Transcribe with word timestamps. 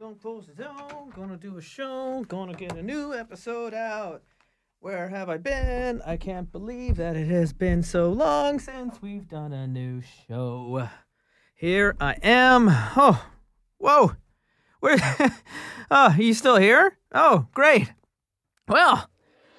Gonna 0.00 0.14
close 0.14 0.46
the 0.46 0.62
door, 0.62 1.08
gonna 1.12 1.36
do 1.36 1.58
a 1.58 1.60
show, 1.60 2.24
gonna 2.28 2.54
get 2.54 2.76
a 2.76 2.82
new 2.84 3.12
episode 3.12 3.74
out. 3.74 4.22
Where 4.78 5.08
have 5.08 5.28
I 5.28 5.38
been? 5.38 6.00
I 6.06 6.16
can't 6.16 6.52
believe 6.52 6.98
that 6.98 7.16
it 7.16 7.26
has 7.26 7.52
been 7.52 7.82
so 7.82 8.12
long 8.12 8.60
since 8.60 9.02
we've 9.02 9.26
done 9.26 9.52
a 9.52 9.66
new 9.66 10.00
show. 10.28 10.88
Here 11.56 11.96
I 12.00 12.14
am. 12.22 12.68
Oh, 12.70 13.26
whoa. 13.78 14.12
Where? 14.78 14.98
oh, 15.90 16.14
you 16.16 16.32
still 16.32 16.58
here? 16.58 16.96
Oh, 17.12 17.48
great. 17.52 17.92
Well, 18.68 19.10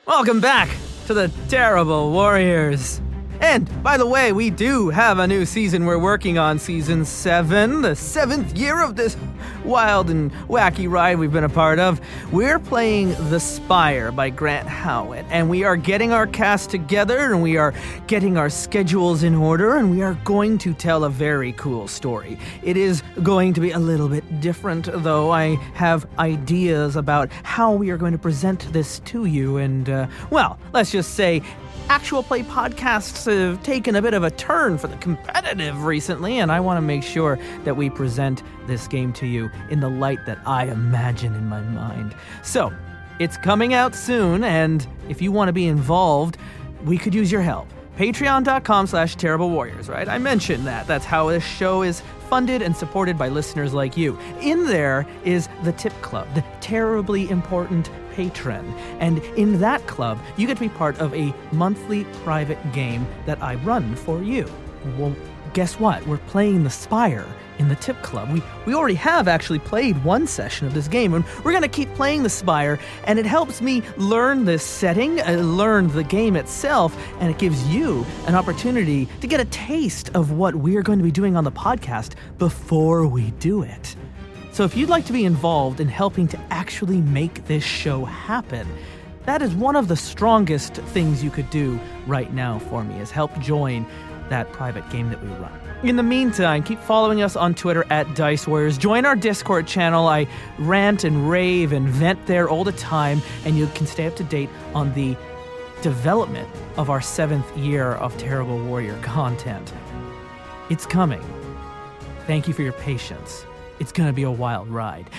welcome 0.08 0.40
back 0.40 0.70
to 1.08 1.14
the 1.14 1.30
Terrible 1.50 2.14
Warriors. 2.14 3.02
And 3.42 3.84
by 3.84 3.98
the 3.98 4.08
way, 4.08 4.32
we 4.32 4.50
do 4.50 4.90
have 4.90 5.20
a 5.20 5.28
new 5.28 5.46
season. 5.46 5.86
We're 5.86 6.00
working 6.00 6.38
on 6.38 6.60
season 6.60 7.04
seven, 7.04 7.82
the 7.82 7.96
seventh 7.96 8.58
year 8.58 8.82
of 8.82 8.96
this 8.96 9.16
wild 9.66 10.10
and 10.10 10.32
wacky 10.48 10.89
ride 10.89 11.20
we've 11.20 11.32
been 11.32 11.43
a 11.43 11.50
part 11.50 11.79
of. 11.79 12.02
We're 12.32 12.60
playing 12.60 13.10
The 13.29 13.39
Spire 13.39 14.11
by 14.11 14.29
Grant 14.29 14.68
Howitt, 14.68 15.25
and 15.29 15.50
we 15.50 15.64
are 15.64 15.75
getting 15.75 16.11
our 16.11 16.28
cast 16.28 16.70
together 16.70 17.34
and 17.34 17.42
we 17.42 17.57
are 17.57 17.74
getting 18.07 18.37
our 18.37 18.50
schedules 18.50 19.24
in 19.24 19.36
order, 19.36 19.78
and 19.78 19.92
we 19.92 20.01
are 20.01 20.15
going 20.24 20.57
to 20.60 20.74
tell 20.74 21.04
a 21.04 21.10
very 21.10 21.54
cool 21.54 21.87
story. 21.87 22.37
It 22.64 22.78
is 22.78 23.04
going 23.24 23.54
to 23.54 23.61
be 23.61 23.71
a 23.71 23.79
little 23.79 24.10
bit 24.10 24.42
different, 24.42 24.89
though. 25.04 25.32
I 25.32 25.56
have 25.73 26.07
ideas 26.18 26.96
about 26.96 27.32
how 27.43 27.73
we 27.73 27.89
are 27.89 27.98
going 27.98 28.14
to 28.14 28.18
present 28.18 28.71
this 28.73 29.00
to 29.00 29.26
you, 29.26 29.57
and, 29.57 29.89
uh, 29.89 30.07
well, 30.29 30.60
let's 30.73 30.92
just 30.92 31.15
say 31.15 31.42
actual 31.89 32.22
play 32.22 32.44
podcasts 32.44 33.25
have 33.25 33.61
taken 33.64 33.95
a 33.95 34.02
bit 34.02 34.14
of 34.14 34.23
a 34.23 34.30
turn 34.31 34.78
for 34.78 34.88
the 34.88 34.95
competitive 34.98 35.84
recently, 35.84 36.38
and 36.38 36.52
I 36.52 36.59
want 36.59 36.78
to 36.78 36.81
make 36.81 37.03
sure 37.03 37.39
that 37.64 37.75
we 37.75 37.89
present 37.89 38.44
this 38.67 38.88
game 38.88 39.12
to 39.14 39.25
you 39.25 39.50
in 39.70 39.80
the 39.80 39.89
light 39.89 40.23
that 40.28 40.38
I 40.45 40.66
imagine 40.66 41.34
in 41.34 41.48
my 41.48 41.62
mind. 41.62 42.16
So, 42.44 42.72
it's 43.17 43.36
coming 43.36 43.73
out 43.73 43.95
soon, 43.95 44.44
and 44.44 44.88
if 45.10 45.22
you 45.22 45.32
want 45.32 45.50
to 45.50 45.54
be 45.54 45.66
involved, 45.66 46.38
we 46.86 46.98
could 46.98 47.14
use 47.14 47.32
your 47.32 47.42
help. 47.42 47.67
Patreon.com 47.98 48.88
slash 48.88 49.16
terrible 49.16 49.50
warriors, 49.50 49.90
right? 49.90 50.08
I 50.08 50.20
mentioned 50.20 50.66
that. 50.67 50.88
That's 50.88 51.04
how 51.04 51.28
this 51.28 51.44
show 51.44 51.82
is 51.82 52.02
funded 52.30 52.62
and 52.62 52.78
supported 52.78 53.18
by 53.18 53.28
listeners 53.28 53.74
like 53.74 53.98
you. 53.98 54.18
In 54.42 54.66
there 54.66 55.08
is 55.26 55.50
the 55.64 55.74
Tip 55.74 55.94
Club, 56.02 56.28
the 56.36 56.44
terribly 56.62 57.30
important 57.30 57.90
patron. 58.14 58.72
And 59.00 59.18
in 59.36 59.60
that 59.60 59.86
club, 59.88 60.20
you 60.38 60.46
get 60.46 60.56
to 60.58 60.62
be 60.62 60.70
part 60.70 61.00
of 61.00 61.14
a 61.14 61.34
monthly 61.52 62.04
private 62.24 62.60
game 62.72 63.08
that 63.26 63.42
I 63.42 63.56
run 63.56 63.96
for 63.96 64.22
you. 64.22 64.50
Well, 64.98 65.16
guess 65.54 65.80
what? 65.80 66.06
We're 66.06 66.18
playing 66.18 66.64
the 66.64 66.70
Spire 66.70 67.28
in 67.60 67.70
the 67.70 67.76
Tip 67.76 68.02
Club. 68.02 68.32
We 68.32 68.42
we 68.66 68.74
already 68.74 68.96
have 68.96 69.28
actually 69.28 69.60
played 69.60 70.04
one 70.04 70.26
session 70.26 70.66
of 70.66 70.74
this 70.74 70.88
game, 70.88 71.14
and 71.14 71.24
we're 71.44 71.54
gonna 71.54 71.68
keep 71.68 71.94
playing 71.94 72.24
the 72.24 72.30
Spire. 72.30 72.80
And 73.04 73.20
it 73.20 73.26
helps 73.26 73.62
me 73.62 73.84
learn 73.98 74.46
this 74.46 74.64
setting, 74.64 75.22
uh, 75.22 75.34
learn 75.34 75.90
the 75.90 76.04
game 76.04 76.36
itself, 76.36 76.98
and 77.20 77.30
it 77.30 77.38
gives 77.38 77.68
you 77.68 78.06
an 78.26 78.36
opportunity 78.36 79.08
to 79.22 79.28
get 79.28 79.40
a 79.40 79.46
taste 79.46 80.10
of 80.16 80.32
what 80.32 80.56
we're 80.56 80.82
going 80.82 81.00
to 81.00 81.04
be 81.04 81.12
doing 81.12 81.36
on 81.36 81.44
the 81.44 81.52
podcast 81.52 82.14
before 82.38 83.06
we 83.06 83.32
do 83.40 83.62
it. 83.62 83.96
So 84.52 84.64
if 84.64 84.76
you'd 84.76 84.90
like 84.90 85.06
to 85.06 85.14
be 85.14 85.26
involved 85.26 85.80
in 85.80 85.88
helping 85.88 86.28
to 86.30 86.40
actually 86.50 87.02
make 87.02 87.46
this 87.46 87.64
show 87.64 88.06
happen, 88.06 88.68
that 89.26 89.42
is 89.42 89.54
one 89.54 89.76
of 89.76 89.88
the 89.88 89.96
strongest 89.96 90.73
things 90.73 91.23
you 91.23 91.30
could 91.30 91.50
do 91.50 91.80
right 92.08 92.34
now 92.34 92.60
for 92.60 92.84
me 92.84 93.00
is 93.00 93.12
help 93.12 93.38
join 93.40 93.86
that 94.30 94.52
private 94.52 94.90
game 94.90 95.10
that 95.10 95.22
we 95.22 95.30
run. 95.30 95.69
In 95.82 95.96
the 95.96 96.04
meantime, 96.04 96.62
keep 96.64 96.78
following 96.82 97.22
us 97.22 97.38
on 97.38 97.56
Twitter 97.56 97.86
at 97.90 98.14
Dice 98.14 98.46
Warriors. 98.46 98.78
Join 98.78 99.06
our 99.06 99.16
Discord 99.16 99.66
channel. 99.66 100.10
I 100.10 100.28
rant 100.58 101.06
and 101.06 101.30
rave 101.30 101.72
and 101.72 101.88
vent 101.88 102.26
there 102.26 102.50
all 102.50 102.66
the 102.66 102.74
time, 102.74 103.22
and 103.46 103.58
you 103.58 103.66
can 103.68 103.88
stay 103.88 104.06
up 104.06 104.18
to 104.18 104.26
date 104.26 104.50
on 104.74 104.94
the 104.94 105.16
development 105.82 106.50
of 106.76 106.90
our 106.90 107.00
seventh 107.00 107.58
year 107.58 107.94
of 107.94 108.18
Terrible 108.18 108.62
Warrior 108.66 109.00
content. 109.02 109.72
It's 110.70 110.86
coming. 110.86 111.23
Thank 112.28 112.50
you 112.50 112.54
for 112.54 112.62
your 112.62 112.73
patience. 112.73 113.45
It's 113.80 113.94
going 113.94 114.10
to 114.10 114.14
be 114.14 114.23
a 114.23 114.32
wild 114.32 114.68
ride. 114.68 115.10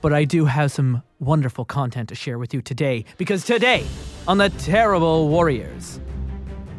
But 0.00 0.14
I 0.14 0.24
do 0.24 0.46
have 0.46 0.72
some 0.72 1.02
wonderful 1.20 1.66
content 1.66 2.08
to 2.08 2.14
share 2.14 2.38
with 2.38 2.54
you 2.54 2.62
today, 2.62 3.04
because 3.18 3.44
today, 3.44 3.84
on 4.26 4.38
the 4.38 4.48
Terrible 4.48 5.28
Warriors, 5.28 6.00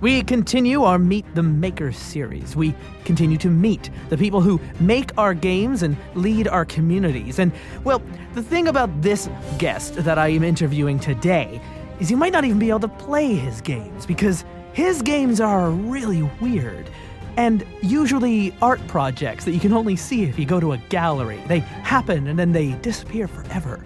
we 0.03 0.21
continue 0.21 0.83
our 0.83 0.99
Meet 0.99 1.33
the 1.33 1.43
Makers 1.43 1.95
series. 1.97 2.57
We 2.57 2.75
continue 3.05 3.37
to 3.37 3.47
meet 3.47 3.89
the 4.09 4.17
people 4.17 4.41
who 4.41 4.59
make 4.81 5.17
our 5.17 5.33
games 5.33 5.81
and 5.81 5.95
lead 6.13 6.45
our 6.49 6.65
communities. 6.65 7.39
And, 7.39 7.53
well, 7.85 8.01
the 8.33 8.43
thing 8.43 8.67
about 8.67 9.01
this 9.01 9.29
guest 9.59 9.95
that 9.95 10.19
I 10.19 10.27
am 10.27 10.43
interviewing 10.43 10.99
today 10.99 11.61
is 12.01 12.11
you 12.11 12.17
might 12.17 12.33
not 12.33 12.43
even 12.43 12.59
be 12.59 12.67
able 12.67 12.81
to 12.81 12.89
play 12.89 13.33
his 13.33 13.61
games 13.61 14.05
because 14.05 14.43
his 14.73 15.01
games 15.01 15.39
are 15.39 15.69
really 15.69 16.23
weird 16.41 16.89
and 17.37 17.65
usually 17.81 18.53
art 18.61 18.85
projects 18.89 19.45
that 19.45 19.51
you 19.51 19.59
can 19.61 19.71
only 19.71 19.95
see 19.95 20.23
if 20.23 20.37
you 20.37 20.45
go 20.45 20.59
to 20.59 20.73
a 20.73 20.77
gallery. 20.89 21.41
They 21.47 21.59
happen 21.59 22.27
and 22.27 22.37
then 22.37 22.51
they 22.51 22.73
disappear 22.73 23.29
forever. 23.29 23.79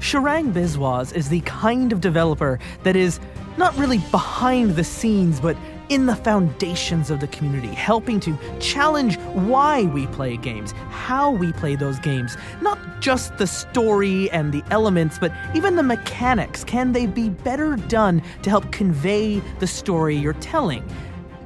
Sharang 0.00 0.52
Biswas 0.52 1.14
is 1.14 1.28
the 1.28 1.40
kind 1.40 1.92
of 1.92 2.00
developer 2.00 2.58
that 2.82 2.96
is 2.96 3.18
not 3.56 3.76
really 3.76 3.98
behind 4.10 4.76
the 4.76 4.84
scenes, 4.84 5.40
but 5.40 5.56
in 5.88 6.06
the 6.06 6.16
foundations 6.16 7.10
of 7.10 7.20
the 7.20 7.28
community, 7.28 7.68
helping 7.68 8.20
to 8.20 8.36
challenge 8.60 9.16
why 9.34 9.84
we 9.84 10.06
play 10.08 10.36
games, 10.36 10.72
how 10.90 11.30
we 11.30 11.52
play 11.52 11.76
those 11.76 11.98
games, 12.00 12.36
not 12.60 12.78
just 13.00 13.38
the 13.38 13.46
story 13.46 14.30
and 14.30 14.52
the 14.52 14.62
elements, 14.70 15.18
but 15.18 15.32
even 15.54 15.76
the 15.76 15.82
mechanics. 15.82 16.64
Can 16.64 16.92
they 16.92 17.06
be 17.06 17.30
better 17.30 17.76
done 17.76 18.20
to 18.42 18.50
help 18.50 18.70
convey 18.72 19.40
the 19.60 19.66
story 19.66 20.16
you're 20.16 20.34
telling? 20.34 20.84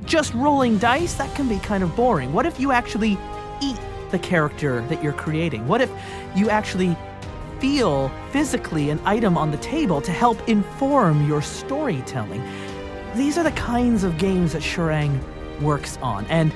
Just 0.04 0.34
rolling 0.34 0.78
dice, 0.78 1.14
that 1.14 1.32
can 1.36 1.48
be 1.48 1.58
kind 1.58 1.84
of 1.84 1.94
boring. 1.94 2.32
What 2.32 2.46
if 2.46 2.58
you 2.58 2.72
actually 2.72 3.18
eat 3.62 3.78
the 4.10 4.18
character 4.18 4.80
that 4.88 5.02
you're 5.04 5.12
creating? 5.12 5.68
What 5.68 5.80
if 5.80 5.90
you 6.34 6.50
actually 6.50 6.96
feel 7.60 8.10
physically 8.30 8.90
an 8.90 8.98
item 9.04 9.36
on 9.36 9.50
the 9.50 9.58
table 9.58 10.00
to 10.00 10.10
help 10.10 10.48
inform 10.48 11.28
your 11.28 11.42
storytelling. 11.42 12.42
These 13.14 13.36
are 13.38 13.44
the 13.44 13.52
kinds 13.52 14.02
of 14.02 14.18
games 14.18 14.52
that 14.52 14.62
Sharang 14.62 15.20
works 15.60 15.98
on, 15.98 16.24
and 16.26 16.52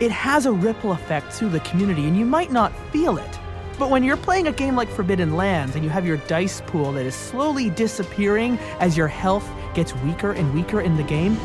it 0.00 0.10
has 0.10 0.46
a 0.46 0.52
ripple 0.52 0.92
effect 0.92 1.32
through 1.32 1.50
the 1.50 1.60
community, 1.60 2.06
and 2.06 2.16
you 2.16 2.24
might 2.24 2.50
not 2.50 2.72
feel 2.90 3.18
it. 3.18 3.38
But 3.78 3.90
when 3.90 4.02
you're 4.02 4.16
playing 4.16 4.48
a 4.48 4.52
game 4.52 4.74
like 4.74 4.88
Forbidden 4.88 5.36
Lands 5.36 5.76
and 5.76 5.84
you 5.84 5.90
have 5.90 6.06
your 6.06 6.16
dice 6.16 6.62
pool 6.66 6.92
that 6.92 7.06
is 7.06 7.14
slowly 7.14 7.70
disappearing 7.70 8.58
as 8.80 8.96
your 8.96 9.06
health 9.06 9.48
gets 9.74 9.94
weaker 9.96 10.32
and 10.32 10.52
weaker 10.52 10.80
in 10.80 10.96
the 10.96 11.04
game, 11.04 11.36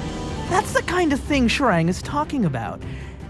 that's 0.49 0.73
the 0.73 0.81
kind 0.83 1.13
of 1.13 1.19
thing 1.19 1.47
Sharang 1.47 1.89
is 1.89 2.01
talking 2.01 2.45
about. 2.45 2.81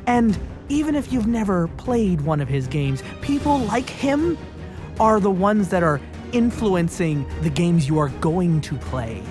And 0.08 0.38
even 0.70 0.96
if 0.96 1.12
you've 1.12 1.28
never 1.28 1.68
played 1.68 2.22
one 2.22 2.40
of 2.40 2.48
his 2.48 2.68
games, 2.68 3.04
people 3.22 3.60
like 3.60 3.90
him 3.90 4.38
are 5.00 5.20
the 5.20 5.32
ones 5.32 5.70
that 5.70 5.84
are 5.84 6.00
influencing 6.32 7.26
the 7.42 7.50
games 7.50 7.88
you 7.88 8.00
are 8.00 8.10
going 8.10 8.62
to 8.62 8.76
play 8.76 9.22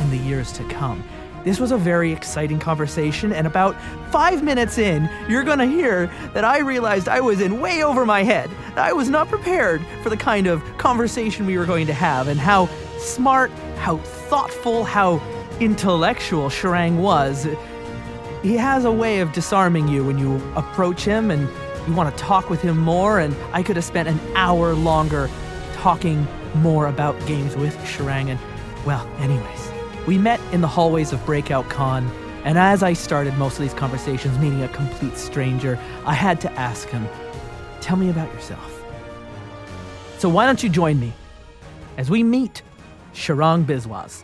in 0.00 0.10
the 0.10 0.16
years 0.16 0.52
to 0.52 0.64
come. 0.68 1.02
This 1.44 1.58
was 1.58 1.72
a 1.72 1.76
very 1.76 2.12
exciting 2.12 2.60
conversation, 2.60 3.32
and 3.32 3.48
about 3.48 3.74
five 4.12 4.44
minutes 4.44 4.78
in, 4.78 5.10
you're 5.28 5.42
gonna 5.42 5.66
hear 5.66 6.06
that 6.34 6.44
I 6.44 6.60
realized 6.60 7.08
I 7.08 7.20
was 7.20 7.40
in 7.40 7.60
way 7.60 7.82
over 7.82 8.06
my 8.06 8.22
head. 8.22 8.48
I 8.76 8.92
was 8.92 9.08
not 9.08 9.28
prepared 9.28 9.84
for 10.04 10.10
the 10.10 10.16
kind 10.16 10.46
of 10.46 10.62
conversation 10.78 11.44
we 11.46 11.58
were 11.58 11.66
going 11.66 11.88
to 11.88 11.94
have, 11.94 12.28
and 12.28 12.38
how 12.38 12.66
smart, 12.98 13.50
how 13.78 13.96
thoughtful, 13.96 14.84
how 14.84 15.20
intellectual 15.58 16.48
Sharang 16.48 16.98
was. 16.98 17.48
He 18.42 18.56
has 18.56 18.84
a 18.84 18.92
way 18.92 19.20
of 19.20 19.32
disarming 19.32 19.88
you 19.88 20.04
when 20.04 20.18
you 20.18 20.36
approach 20.54 21.04
him 21.04 21.30
and 21.30 21.48
you 21.86 21.94
want 21.94 22.16
to 22.16 22.22
talk 22.22 22.48
with 22.48 22.62
him 22.62 22.78
more, 22.78 23.18
and 23.18 23.34
I 23.52 23.62
could 23.62 23.76
have 23.76 23.84
spent 23.84 24.08
an 24.08 24.20
hour 24.34 24.74
longer 24.74 25.28
talking 25.74 26.26
more 26.56 26.86
about 26.86 27.18
games 27.26 27.56
with 27.56 27.76
Sharang. 27.78 28.28
And, 28.28 28.38
well, 28.86 29.06
anyways, 29.18 29.70
we 30.06 30.18
met 30.18 30.40
in 30.52 30.60
the 30.60 30.68
hallways 30.68 31.12
of 31.12 31.24
Breakout 31.26 31.68
Con, 31.68 32.10
and 32.44 32.58
as 32.58 32.82
I 32.82 32.92
started 32.92 33.36
most 33.38 33.54
of 33.54 33.62
these 33.62 33.74
conversations 33.74 34.38
meeting 34.38 34.62
a 34.62 34.68
complete 34.68 35.16
stranger, 35.16 35.78
I 36.04 36.14
had 36.14 36.40
to 36.42 36.52
ask 36.52 36.88
him, 36.88 37.06
Tell 37.80 37.96
me 37.96 38.10
about 38.10 38.32
yourself. 38.32 38.80
So 40.18 40.28
why 40.28 40.46
don't 40.46 40.62
you 40.62 40.68
join 40.68 41.00
me 41.00 41.12
as 41.98 42.08
we 42.08 42.22
meet 42.22 42.62
Sharang 43.12 43.64
Biswas? 43.64 44.22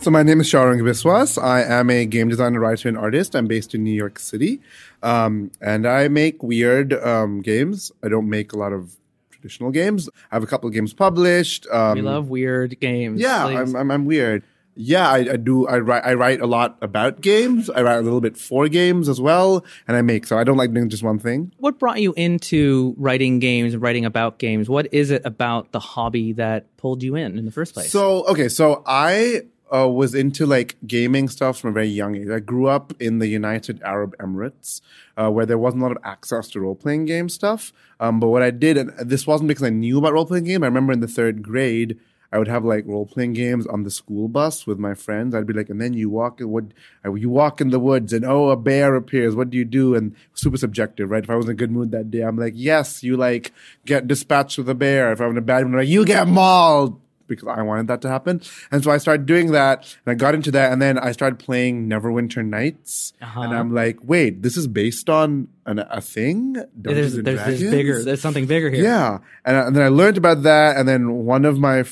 So 0.00 0.12
my 0.12 0.22
name 0.22 0.40
is 0.40 0.46
Sharang 0.50 0.80
Biswas. 0.80 1.42
I 1.42 1.62
am 1.62 1.90
a 1.90 2.06
game 2.06 2.28
designer, 2.28 2.60
writer, 2.60 2.88
and 2.88 2.96
artist. 2.96 3.34
I'm 3.34 3.46
based 3.46 3.74
in 3.74 3.82
New 3.82 3.92
York 3.92 4.18
City, 4.18 4.60
um, 5.02 5.50
and 5.60 5.86
I 5.86 6.08
make 6.08 6.42
weird 6.42 6.94
um, 6.94 7.42
games. 7.42 7.90
I 8.02 8.08
don't 8.08 8.28
make 8.30 8.52
a 8.52 8.56
lot 8.56 8.72
of 8.72 8.96
traditional 9.30 9.70
games. 9.70 10.08
I 10.30 10.36
have 10.36 10.42
a 10.42 10.46
couple 10.46 10.68
of 10.68 10.74
games 10.74 10.94
published. 10.94 11.66
Um, 11.70 11.96
we 11.96 12.02
love 12.02 12.30
weird 12.30 12.78
games. 12.80 13.20
Yeah. 13.20 13.44
I'm, 13.46 13.74
I'm, 13.76 13.90
I'm 13.90 14.04
weird. 14.06 14.44
yeah, 14.76 15.10
I, 15.10 15.32
I 15.32 15.36
do. 15.36 15.66
I 15.66 15.78
write. 15.80 16.04
I 16.04 16.14
write 16.14 16.40
a 16.40 16.46
lot 16.46 16.78
about 16.80 17.20
games. 17.20 17.68
I 17.68 17.82
write 17.82 17.98
a 17.98 18.02
little 18.02 18.20
bit 18.20 18.36
for 18.38 18.68
games 18.68 19.08
as 19.08 19.20
well, 19.20 19.64
and 19.88 19.96
I 19.96 20.02
make. 20.02 20.26
So 20.26 20.38
I 20.38 20.44
don't 20.44 20.56
like 20.56 20.72
doing 20.72 20.88
just 20.88 21.02
one 21.02 21.18
thing. 21.18 21.52
What 21.58 21.78
brought 21.80 22.00
you 22.00 22.14
into 22.16 22.94
writing 22.96 23.40
games 23.40 23.74
and 23.74 23.82
writing 23.82 24.04
about 24.04 24.38
games? 24.38 24.70
What 24.70 24.88
is 24.94 25.10
it 25.10 25.22
about 25.26 25.72
the 25.72 25.80
hobby 25.80 26.32
that 26.34 26.76
pulled 26.76 27.02
you 27.02 27.16
in 27.16 27.36
in 27.36 27.44
the 27.44 27.52
first 27.52 27.74
place? 27.74 27.90
So 27.90 28.24
okay, 28.28 28.48
so 28.48 28.84
I 28.86 29.42
uh, 29.74 29.88
was 29.88 30.14
into 30.14 30.46
like 30.46 30.76
gaming 30.86 31.28
stuff 31.28 31.58
from 31.58 31.70
a 31.70 31.72
very 31.72 31.88
young 31.88 32.16
age. 32.16 32.28
I 32.28 32.40
grew 32.40 32.66
up 32.66 32.92
in 33.00 33.18
the 33.18 33.28
United 33.28 33.82
Arab 33.82 34.16
Emirates, 34.18 34.80
uh, 35.16 35.30
where 35.30 35.46
there 35.46 35.58
wasn't 35.58 35.82
a 35.82 35.86
lot 35.86 35.96
of 35.96 36.02
access 36.04 36.48
to 36.50 36.60
role 36.60 36.74
playing 36.74 37.04
game 37.04 37.28
stuff. 37.28 37.72
Um, 38.00 38.20
but 38.20 38.28
what 38.28 38.42
I 38.42 38.50
did, 38.50 38.76
and 38.76 38.92
this 38.98 39.26
wasn't 39.26 39.48
because 39.48 39.64
I 39.64 39.70
knew 39.70 39.98
about 39.98 40.12
role 40.12 40.26
playing 40.26 40.44
game. 40.44 40.62
I 40.62 40.66
remember 40.66 40.92
in 40.92 41.00
the 41.00 41.08
third 41.08 41.42
grade. 41.42 41.98
I 42.30 42.38
would 42.38 42.48
have 42.48 42.62
like 42.62 42.86
role 42.86 43.06
playing 43.06 43.32
games 43.32 43.66
on 43.66 43.84
the 43.84 43.90
school 43.90 44.28
bus 44.28 44.66
with 44.66 44.78
my 44.78 44.92
friends. 44.92 45.34
I'd 45.34 45.46
be 45.46 45.54
like, 45.54 45.70
and 45.70 45.80
then 45.80 45.94
you 45.94 46.10
walk 46.10 46.40
what 46.40 46.64
you 47.02 47.30
walk 47.30 47.62
in 47.62 47.70
the 47.70 47.80
woods, 47.80 48.12
and 48.12 48.22
oh, 48.22 48.50
a 48.50 48.56
bear 48.56 48.94
appears. 48.96 49.34
What 49.34 49.48
do 49.48 49.56
you 49.56 49.64
do? 49.64 49.94
And 49.94 50.14
super 50.34 50.58
subjective, 50.58 51.10
right? 51.10 51.24
If 51.24 51.30
I 51.30 51.36
was 51.36 51.46
in 51.46 51.52
a 51.52 51.54
good 51.54 51.70
mood 51.70 51.90
that 51.92 52.10
day, 52.10 52.20
I'm 52.20 52.36
like, 52.36 52.52
yes, 52.54 53.02
you 53.02 53.16
like 53.16 53.52
get 53.86 54.06
dispatched 54.06 54.58
with 54.58 54.68
a 54.68 54.74
bear. 54.74 55.10
If 55.10 55.20
I'm 55.20 55.30
in 55.30 55.38
a 55.38 55.40
bad 55.40 55.64
mood, 55.64 55.72
I'm 55.72 55.80
like, 55.80 55.88
you 55.88 56.04
get 56.04 56.28
mauled 56.28 57.00
because 57.28 57.48
I 57.48 57.62
wanted 57.62 57.86
that 57.88 58.00
to 58.02 58.08
happen. 58.08 58.40
And 58.70 58.82
so 58.82 58.90
I 58.90 58.98
started 58.98 59.26
doing 59.26 59.52
that 59.52 59.96
and 60.04 60.12
I 60.12 60.14
got 60.14 60.34
into 60.34 60.50
that. 60.52 60.72
And 60.72 60.82
then 60.82 60.98
I 60.98 61.12
started 61.12 61.38
playing 61.38 61.88
Neverwinter 61.88 62.44
Nights. 62.44 63.12
Uh-huh. 63.22 63.42
And 63.42 63.54
I'm 63.54 63.72
like, 63.72 63.98
wait, 64.02 64.42
this 64.42 64.56
is 64.56 64.66
based 64.66 65.08
on 65.08 65.48
an, 65.66 65.78
a 65.78 66.00
thing? 66.00 66.54
There's, 66.74 67.14
there's, 67.14 67.24
there's, 67.24 67.60
bigger, 67.60 68.02
there's 68.02 68.20
something 68.20 68.46
bigger 68.46 68.70
here. 68.70 68.82
Yeah. 68.82 69.18
And, 69.44 69.56
and 69.56 69.76
then 69.76 69.82
I 69.84 69.88
learned 69.88 70.16
about 70.16 70.42
that. 70.42 70.76
And 70.76 70.88
then 70.88 71.12
one 71.12 71.44
of 71.44 71.58
my 71.58 71.84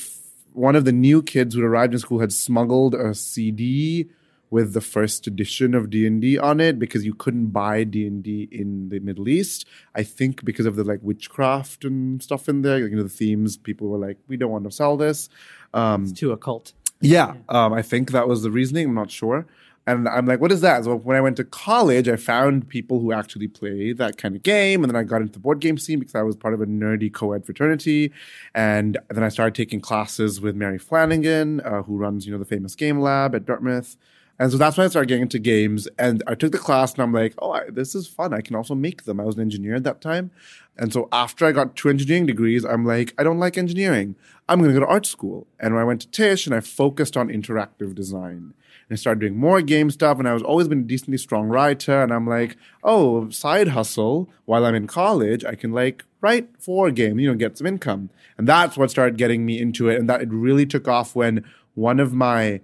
one 0.53 0.75
of 0.75 0.85
the 0.85 0.91
new 0.91 1.21
kids 1.21 1.53
who 1.53 1.63
arrived 1.63 1.93
in 1.93 1.99
school 1.99 2.19
had 2.19 2.33
smuggled 2.33 2.95
a 2.95 3.13
CD 3.13 4.09
with 4.49 4.73
the 4.73 4.81
first 4.81 5.27
edition 5.27 5.73
of 5.73 5.89
D&D 5.89 6.37
on 6.37 6.59
it 6.59 6.79
because 6.79 7.05
you 7.05 7.13
couldn't 7.13 7.47
buy 7.47 7.83
D&D 7.83 8.47
in 8.51 8.89
the 8.89 8.99
Middle 8.99 9.27
East. 9.27 9.65
I 9.95 10.03
think 10.03 10.45
because 10.45 10.65
of 10.65 10.75
the 10.75 10.83
like 10.83 10.99
witchcraft 11.01 11.83
and 11.83 12.21
stuff 12.23 12.47
in 12.47 12.61
there, 12.61 12.79
you 12.79 12.95
know, 12.95 13.03
the 13.03 13.09
themes, 13.09 13.57
people 13.57 13.89
were 13.89 13.97
like, 13.97 14.17
we 14.27 14.37
don't 14.37 14.51
want 14.51 14.63
to 14.63 14.71
sell 14.71 14.97
this. 14.97 15.29
Um, 15.73 16.03
it's 16.03 16.13
too 16.13 16.31
occult. 16.31 16.73
Yeah, 17.01 17.33
yeah. 17.33 17.65
Um, 17.65 17.73
I 17.73 17.81
think 17.81 18.11
that 18.11 18.27
was 18.27 18.43
the 18.43 18.51
reasoning. 18.51 18.87
I'm 18.87 18.95
not 18.95 19.11
sure. 19.11 19.45
And 19.87 20.09
I'm 20.09 20.25
like, 20.25 20.41
what 20.41 20.51
is 20.51 20.59
that? 20.61 20.83
So 20.83 20.97
when 20.97 21.15
I 21.15 21.21
went 21.21 21.37
to 21.37 21.45
college, 21.45 22.09
I 22.09 22.17
found 22.17 22.67
people 22.67 22.99
who 22.99 23.13
actually 23.13 23.47
play 23.47 23.93
that 23.93 24.17
kind 24.17 24.35
of 24.35 24.43
game. 24.43 24.83
And 24.83 24.91
then 24.91 24.97
I 24.97 25.03
got 25.03 25.21
into 25.21 25.31
the 25.31 25.39
board 25.39 25.61
game 25.61 25.77
scene 25.77 25.99
because 25.99 26.13
I 26.13 26.23
was 26.23 26.35
part 26.35 26.53
of 26.53 26.59
a 26.59 26.65
nerdy 26.65 27.11
co 27.11 27.31
ed 27.31 27.45
fraternity. 27.45 28.11
And 28.53 28.97
then 29.07 29.23
I 29.23 29.29
started 29.29 29.55
taking 29.55 29.79
classes 29.79 30.41
with 30.41 30.57
Mary 30.57 30.77
Flanagan, 30.77 31.61
uh, 31.61 31.83
who 31.83 31.95
runs, 31.95 32.25
you 32.25 32.33
know, 32.33 32.37
the 32.37 32.43
famous 32.43 32.75
game 32.75 32.99
lab 32.99 33.33
at 33.33 33.45
Dartmouth. 33.45 33.95
And 34.39 34.51
so 34.51 34.57
that's 34.57 34.77
when 34.77 34.85
I 34.85 34.89
started 34.89 35.07
getting 35.07 35.23
into 35.23 35.39
games. 35.39 35.87
And 35.97 36.23
I 36.27 36.35
took 36.35 36.51
the 36.51 36.57
class 36.57 36.93
and 36.93 37.01
I'm 37.01 37.13
like, 37.13 37.33
oh, 37.39 37.51
I, 37.51 37.69
this 37.69 37.95
is 37.95 38.07
fun. 38.07 38.33
I 38.33 38.41
can 38.41 38.55
also 38.55 38.75
make 38.75 39.03
them. 39.03 39.19
I 39.19 39.23
was 39.23 39.35
an 39.35 39.41
engineer 39.41 39.75
at 39.75 39.83
that 39.83 40.01
time. 40.01 40.31
And 40.77 40.93
so 40.93 41.09
after 41.11 41.45
I 41.45 41.51
got 41.51 41.75
two 41.75 41.89
engineering 41.89 42.27
degrees, 42.27 42.63
I'm 42.63 42.85
like, 42.85 43.13
I 43.17 43.23
don't 43.23 43.39
like 43.39 43.57
engineering. 43.57 44.15
I'm 44.47 44.59
going 44.59 44.71
to 44.73 44.79
go 44.79 44.85
to 44.85 44.91
art 44.91 45.07
school. 45.07 45.47
And 45.59 45.73
when 45.73 45.81
I 45.81 45.85
went 45.85 46.01
to 46.01 46.07
Tisch 46.09 46.45
and 46.45 46.55
I 46.55 46.59
focused 46.59 47.17
on 47.17 47.29
interactive 47.29 47.95
design 47.95 48.53
and 48.89 48.91
I 48.91 48.95
started 48.95 49.21
doing 49.21 49.37
more 49.37 49.61
game 49.61 49.89
stuff. 49.89 50.19
And 50.19 50.27
I 50.27 50.33
was 50.33 50.43
always 50.43 50.67
been 50.67 50.81
a 50.81 50.83
decently 50.83 51.17
strong 51.17 51.47
writer. 51.47 52.03
And 52.03 52.13
I'm 52.13 52.27
like, 52.27 52.57
oh, 52.83 53.29
side 53.29 53.69
hustle 53.69 54.29
while 54.45 54.65
I'm 54.65 54.75
in 54.75 54.85
college, 54.85 55.43
I 55.43 55.55
can 55.55 55.71
like 55.71 56.03
write 56.21 56.49
for 56.59 56.87
a 56.87 56.91
game, 56.91 57.19
you 57.19 57.27
know, 57.27 57.35
get 57.35 57.57
some 57.57 57.67
income. 57.67 58.11
And 58.37 58.47
that's 58.47 58.77
what 58.77 58.91
started 58.91 59.17
getting 59.17 59.47
me 59.47 59.59
into 59.59 59.89
it. 59.89 59.99
And 59.99 60.07
that 60.09 60.21
it 60.21 60.29
really 60.31 60.67
took 60.67 60.87
off 60.87 61.15
when 61.15 61.43
one 61.73 61.99
of 61.99 62.13
my 62.13 62.61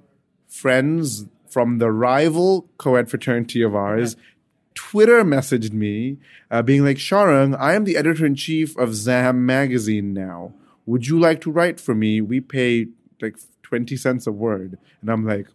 friends 0.48 1.26
from 1.54 1.78
the 1.78 1.92
rival 1.92 2.68
co-ed 2.78 3.10
fraternity 3.10 3.62
of 3.62 3.76
ours 3.76 4.16
Twitter 4.76 5.24
messaged 5.24 5.74
me, 5.74 6.18
uh, 6.52 6.62
being 6.62 6.84
like, 6.84 6.98
Sharang, 6.98 7.58
I 7.60 7.74
am 7.74 7.84
the 7.84 7.98
editor 7.98 8.26
in 8.26 8.36
chief 8.36 8.76
of 8.78 8.96
Zam 8.96 9.46
magazine 9.46 10.14
now. 10.14 10.54
Would 10.86 11.08
you 11.08 11.20
like 11.20 11.42
to 11.42 11.52
write 11.52 11.80
for 11.80 11.96
me? 11.96 12.22
We 12.22 12.42
pay 12.42 12.88
like 13.22 13.38
20 13.64 13.96
cents 13.96 14.28
a 14.28 14.32
word. 14.32 14.78
And 15.02 15.10
I'm 15.10 15.26
like, 15.26 15.48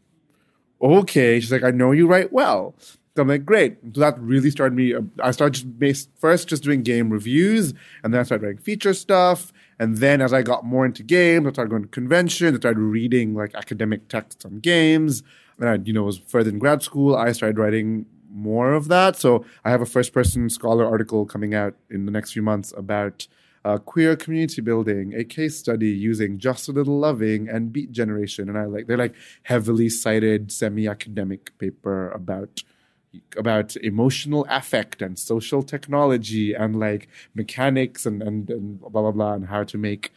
okay. 0.80 1.40
She's 1.40 1.52
like, 1.52 1.64
I 1.64 1.70
know 1.70 1.92
you 1.92 2.06
write 2.06 2.32
well. 2.32 2.74
So 3.16 3.22
I'm 3.22 3.28
like, 3.28 3.44
great. 3.44 3.78
So 3.94 4.00
that 4.00 4.18
really 4.20 4.50
started 4.50 4.76
me. 4.76 4.94
Uh, 4.94 5.02
I 5.22 5.32
started 5.32 5.54
just 5.54 5.78
based, 5.78 6.08
first 6.18 6.48
just 6.48 6.62
doing 6.62 6.82
game 6.82 7.10
reviews, 7.10 7.74
and 8.04 8.14
then 8.14 8.20
I 8.20 8.22
started 8.22 8.46
writing 8.46 8.62
feature 8.62 8.94
stuff. 8.94 9.52
And 9.80 9.98
then 9.98 10.20
as 10.20 10.32
I 10.32 10.42
got 10.42 10.64
more 10.64 10.86
into 10.86 11.02
games, 11.02 11.46
I 11.46 11.52
started 11.52 11.70
going 11.70 11.82
to 11.82 11.88
conventions. 11.88 12.56
I 12.56 12.60
started 12.60 12.78
reading 12.78 13.34
like 13.34 13.54
academic 13.54 14.08
texts 14.08 14.44
on 14.44 14.60
games. 14.60 15.24
And 15.58 15.69
I, 15.69 15.75
you 15.76 15.93
know, 15.93 16.05
was 16.05 16.19
further 16.19 16.50
in 16.50 16.58
grad 16.58 16.82
school. 16.82 17.16
I 17.16 17.32
started 17.32 17.58
writing 17.58 18.06
more 18.31 18.72
of 18.72 18.88
that. 18.88 19.16
So 19.16 19.44
I 19.64 19.70
have 19.70 19.81
a 19.81 19.87
first 19.87 20.12
person 20.12 20.49
scholar 20.50 20.87
article 20.87 21.26
coming 21.26 21.55
out 21.55 21.75
in 21.90 22.05
the 22.05 22.12
next 22.12 22.32
few 22.32 22.43
months 22.43 22.72
about 22.76 23.26
uh, 23.64 23.78
queer 23.78 24.16
community 24.16 24.62
building, 24.62 25.14
a 25.14 25.25
case 25.25 25.58
study 25.58 25.88
using 25.88 26.38
just 26.38 26.69
a 26.69 26.72
little 26.72 26.99
loving 26.99 27.49
and 27.49 27.72
beat 27.72 27.93
generation, 27.93 28.49
and 28.49 28.56
I 28.56 28.64
like 28.64 28.87
they're 28.87 28.96
like 28.96 29.14
heavily 29.43 29.88
cited 29.88 30.52
semi-academic 30.52 31.58
paper 31.58 32.11
about 32.12 32.62
about 33.37 33.76
emotional 33.76 34.46
affect 34.49 35.02
and 35.02 35.19
social 35.19 35.62
technology 35.62 36.54
and 36.54 36.78
like 36.78 37.08
mechanics 37.34 38.06
and, 38.06 38.22
and, 38.22 38.49
and 38.50 38.81
blah 38.81 39.02
blah 39.02 39.11
blah 39.11 39.32
and 39.32 39.46
how 39.46 39.64
to 39.64 39.78
make 39.78 40.12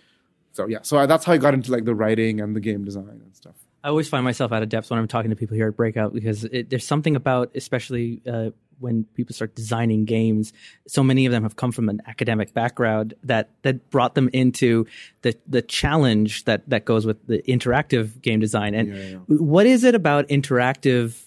so 0.52 0.68
yeah 0.68 0.80
so 0.82 1.08
that's 1.08 1.24
how 1.24 1.32
i 1.32 1.38
got 1.38 1.54
into 1.54 1.72
like 1.72 1.86
the 1.86 1.96
writing 1.96 2.42
and 2.42 2.54
the 2.54 2.60
game 2.60 2.84
design 2.84 3.22
and 3.24 3.34
stuff 3.34 3.61
i 3.83 3.89
always 3.89 4.10
find 4.10 4.24
myself 4.24 4.51
out 4.51 4.63
of 4.63 4.69
depth 4.69 4.89
when 4.89 5.00
i'm 5.00 5.07
talking 5.07 5.30
to 5.30 5.36
people 5.36 5.56
here 5.56 5.68
at 5.68 5.75
breakout 5.75 6.13
because 6.13 6.44
it, 6.45 6.69
there's 6.69 6.86
something 6.86 7.16
about 7.16 7.51
especially 7.56 8.22
uh, 8.31 8.50
when 8.81 9.06
people 9.13 9.33
start 9.33 9.56
designing 9.56 10.06
games, 10.06 10.51
so 10.88 11.04
many 11.04 11.25
of 11.25 11.31
them 11.31 11.44
have 11.44 11.56
come 11.56 11.72
from 11.72 11.88
an 11.88 12.01
academic 12.07 12.54
background 12.54 13.13
that 13.24 13.50
that 13.62 13.89
brought 13.89 14.16
them 14.16 14.30
into 14.33 14.86
the 15.22 15.38
the 15.48 15.62
challenge 15.62 16.44
that 16.45 16.68
that 16.69 16.83
goes 16.86 17.06
with 17.06 17.25
the 17.28 17.42
interactive 17.44 18.22
game 18.22 18.39
design. 18.39 18.74
And 18.74 18.89
yeah, 18.89 19.04
yeah. 19.04 19.18
what 19.28 19.66
is 19.66 19.84
it 19.84 19.95
about 19.95 20.27
interactive 20.27 21.22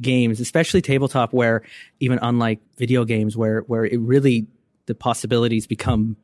games, 0.00 0.40
especially 0.40 0.80
tabletop, 0.80 1.32
where 1.32 1.62
even 2.00 2.18
unlike 2.22 2.60
video 2.76 3.04
games, 3.04 3.36
where 3.36 3.60
where 3.60 3.84
it 3.84 4.00
really 4.00 4.46
the 4.86 4.94
possibilities 4.94 5.66
become 5.66 6.16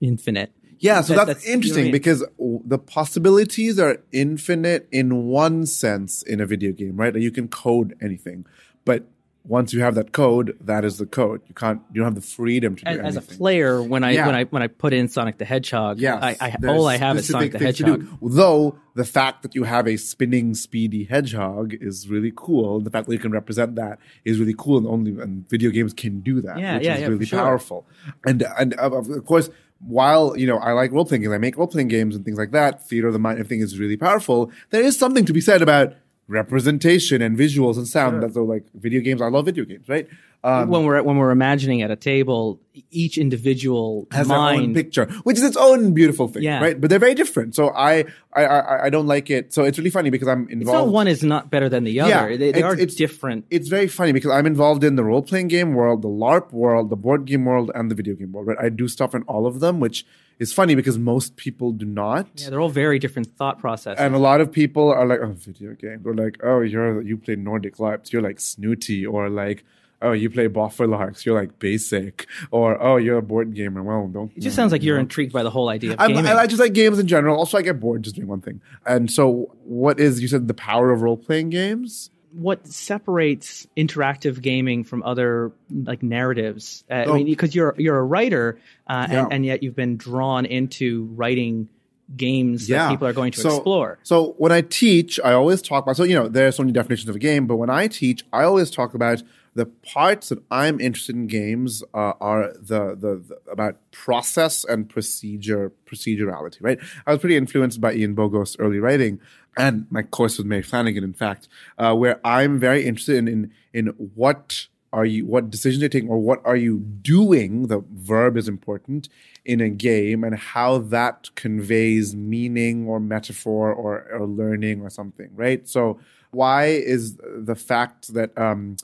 infinite. 0.00 0.52
Yeah, 0.80 1.00
so 1.00 1.14
that, 1.14 1.26
that's, 1.26 1.40
that's, 1.40 1.48
interesting 1.48 1.90
because 1.90 2.24
the 2.38 2.78
possibilities 2.78 3.78
are 3.78 3.98
infinite 4.12 4.88
in 4.92 5.26
one 5.26 5.66
sense 5.66 6.22
in 6.22 6.40
a 6.40 6.46
video 6.46 6.72
game, 6.72 6.96
right? 6.96 7.12
Like 7.12 7.22
You 7.22 7.30
can 7.30 7.48
code 7.48 7.96
anything, 8.00 8.46
but 8.84 9.04
once 9.48 9.72
you 9.72 9.80
have 9.80 9.94
that 9.94 10.12
code, 10.12 10.56
that 10.60 10.84
is 10.84 10.98
the 10.98 11.06
code. 11.06 11.40
You 11.48 11.54
can't, 11.54 11.80
you 11.92 12.00
don't 12.00 12.04
have 12.04 12.14
the 12.14 12.20
freedom 12.20 12.76
to 12.76 12.84
do 12.84 12.90
as, 12.90 12.98
anything. 12.98 13.16
As 13.16 13.16
a 13.16 13.36
player, 13.36 13.82
when 13.82 14.04
I 14.04 14.10
yeah. 14.10 14.26
when 14.26 14.34
I 14.34 14.44
when 14.44 14.62
I 14.62 14.66
put 14.66 14.92
in 14.92 15.08
Sonic 15.08 15.38
the 15.38 15.46
Hedgehog, 15.46 15.98
yeah, 15.98 16.16
I, 16.16 16.36
I 16.40 16.56
all 16.68 16.86
I 16.86 16.98
have 16.98 17.16
is 17.16 17.28
Sonic 17.28 17.52
the 17.52 17.58
Hedgehog. 17.58 18.06
Though 18.20 18.78
the 18.94 19.04
fact 19.04 19.42
that 19.42 19.54
you 19.54 19.64
have 19.64 19.88
a 19.88 19.96
spinning, 19.96 20.54
speedy 20.54 21.04
hedgehog 21.04 21.72
is 21.72 22.08
really 22.08 22.32
cool. 22.36 22.80
The 22.80 22.90
fact 22.90 23.06
that 23.06 23.12
you 23.12 23.18
can 23.18 23.32
represent 23.32 23.76
that 23.76 23.98
is 24.24 24.38
really 24.38 24.54
cool, 24.56 24.78
and 24.78 24.86
only 24.86 25.12
and 25.12 25.48
video 25.48 25.70
games 25.70 25.94
can 25.94 26.20
do 26.20 26.42
that, 26.42 26.58
yeah, 26.58 26.74
which 26.76 26.84
yeah, 26.84 26.96
is 26.96 27.08
really 27.08 27.26
sure. 27.26 27.38
powerful. 27.38 27.86
And 28.26 28.44
and 28.58 28.74
of 28.74 29.24
course, 29.24 29.48
while 29.80 30.36
you 30.36 30.46
know 30.46 30.58
I 30.58 30.72
like 30.72 30.92
role 30.92 31.04
playing 31.04 31.22
games, 31.22 31.34
I 31.34 31.38
make 31.38 31.56
role 31.56 31.68
playing 31.68 31.88
games 31.88 32.16
and 32.16 32.24
things 32.24 32.38
like 32.38 32.50
that. 32.52 32.86
Theater 32.86 33.08
of 33.08 33.12
the 33.12 33.18
mind, 33.18 33.38
everything 33.38 33.60
is 33.60 33.78
really 33.78 33.96
powerful. 33.96 34.50
There 34.70 34.82
is 34.82 34.98
something 34.98 35.24
to 35.24 35.32
be 35.32 35.40
said 35.40 35.62
about 35.62 35.94
representation 36.26 37.22
and 37.22 37.36
visuals 37.38 37.76
and 37.76 37.88
sound. 37.88 38.14
Sure. 38.14 38.20
That's 38.20 38.34
so 38.34 38.44
like 38.44 38.64
video 38.74 39.00
games. 39.00 39.22
I 39.22 39.28
love 39.28 39.46
video 39.46 39.64
games, 39.64 39.88
right? 39.88 40.08
Um, 40.44 40.68
when 40.68 40.84
we're 40.84 41.02
when 41.02 41.16
we're 41.16 41.32
imagining 41.32 41.82
at 41.82 41.90
a 41.90 41.96
table, 41.96 42.60
each 42.92 43.18
individual 43.18 44.06
has 44.12 44.28
mind, 44.28 44.58
their 44.58 44.62
own 44.68 44.74
picture, 44.74 45.06
which 45.24 45.36
is 45.36 45.42
its 45.42 45.56
own 45.56 45.94
beautiful 45.94 46.28
thing, 46.28 46.44
yeah. 46.44 46.60
right? 46.60 46.80
But 46.80 46.90
they're 46.90 47.00
very 47.00 47.14
different. 47.14 47.56
So 47.56 47.70
I, 47.70 48.04
I 48.32 48.44
I 48.44 48.84
I 48.84 48.90
don't 48.90 49.08
like 49.08 49.30
it. 49.30 49.52
So 49.52 49.64
it's 49.64 49.78
really 49.78 49.90
funny 49.90 50.10
because 50.10 50.28
I'm 50.28 50.48
involved. 50.48 50.60
It's 50.60 50.86
not 50.86 50.92
one 50.92 51.08
is 51.08 51.22
not 51.24 51.50
better 51.50 51.68
than 51.68 51.82
the 51.82 52.00
other. 52.00 52.10
Yeah, 52.10 52.36
they, 52.36 52.52
they 52.52 52.60
it's, 52.60 52.62
are 52.62 52.78
it's, 52.78 52.94
different. 52.94 53.46
It's 53.50 53.66
very 53.66 53.88
funny 53.88 54.12
because 54.12 54.30
I'm 54.30 54.46
involved 54.46 54.84
in 54.84 54.94
the 54.94 55.02
role 55.02 55.22
playing 55.22 55.48
game 55.48 55.74
world, 55.74 56.02
the 56.02 56.08
LARP 56.08 56.52
world, 56.52 56.90
the 56.90 56.96
board 56.96 57.24
game 57.24 57.44
world, 57.44 57.72
and 57.74 57.90
the 57.90 57.96
video 57.96 58.14
game 58.14 58.30
world. 58.30 58.46
Right? 58.46 58.58
I 58.60 58.68
do 58.68 58.86
stuff 58.86 59.16
in 59.16 59.22
all 59.24 59.44
of 59.44 59.58
them, 59.58 59.80
which 59.80 60.06
is 60.38 60.52
funny 60.52 60.76
because 60.76 60.98
most 60.98 61.34
people 61.34 61.72
do 61.72 61.84
not. 61.84 62.28
Yeah, 62.36 62.50
they're 62.50 62.60
all 62.60 62.68
very 62.68 63.00
different 63.00 63.36
thought 63.36 63.58
processes. 63.58 63.98
And 64.00 64.14
a 64.14 64.18
lot 64.18 64.40
of 64.40 64.52
people 64.52 64.88
are 64.92 65.04
like, 65.04 65.18
"Oh, 65.20 65.32
video 65.32 65.74
game." 65.74 66.02
They're 66.04 66.14
like, 66.14 66.38
"Oh, 66.44 66.60
you're 66.60 67.02
you 67.02 67.16
play 67.16 67.34
Nordic 67.34 67.78
LARPs. 67.78 68.12
You're 68.12 68.22
like 68.22 68.38
snooty," 68.38 69.04
or 69.04 69.28
like 69.28 69.64
oh, 70.02 70.12
you 70.12 70.30
play 70.30 70.48
boffer 70.48 70.88
LARPs, 70.88 71.24
you're 71.24 71.38
like 71.38 71.58
basic, 71.58 72.26
or 72.50 72.80
oh, 72.80 72.96
you're 72.96 73.18
a 73.18 73.22
board 73.22 73.54
gamer. 73.54 73.82
Well, 73.82 74.08
don't. 74.08 74.32
It 74.36 74.40
just 74.40 74.56
sounds 74.56 74.72
like 74.72 74.82
you're 74.82 74.96
know. 74.96 75.02
intrigued 75.02 75.32
by 75.32 75.42
the 75.42 75.50
whole 75.50 75.68
idea 75.68 75.92
of 75.92 75.98
gaming. 75.98 76.26
I, 76.26 76.40
I 76.40 76.46
just 76.46 76.60
like 76.60 76.72
games 76.72 76.98
in 76.98 77.06
general. 77.06 77.36
Also, 77.36 77.58
I 77.58 77.62
get 77.62 77.80
bored 77.80 78.02
just 78.02 78.16
doing 78.16 78.28
one 78.28 78.40
thing. 78.40 78.60
And 78.86 79.10
so, 79.10 79.54
what 79.64 80.00
is 80.00 80.20
you 80.20 80.28
said 80.28 80.48
the 80.48 80.54
power 80.54 80.90
of 80.90 81.02
role 81.02 81.16
playing 81.16 81.50
games? 81.50 82.10
What 82.32 82.66
separates 82.66 83.66
interactive 83.76 84.40
gaming 84.42 84.84
from 84.84 85.02
other 85.02 85.52
like 85.70 86.02
narratives? 86.02 86.84
Uh, 86.90 87.04
oh. 87.06 87.14
I 87.14 87.16
mean, 87.16 87.26
because 87.26 87.54
you're 87.54 87.74
you're 87.78 87.98
a 87.98 88.04
writer, 88.04 88.58
uh, 88.86 89.06
yeah. 89.10 89.22
and, 89.24 89.32
and 89.32 89.46
yet 89.46 89.62
you've 89.62 89.76
been 89.76 89.96
drawn 89.96 90.44
into 90.46 91.06
writing 91.14 91.68
games 92.16 92.68
that 92.68 92.90
people 92.90 93.06
are 93.06 93.12
going 93.12 93.32
to 93.32 93.40
so, 93.40 93.56
explore. 93.56 93.98
So 94.02 94.34
when 94.38 94.50
I 94.50 94.62
teach, 94.62 95.20
I 95.22 95.32
always 95.32 95.60
talk 95.60 95.84
about. 95.84 95.96
So 95.96 96.04
you 96.04 96.14
know, 96.14 96.28
there 96.28 96.48
are 96.48 96.52
so 96.52 96.62
many 96.62 96.72
definitions 96.72 97.08
of 97.08 97.16
a 97.16 97.18
game, 97.18 97.46
but 97.46 97.56
when 97.56 97.70
I 97.70 97.88
teach, 97.88 98.24
I 98.32 98.44
always 98.44 98.70
talk 98.70 98.94
about 98.94 99.22
the 99.58 99.66
parts 99.66 100.28
that 100.28 100.38
I'm 100.52 100.78
interested 100.80 101.16
in 101.16 101.26
games 101.26 101.82
uh, 101.92 102.12
are 102.20 102.52
the, 102.52 102.94
the, 102.94 103.20
the 103.28 103.40
about 103.50 103.76
process 103.90 104.62
and 104.62 104.88
procedure 104.88 105.72
procedurality. 105.84 106.58
Right. 106.60 106.78
I 107.08 107.10
was 107.10 107.18
pretty 107.18 107.36
influenced 107.36 107.80
by 107.80 107.94
Ian 107.94 108.14
Bogost's 108.14 108.54
early 108.60 108.78
writing, 108.78 109.18
and 109.56 109.88
my 109.90 110.02
course 110.02 110.38
with 110.38 110.46
Mary 110.46 110.62
Flanagan, 110.62 111.02
in 111.02 111.12
fact, 111.12 111.48
uh, 111.76 111.92
where 111.92 112.20
I'm 112.24 112.60
very 112.60 112.86
interested 112.86 113.16
in 113.16 113.26
in, 113.26 113.52
in 113.72 113.86
what 114.14 114.68
are 114.92 115.04
you 115.04 115.26
what 115.26 115.50
decisions 115.50 115.82
you're 115.82 115.88
taking 115.88 116.08
or 116.08 116.18
what 116.18 116.40
are 116.44 116.56
you 116.56 116.78
doing 116.78 117.66
the 117.66 117.82
verb 117.92 118.38
is 118.38 118.48
important 118.48 119.06
in 119.44 119.60
a 119.60 119.68
game 119.68 120.24
and 120.24 120.34
how 120.38 120.78
that 120.78 121.28
conveys 121.34 122.16
meaning 122.16 122.86
or 122.86 122.98
metaphor 122.98 123.70
or, 123.70 124.10
or 124.10 124.26
learning 124.26 124.80
or 124.80 124.88
something 124.88 125.28
right 125.34 125.68
so 125.68 126.00
why 126.30 126.66
is 126.66 127.18
the 127.22 127.54
fact 127.54 128.14
that 128.14 128.36
um, 128.38 128.76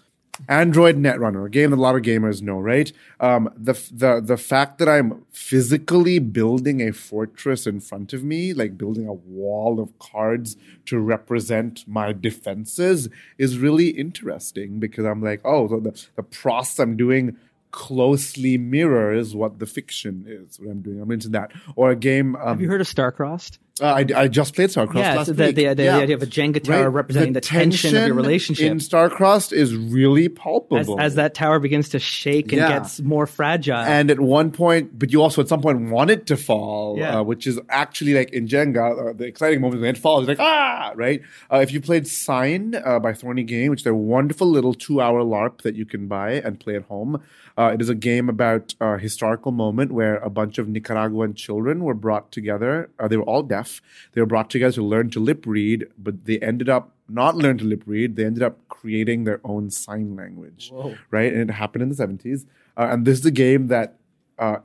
Android 0.48 0.96
Netrunner, 0.96 1.46
a 1.46 1.50
game 1.50 1.70
that 1.70 1.76
a 1.76 1.80
lot 1.80 1.94
of 1.94 2.02
gamers 2.02 2.42
know, 2.42 2.58
right? 2.58 2.92
Um, 3.20 3.52
the 3.56 3.74
the 3.92 4.20
the 4.20 4.36
fact 4.36 4.78
that 4.78 4.88
I'm 4.88 5.24
physically 5.30 6.18
building 6.18 6.80
a 6.80 6.92
fortress 6.92 7.66
in 7.66 7.80
front 7.80 8.12
of 8.12 8.24
me, 8.24 8.52
like 8.52 8.76
building 8.76 9.06
a 9.06 9.12
wall 9.12 9.80
of 9.80 9.96
cards 9.98 10.56
to 10.86 10.98
represent 10.98 11.84
my 11.86 12.12
defenses, 12.12 13.08
is 13.38 13.58
really 13.58 13.88
interesting 13.88 14.80
because 14.80 15.04
I'm 15.04 15.22
like, 15.22 15.40
oh, 15.44 15.68
so 15.68 15.80
the 15.80 16.06
the 16.16 16.22
process 16.22 16.78
I'm 16.80 16.96
doing 16.96 17.36
closely 17.70 18.56
mirrors 18.56 19.34
what 19.34 19.58
the 19.58 19.66
fiction 19.66 20.24
is. 20.28 20.60
What 20.60 20.70
I'm 20.70 20.80
doing, 20.80 21.00
I'm 21.00 21.10
into 21.10 21.28
that. 21.30 21.52
Or 21.74 21.90
a 21.90 21.96
game. 21.96 22.36
Um, 22.36 22.46
Have 22.46 22.60
you 22.60 22.68
heard 22.68 22.80
of 22.80 22.86
Starcrossed? 22.88 23.58
Uh, 23.81 23.87
I, 23.87 24.07
I 24.14 24.28
just 24.28 24.54
played 24.54 24.71
Starcrossed 24.71 24.95
yeah, 24.95 25.16
last 25.16 25.26
so 25.26 25.33
the, 25.33 25.47
week. 25.47 25.57
the, 25.57 25.75
the, 25.75 25.83
yeah. 25.83 25.97
the 25.97 26.02
idea 26.04 26.14
of 26.14 26.23
a 26.23 26.26
Jenga 26.26 26.62
tower 26.62 26.83
Right. 26.85 26.95
representing 26.95 27.33
the, 27.33 27.40
tension, 27.40 27.97
of 27.97 28.07
your 28.07 28.14
relationship. 28.14 28.71
in 28.71 28.78
Starcrossed 28.78 29.52
is 29.52 29.75
really 29.75 30.28
palpable. 30.28 31.00
as 31.00 31.16
that 31.16 31.35
tower 31.35 31.59
begins 31.59 31.88
to 31.88 31.99
shake 31.99 32.52
and 32.52 32.61
Yeah. 32.61 32.78
gets 32.78 33.00
more 33.00 33.26
fragile. 33.26 33.75
and 33.78 34.12
at 34.12 34.21
one 34.21 34.52
point, 34.52 34.97
but 34.97 35.12
you 35.12 35.21
also 35.21 35.43
at 35.43 35.49
some 35.49 35.61
point 35.61 35.90
want 35.90 36.11
it 36.11 36.25
to 36.26 36.37
fall, 36.37 36.97
Yeah. 36.97 37.19
uh, 37.19 37.23
which 37.25 37.49
is 37.49 37.59
actually 37.69 38.14
like 38.14 38.33
in 38.33 38.47
Jenga, 38.47 39.11
uh, 39.11 39.12
the 39.12 39.25
exciting 39.25 39.61
moment 39.61 39.81
when 39.81 39.90
it 39.90 39.99
falls, 39.99 40.28
like 40.28 40.38
ah, 40.38 40.93
right. 40.95 41.21
Uh, 41.52 41.57
if 41.59 41.73
you 41.73 41.81
played 41.81 42.07
Sign 42.07 42.76
uh, 42.76 43.00
by 43.00 43.12
Thorny 43.12 43.43
Game, 43.43 43.71
which 43.71 43.81
is 43.81 43.87
a 43.87 43.95
wonderful 43.95 44.47
little 44.47 44.75
two-hour 44.75 45.21
LARP 45.25 45.62
that 45.62 45.75
you 45.75 45.85
can 45.85 46.07
buy 46.07 46.35
and 46.35 46.61
play 46.61 46.76
at 46.76 46.85
home, 46.85 47.21
uh, 47.59 47.73
it 47.75 47.81
is 47.81 47.88
a 47.88 47.95
game 47.97 48.28
about 48.28 48.75
a 48.81 48.99
historical 48.99 49.50
moment 49.50 49.90
where 49.90 50.16
a 50.19 50.31
bunch 50.31 50.59
of 50.59 50.69
Nicaraguan 50.69 51.35
children 51.35 51.83
were 51.83 51.95
brought 51.95 52.31
together. 52.31 52.88
Uh, 53.00 53.09
they 53.09 53.16
were 53.16 53.25
all 53.25 53.43
deaf. 53.43 53.63
They 54.12 54.21
were 54.21 54.26
brought 54.26 54.50
together 54.50 54.75
to 54.75 54.85
learn 54.85 55.11
to 55.11 55.21
lip 55.21 55.44
read, 55.47 55.87
but 55.99 56.25
they 56.25 56.38
ended 56.38 56.68
up 56.68 56.92
not 57.09 57.37
learn 57.37 57.59
to 57.59 57.64
lip 57.64 57.83
read. 57.87 58.16
They 58.16 58.25
ended 58.25 58.42
up 58.42 58.56
creating 58.68 59.25
their 59.25 59.40
own 59.44 59.71
sign 59.71 60.16
language, 60.16 60.71
Whoa. 60.73 60.97
right? 61.11 61.33
And 61.33 61.50
it 61.50 61.52
happened 61.52 61.83
in 61.83 61.88
the 61.88 61.94
seventies. 61.94 62.47
Uh, 62.76 62.88
and 62.90 63.06
this 63.06 63.18
is 63.18 63.26
a 63.26 63.30
game 63.30 63.68
that 63.68 63.99
uh, 64.38 64.59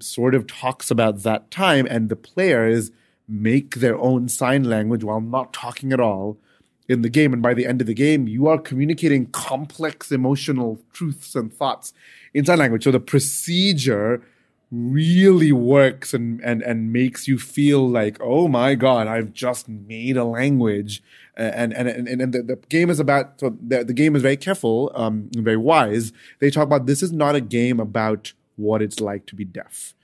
sort 0.00 0.34
of 0.34 0.46
talks 0.46 0.90
about 0.90 1.22
that 1.22 1.50
time, 1.50 1.86
and 1.86 2.08
the 2.08 2.16
players 2.16 2.90
make 3.28 3.76
their 3.76 3.96
own 3.98 4.28
sign 4.28 4.64
language 4.64 5.04
while 5.04 5.20
not 5.20 5.52
talking 5.52 5.92
at 5.92 6.00
all 6.00 6.36
in 6.88 7.02
the 7.02 7.08
game. 7.08 7.32
And 7.32 7.40
by 7.40 7.54
the 7.54 7.66
end 7.66 7.80
of 7.80 7.86
the 7.86 7.94
game, 7.94 8.26
you 8.26 8.48
are 8.48 8.58
communicating 8.58 9.26
complex 9.26 10.10
emotional 10.10 10.80
truths 10.92 11.36
and 11.36 11.52
thoughts 11.52 11.92
in 12.34 12.44
sign 12.44 12.58
language. 12.58 12.84
So 12.84 12.90
the 12.90 12.98
procedure 13.00 14.22
really 14.70 15.52
works 15.52 16.14
and, 16.14 16.40
and, 16.42 16.62
and 16.62 16.92
makes 16.92 17.26
you 17.26 17.38
feel 17.38 17.88
like, 17.88 18.18
oh 18.20 18.48
my 18.48 18.74
God, 18.74 19.08
I've 19.08 19.32
just 19.32 19.68
made 19.68 20.16
a 20.16 20.24
language. 20.24 21.02
And, 21.36 21.72
and, 21.72 21.88
and, 21.88 22.08
and 22.08 22.32
the, 22.32 22.42
the 22.42 22.56
game 22.68 22.90
is 22.90 23.00
about, 23.00 23.40
so 23.40 23.56
the, 23.60 23.84
the 23.84 23.92
game 23.92 24.14
is 24.14 24.22
very 24.22 24.36
careful, 24.36 24.92
um, 24.94 25.28
very 25.34 25.56
wise. 25.56 26.12
They 26.38 26.50
talk 26.50 26.64
about 26.64 26.86
this 26.86 27.02
is 27.02 27.12
not 27.12 27.34
a 27.34 27.40
game 27.40 27.80
about 27.80 28.32
what 28.56 28.82
it's 28.82 29.00
like 29.00 29.26
to 29.26 29.34
be 29.34 29.44
deaf. 29.44 29.94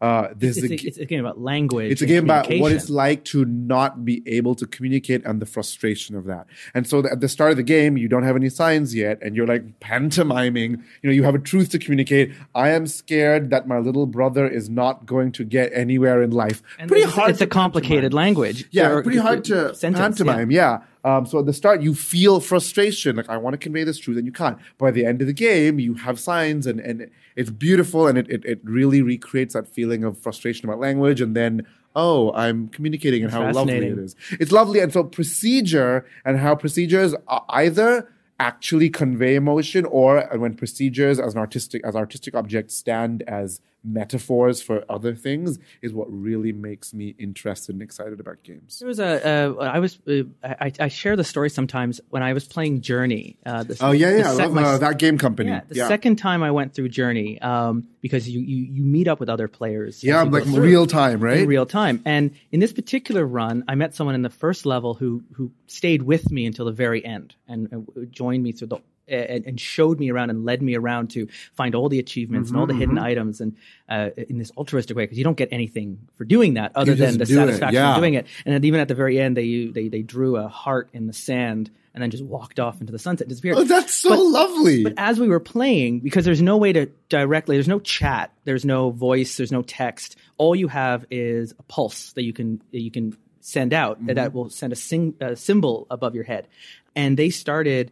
Uh, 0.00 0.28
this 0.36 0.56
It's, 0.56 0.64
is 0.64 0.70
a, 0.70 0.86
it's 0.86 0.98
a 0.98 1.04
game 1.04 1.20
about 1.20 1.40
language. 1.40 1.90
it's 1.90 2.02
a 2.02 2.06
game 2.06 2.24
about 2.24 2.48
what 2.60 2.70
it's 2.70 2.88
like 2.88 3.24
to 3.24 3.44
not 3.44 4.04
be 4.04 4.22
able 4.26 4.54
to 4.54 4.66
communicate 4.66 5.24
and 5.24 5.42
the 5.42 5.46
frustration 5.46 6.14
of 6.14 6.24
that. 6.26 6.46
And 6.72 6.86
so 6.86 7.04
at 7.06 7.20
the 7.20 7.28
start 7.28 7.50
of 7.50 7.56
the 7.56 7.64
game, 7.64 7.96
you 7.96 8.08
don't 8.08 8.22
have 8.22 8.36
any 8.36 8.48
signs 8.48 8.94
yet, 8.94 9.18
and 9.22 9.34
you're 9.34 9.46
like 9.46 9.80
pantomiming. 9.80 10.84
You 11.02 11.10
know, 11.10 11.12
you 11.12 11.24
have 11.24 11.34
a 11.34 11.40
truth 11.40 11.70
to 11.70 11.78
communicate. 11.78 12.32
I 12.54 12.68
am 12.70 12.86
scared 12.86 13.50
that 13.50 13.66
my 13.66 13.78
little 13.78 14.06
brother 14.06 14.46
is 14.46 14.70
not 14.70 15.04
going 15.04 15.32
to 15.32 15.44
get 15.44 15.72
anywhere 15.74 16.22
in 16.22 16.30
life. 16.30 16.62
And 16.78 16.88
pretty 16.88 17.04
it's, 17.04 17.12
hard. 17.12 17.30
It's 17.30 17.40
a 17.40 17.46
complicated 17.46 18.12
pantomime. 18.12 18.24
language. 18.24 18.68
Yeah, 18.70 19.00
pretty 19.02 19.18
hard 19.18 19.44
to 19.46 19.74
sentence, 19.74 20.20
yeah. 20.20 20.24
pantomime. 20.26 20.50
Yeah. 20.52 20.82
Um, 21.08 21.24
so 21.26 21.38
at 21.38 21.46
the 21.46 21.52
start, 21.52 21.80
you 21.80 21.94
feel 21.94 22.38
frustration, 22.38 23.16
like 23.16 23.30
I 23.30 23.36
want 23.38 23.54
to 23.54 23.58
convey 23.58 23.82
this 23.84 23.98
truth, 23.98 24.18
and 24.18 24.26
you 24.26 24.32
can't. 24.32 24.58
At 24.82 24.94
the 24.94 25.06
end 25.06 25.20
of 25.22 25.26
the 25.26 25.32
game, 25.32 25.78
you 25.78 25.94
have 25.94 26.20
signs, 26.20 26.66
and, 26.66 26.80
and 26.80 27.10
it's 27.34 27.50
beautiful, 27.50 28.06
and 28.06 28.18
it, 28.18 28.28
it, 28.28 28.44
it 28.44 28.60
really 28.62 29.00
recreates 29.00 29.54
that 29.54 29.66
feeling 29.66 30.04
of 30.04 30.18
frustration 30.18 30.68
about 30.68 30.80
language, 30.80 31.20
and 31.20 31.34
then 31.34 31.66
oh, 31.96 32.32
I'm 32.34 32.68
communicating, 32.68 33.22
and 33.24 33.32
how 33.32 33.50
lovely 33.50 33.76
it 33.76 33.98
is. 33.98 34.16
It's 34.32 34.52
lovely, 34.52 34.80
and 34.80 34.92
so 34.92 35.02
procedure 35.04 36.04
and 36.24 36.38
how 36.38 36.54
procedures 36.54 37.14
are 37.26 37.44
either 37.48 38.12
actually 38.38 38.90
convey 38.90 39.34
emotion, 39.34 39.86
or 39.86 40.28
when 40.36 40.54
procedures 40.54 41.18
as 41.18 41.32
an 41.32 41.40
artistic 41.40 41.80
as 41.84 41.96
artistic 41.96 42.34
objects 42.34 42.74
stand 42.74 43.22
as 43.22 43.60
metaphors 43.84 44.60
for 44.62 44.84
other 44.88 45.14
things, 45.14 45.58
is 45.82 45.92
what 45.92 46.06
really 46.10 46.52
makes 46.52 46.92
me 46.92 47.14
interested 47.18 47.74
and 47.74 47.82
excited 47.82 48.20
about 48.20 48.42
games. 48.42 48.78
There 48.78 48.88
was 48.88 48.98
a. 48.98 49.26
Uh, 49.26 49.54
I 49.62 49.78
was. 49.78 49.98
Uh, 50.06 50.22
I, 50.42 50.72
I 50.80 50.88
share 50.88 51.16
the 51.16 51.24
story 51.24 51.50
sometimes 51.50 52.00
when 52.10 52.22
I 52.22 52.32
was 52.32 52.46
playing 52.46 52.80
Journey. 52.80 53.36
Uh, 53.44 53.62
the, 53.62 53.76
Oh 53.80 53.92
yeah, 53.92 54.16
yeah, 54.16 54.30
I 54.30 54.32
love 54.32 54.52
my- 54.52 54.62
uh, 54.62 54.78
that 54.78 54.98
game 54.98 55.18
company. 55.18 55.50
Yeah, 55.50 55.62
the 55.68 55.74
yeah, 55.76 55.88
second 55.88 56.16
time 56.16 56.42
I 56.42 56.50
went 56.50 56.74
through 56.74 56.88
Journey, 56.90 57.40
um, 57.40 57.88
because 58.00 58.28
you, 58.28 58.40
you 58.40 58.64
you 58.64 58.82
meet 58.82 59.08
up 59.08 59.20
with 59.20 59.28
other 59.28 59.48
players. 59.48 60.02
yeah, 60.04 60.22
like 60.22 60.44
through 60.44 60.60
real 60.62 60.86
time, 60.86 61.20
right? 61.20 61.38
in 61.38 61.48
real 61.48 61.66
time. 61.66 62.02
And 62.04 62.34
in 62.52 62.60
this 62.60 62.72
particular 62.72 63.24
run, 63.26 63.64
I 63.68 63.74
met 63.74 63.94
someone 63.94 64.14
in 64.14 64.22
the 64.22 64.30
first 64.30 64.66
level 64.66 64.94
who 64.94 65.22
who 65.34 65.52
stayed 65.66 66.02
with 66.02 66.30
me 66.30 66.46
until 66.46 66.64
the 66.64 66.72
very 66.72 67.04
end 67.04 67.34
and, 67.46 67.68
and 67.72 68.08
joined 68.12 68.42
me 68.42 68.52
through 68.52 68.68
the 68.68 68.78
and, 69.08 69.46
and 69.46 69.60
showed 69.60 69.98
me 69.98 70.10
around 70.10 70.30
and 70.30 70.44
led 70.44 70.62
me 70.62 70.74
around 70.76 71.10
to 71.10 71.28
find 71.54 71.74
all 71.74 71.88
the 71.88 71.98
achievements 71.98 72.50
and 72.50 72.58
all 72.58 72.66
the 72.66 72.72
Mm-hmm, 72.72 72.80
hidden 72.80 72.98
items 72.98 73.40
and 73.40 73.56
uh, 73.88 74.10
in 74.16 74.38
this 74.38 74.52
altruistic 74.56 74.96
way 74.96 75.04
because 75.04 75.18
you 75.18 75.24
don't 75.24 75.36
get 75.36 75.48
anything 75.52 75.98
for 76.16 76.24
doing 76.24 76.54
that 76.54 76.72
other 76.74 76.92
You 76.92 76.96
than 76.98 77.18
the 77.18 77.26
satisfaction 77.26 77.74
yeah. 77.74 77.94
of 77.94 77.96
doing 77.98 78.14
it. 78.14 78.26
And 78.44 78.54
then 78.54 78.64
even 78.64 78.80
at 78.80 78.88
the 78.88 78.94
very 78.94 79.20
end, 79.20 79.36
they 79.36 79.66
they 79.66 79.88
they 79.88 80.02
drew 80.02 80.36
a 80.36 80.48
heart 80.48 80.90
in 80.92 81.06
the 81.06 81.12
sand 81.12 81.70
and 81.94 82.02
then 82.02 82.10
just 82.10 82.22
walked 82.24 82.60
off 82.60 82.80
into 82.80 82.92
the 82.92 82.98
sunset, 82.98 83.26
disappeared. 83.26 83.56
Oh, 83.56 83.64
that's 83.64 83.94
so 83.94 84.10
But- 84.10 84.20
lovely. 84.20 84.84
But 84.84 84.94
as 84.98 85.18
we 85.18 85.26
were 85.28 85.40
playing, 85.40 86.00
because 86.00 86.24
there's 86.24 86.42
no 86.42 86.56
way 86.56 86.72
to 86.72 86.86
directly, 87.08 87.56
there's 87.56 87.66
no 87.66 87.80
chat, 87.80 88.30
there's 88.44 88.64
no 88.64 88.90
voice, 88.90 89.36
there's 89.36 89.50
no 89.50 89.62
text. 89.62 90.16
All 90.36 90.54
you 90.54 90.68
have 90.68 91.06
is 91.10 91.54
a 91.58 91.62
pulse 91.64 92.12
that 92.12 92.22
you 92.22 92.32
can 92.32 92.62
that 92.72 92.80
you 92.80 92.90
can 92.90 93.16
send 93.40 93.72
out 93.72 93.98
Mm-hmm. 93.98 94.14
that 94.14 94.32
will 94.34 94.50
send 94.50 94.72
a, 94.72 94.76
sing, 94.76 95.14
a 95.20 95.34
symbol 95.34 95.86
above 95.90 96.14
your 96.14 96.24
head. 96.24 96.46
And 96.94 97.16
they 97.16 97.30
started 97.30 97.90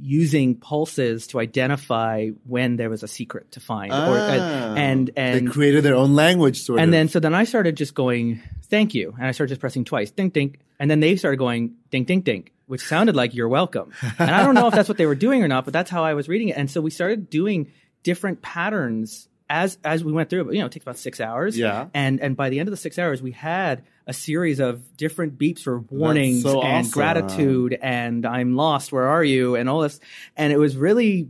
using 0.00 0.56
pulses 0.56 1.28
to 1.28 1.40
identify 1.40 2.28
when 2.46 2.76
there 2.76 2.90
was 2.90 3.02
a 3.02 3.08
secret 3.08 3.52
to 3.52 3.60
find, 3.60 3.92
or 3.92 3.96
Ah, 3.96 4.74
and 4.74 5.10
and 5.16 5.48
they 5.48 5.50
created 5.50 5.84
their 5.84 5.94
own 5.94 6.14
language, 6.14 6.60
sort 6.62 6.78
and 6.78 6.84
of. 6.84 6.86
And 6.88 6.94
then 6.94 7.08
so 7.08 7.20
then 7.20 7.34
I 7.34 7.44
started 7.44 7.76
just 7.76 7.94
going, 7.94 8.42
thank 8.64 8.94
you. 8.94 9.14
And 9.16 9.26
I 9.26 9.32
started 9.32 9.50
just 9.50 9.60
pressing 9.60 9.84
twice, 9.84 10.10
ding 10.10 10.30
ding. 10.30 10.56
And 10.78 10.90
then 10.90 11.00
they 11.00 11.16
started 11.16 11.36
going 11.36 11.74
ding 11.90 12.04
ding 12.04 12.22
ding, 12.22 12.48
which 12.66 12.82
sounded 12.82 13.14
like 13.14 13.34
you're 13.34 13.48
welcome. 13.48 13.92
And 14.18 14.30
I 14.30 14.44
don't 14.44 14.54
know 14.54 14.66
if 14.66 14.74
that's 14.74 14.88
what 14.88 14.98
they 14.98 15.06
were 15.06 15.14
doing 15.14 15.42
or 15.42 15.48
not, 15.48 15.64
but 15.64 15.72
that's 15.72 15.90
how 15.90 16.04
I 16.04 16.14
was 16.14 16.28
reading 16.28 16.48
it. 16.48 16.56
And 16.56 16.70
so 16.70 16.80
we 16.80 16.90
started 16.90 17.30
doing 17.30 17.70
different 18.02 18.42
patterns 18.42 19.28
as 19.48 19.78
as 19.84 20.02
we 20.02 20.12
went 20.12 20.30
through 20.30 20.48
it. 20.48 20.54
You 20.54 20.60
know, 20.60 20.66
it 20.66 20.72
takes 20.72 20.84
about 20.84 20.98
six 20.98 21.20
hours. 21.20 21.56
Yeah. 21.56 21.88
And 21.94 22.20
and 22.20 22.36
by 22.36 22.50
the 22.50 22.58
end 22.58 22.68
of 22.68 22.72
the 22.72 22.76
six 22.76 22.98
hours, 22.98 23.22
we 23.22 23.32
had 23.32 23.84
a 24.06 24.12
series 24.12 24.60
of 24.60 24.96
different 24.96 25.38
beeps 25.38 25.60
for 25.60 25.78
warnings 25.78 26.42
so 26.42 26.62
and 26.62 26.86
awesome. 26.86 26.92
gratitude 26.92 27.78
and 27.80 28.26
I'm 28.26 28.56
lost, 28.56 28.92
where 28.92 29.08
are 29.08 29.24
you? 29.24 29.56
And 29.56 29.68
all 29.68 29.80
this. 29.80 29.98
And 30.36 30.52
it 30.52 30.58
was 30.58 30.76
really 30.76 31.28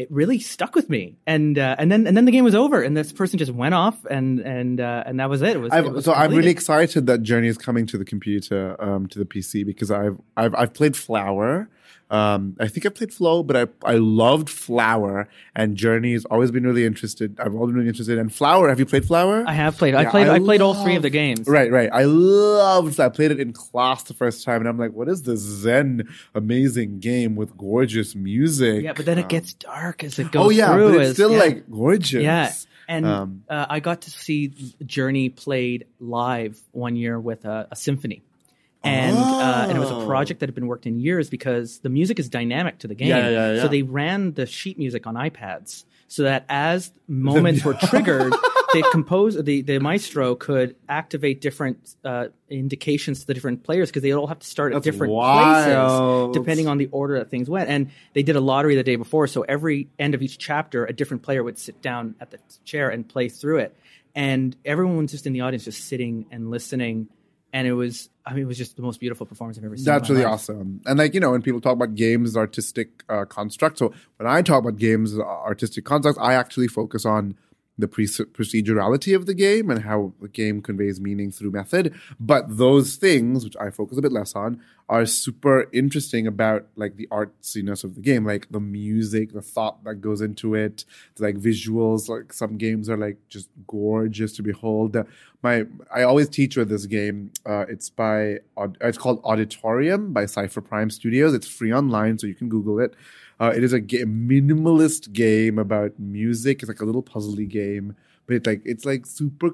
it 0.00 0.10
really 0.10 0.38
stuck 0.38 0.74
with 0.74 0.88
me. 0.88 1.16
And 1.26 1.58
uh, 1.58 1.76
and 1.78 1.92
then 1.92 2.06
and 2.06 2.16
then 2.16 2.24
the 2.24 2.32
game 2.32 2.44
was 2.44 2.54
over, 2.54 2.82
and 2.82 2.96
this 2.96 3.12
person 3.12 3.38
just 3.38 3.52
went 3.52 3.74
off, 3.74 4.04
and 4.06 4.40
and 4.40 4.80
uh, 4.80 5.04
and 5.04 5.20
that 5.20 5.28
was 5.28 5.42
it. 5.42 5.56
It 5.56 5.58
was, 5.58 5.72
it 5.72 5.92
was 5.92 6.04
so 6.04 6.14
I'm 6.14 6.32
really 6.32 6.50
excited 6.50 7.06
that 7.06 7.22
Journey 7.22 7.48
is 7.48 7.58
coming 7.58 7.86
to 7.86 7.98
the 7.98 8.04
computer, 8.04 8.76
um, 8.82 9.06
to 9.08 9.18
the 9.18 9.24
PC, 9.24 9.66
because 9.66 9.90
I've 9.90 10.18
I've 10.36 10.54
I've 10.54 10.72
played 10.72 10.96
Flower. 10.96 11.68
Um, 12.10 12.56
I 12.58 12.66
think 12.66 12.84
I 12.86 12.88
played 12.88 13.12
Flow, 13.14 13.42
but 13.44 13.56
I 13.56 13.66
I 13.84 13.94
loved 13.94 14.50
Flower, 14.50 15.28
and 15.54 15.76
Journey 15.76 16.12
has 16.14 16.24
always 16.24 16.50
been 16.50 16.64
really 16.64 16.84
interested. 16.84 17.38
I've 17.38 17.54
always 17.54 17.68
been 17.68 17.76
really 17.76 17.88
interested 17.88 18.18
in 18.18 18.28
Flower. 18.30 18.68
Have 18.68 18.80
you 18.80 18.86
played 18.86 19.04
Flower? 19.04 19.44
I 19.46 19.52
have 19.52 19.76
played. 19.78 19.94
I 19.94 20.04
played. 20.06 20.26
I 20.26 20.34
I, 20.34 20.38
played 20.40 20.60
all 20.60 20.74
three 20.74 20.96
of 20.96 21.02
the 21.02 21.10
games. 21.10 21.46
Right, 21.46 21.70
right. 21.70 21.88
I 21.92 22.04
loved. 22.04 22.98
I 22.98 23.08
played 23.10 23.30
it 23.30 23.38
in 23.38 23.52
class 23.52 24.02
the 24.02 24.14
first 24.14 24.44
time, 24.44 24.60
and 24.60 24.68
I'm 24.68 24.76
like, 24.78 24.92
"What 24.92 25.08
is 25.08 25.22
this 25.22 25.38
Zen 25.40 26.08
amazing 26.34 26.98
game 26.98 27.36
with 27.36 27.56
gorgeous 27.56 28.14
music?" 28.16 28.82
Yeah, 28.82 28.92
but 28.92 29.06
then 29.06 29.18
it 29.18 29.22
Um, 29.22 29.28
gets 29.28 29.52
dark 29.54 30.02
as 30.02 30.18
it 30.18 30.32
goes 30.32 30.46
oh 30.46 30.50
yeah, 30.50 30.72
through. 30.74 30.92
but 30.92 31.00
it's 31.02 31.10
as- 31.10 31.14
still 31.16 31.32
yeah. 31.32 31.38
like 31.38 31.70
gorgeous. 31.70 32.22
Yeah. 32.22 32.52
And 32.88 33.06
Um, 33.06 33.44
uh, 33.48 33.66
I 33.70 33.78
got 33.78 34.00
to 34.02 34.10
see 34.10 34.52
Journey 34.84 35.28
played 35.28 35.86
live 36.00 36.60
one 36.72 36.96
year 36.96 37.20
with 37.20 37.44
a, 37.44 37.68
a 37.70 37.76
symphony. 37.76 38.22
And 38.82 39.16
uh, 39.16 39.66
and 39.68 39.76
it 39.76 39.80
was 39.80 39.90
a 39.90 39.94
Oh. 39.94 40.06
project 40.06 40.40
that 40.40 40.48
had 40.48 40.54
been 40.54 40.66
worked 40.66 40.86
in 40.86 40.98
years 40.98 41.28
because 41.28 41.80
the 41.80 41.90
music 41.90 42.18
is 42.18 42.28
dynamic 42.30 42.78
to 42.78 42.88
the 42.88 42.94
game. 42.94 43.08
Yeah, 43.08 43.28
yeah, 43.28 43.52
yeah. 43.54 43.62
So 43.62 43.68
they 43.68 43.82
ran 43.82 44.32
the 44.32 44.46
sheet 44.46 44.78
music 44.78 45.06
on 45.06 45.14
iPads 45.16 45.84
so 46.08 46.22
that 46.24 46.44
as 46.48 46.90
moments 47.06 47.62
were 47.64 47.74
triggered, 47.88 48.32
the 48.72 48.82
composer, 48.90 49.42
the, 49.42 49.60
the 49.62 49.78
maestro 49.80 50.34
could 50.34 50.76
activate 50.88 51.40
different 51.40 51.94
uh, 52.04 52.28
indications 52.48 53.20
to 53.20 53.26
the 53.26 53.34
different 53.34 53.64
players 53.64 53.90
because 53.90 54.02
they 54.02 54.12
all 54.12 54.26
have 54.26 54.38
to 54.40 54.46
start 54.46 54.72
at 54.74 54.82
different 54.82 55.12
wild. 55.12 56.32
places 56.32 56.42
depending 56.42 56.66
on 56.66 56.78
the 56.78 56.86
order 56.90 57.18
that 57.18 57.30
things 57.30 57.48
went. 57.50 57.68
And 57.68 57.90
they 58.14 58.22
did 58.22 58.34
a 58.36 58.40
lottery 58.40 58.74
the 58.76 58.82
day 58.82 58.96
before, 58.96 59.26
so 59.26 59.42
every 59.42 59.88
end 59.98 60.14
of 60.14 60.22
each 60.22 60.38
chapter, 60.38 60.84
a 60.86 60.92
different 60.92 61.22
player 61.22 61.44
would 61.44 61.58
sit 61.58 61.80
down 61.82 62.14
at 62.20 62.30
the 62.30 62.38
chair 62.64 62.88
and 62.88 63.08
play 63.08 63.28
through 63.28 63.58
it. 63.58 63.76
And 64.14 64.56
everyone 64.64 64.96
was 64.96 65.10
just 65.12 65.26
in 65.26 65.32
the 65.32 65.42
audience, 65.42 65.64
just 65.64 65.84
sitting 65.84 66.26
and 66.32 66.50
listening. 66.50 67.08
And 67.52 67.66
it 67.66 67.72
was, 67.72 68.08
I 68.24 68.32
mean, 68.32 68.44
it 68.44 68.46
was 68.46 68.58
just 68.58 68.76
the 68.76 68.82
most 68.82 69.00
beautiful 69.00 69.26
performance 69.26 69.58
I've 69.58 69.64
ever 69.64 69.76
seen. 69.76 69.84
That's 69.84 70.08
really 70.08 70.22
life. 70.22 70.34
awesome. 70.34 70.80
And 70.86 70.98
like, 70.98 71.14
you 71.14 71.20
know, 71.20 71.32
when 71.32 71.42
people 71.42 71.60
talk 71.60 71.72
about 71.72 71.94
games 71.94 72.30
as 72.30 72.36
artistic 72.36 73.02
uh, 73.08 73.24
constructs, 73.24 73.80
so 73.80 73.92
when 74.18 74.28
I 74.28 74.42
talk 74.42 74.60
about 74.60 74.76
games 74.78 75.12
as 75.14 75.18
artistic 75.18 75.84
constructs, 75.84 76.20
I 76.20 76.34
actually 76.34 76.68
focus 76.68 77.04
on 77.04 77.34
the 77.80 77.88
pre- 77.88 78.06
procedurality 78.06 79.14
of 79.14 79.26
the 79.26 79.34
game 79.34 79.70
and 79.70 79.82
how 79.82 80.12
the 80.20 80.28
game 80.28 80.62
conveys 80.62 81.00
meaning 81.00 81.30
through 81.30 81.50
method. 81.50 81.94
But 82.18 82.56
those 82.56 82.96
things, 82.96 83.44
which 83.44 83.56
I 83.60 83.70
focus 83.70 83.98
a 83.98 84.02
bit 84.02 84.12
less 84.12 84.34
on, 84.34 84.60
are 84.90 85.06
super 85.06 85.68
interesting 85.72 86.26
about 86.26 86.66
like 86.74 86.96
the 86.96 87.06
artsiness 87.12 87.84
of 87.84 87.94
the 87.94 88.00
game, 88.00 88.26
like 88.26 88.48
the 88.50 88.58
music, 88.58 89.32
the 89.32 89.40
thought 89.40 89.84
that 89.84 89.96
goes 89.96 90.20
into 90.20 90.54
it, 90.54 90.84
the, 91.14 91.22
like 91.22 91.36
visuals. 91.36 92.08
Like 92.08 92.32
some 92.32 92.58
games 92.58 92.90
are 92.90 92.96
like 92.96 93.16
just 93.28 93.48
gorgeous 93.68 94.32
to 94.34 94.42
behold. 94.42 94.96
My 95.42 95.64
I 95.94 96.02
always 96.02 96.28
teach 96.28 96.56
with 96.56 96.68
this 96.68 96.86
game. 96.86 97.30
Uh, 97.46 97.66
it's 97.68 97.88
by 97.88 98.40
it's 98.80 98.98
called 98.98 99.20
Auditorium 99.24 100.12
by 100.12 100.26
Cipher 100.26 100.60
Prime 100.60 100.90
Studios. 100.90 101.34
It's 101.34 101.46
free 101.48 101.72
online, 101.72 102.18
so 102.18 102.26
you 102.26 102.34
can 102.34 102.48
Google 102.48 102.80
it. 102.80 102.94
Uh, 103.40 103.52
it 103.56 103.64
is 103.64 103.72
a 103.72 103.80
ga- 103.80 104.04
minimalist 104.04 105.12
game 105.12 105.58
about 105.58 105.98
music. 105.98 106.62
It's 106.62 106.68
like 106.68 106.80
a 106.80 106.84
little 106.84 107.02
puzzly 107.02 107.48
game, 107.48 107.96
but 108.26 108.36
it's 108.36 108.46
like 108.46 108.62
it's 108.64 108.84
like 108.84 109.06
super 109.06 109.52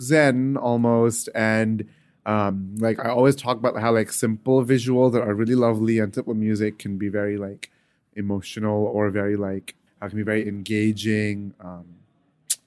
zen 0.00 0.56
almost, 0.56 1.28
and 1.34 1.86
um, 2.24 2.74
like 2.78 2.98
I 2.98 3.10
always 3.10 3.36
talk 3.36 3.58
about 3.58 3.78
how 3.78 3.92
like 3.92 4.10
simple 4.12 4.64
visuals 4.64 5.12
that 5.12 5.22
are 5.22 5.34
really 5.34 5.54
lovely 5.54 5.98
and 5.98 6.14
simple 6.14 6.34
music 6.34 6.78
can 6.78 6.96
be 6.96 7.08
very 7.08 7.36
like 7.36 7.70
emotional 8.16 8.86
or 8.86 9.10
very 9.10 9.36
like 9.36 9.74
uh, 10.00 10.08
can 10.08 10.16
be 10.16 10.22
very 10.22 10.48
engaging. 10.48 11.52
Um, 11.60 11.84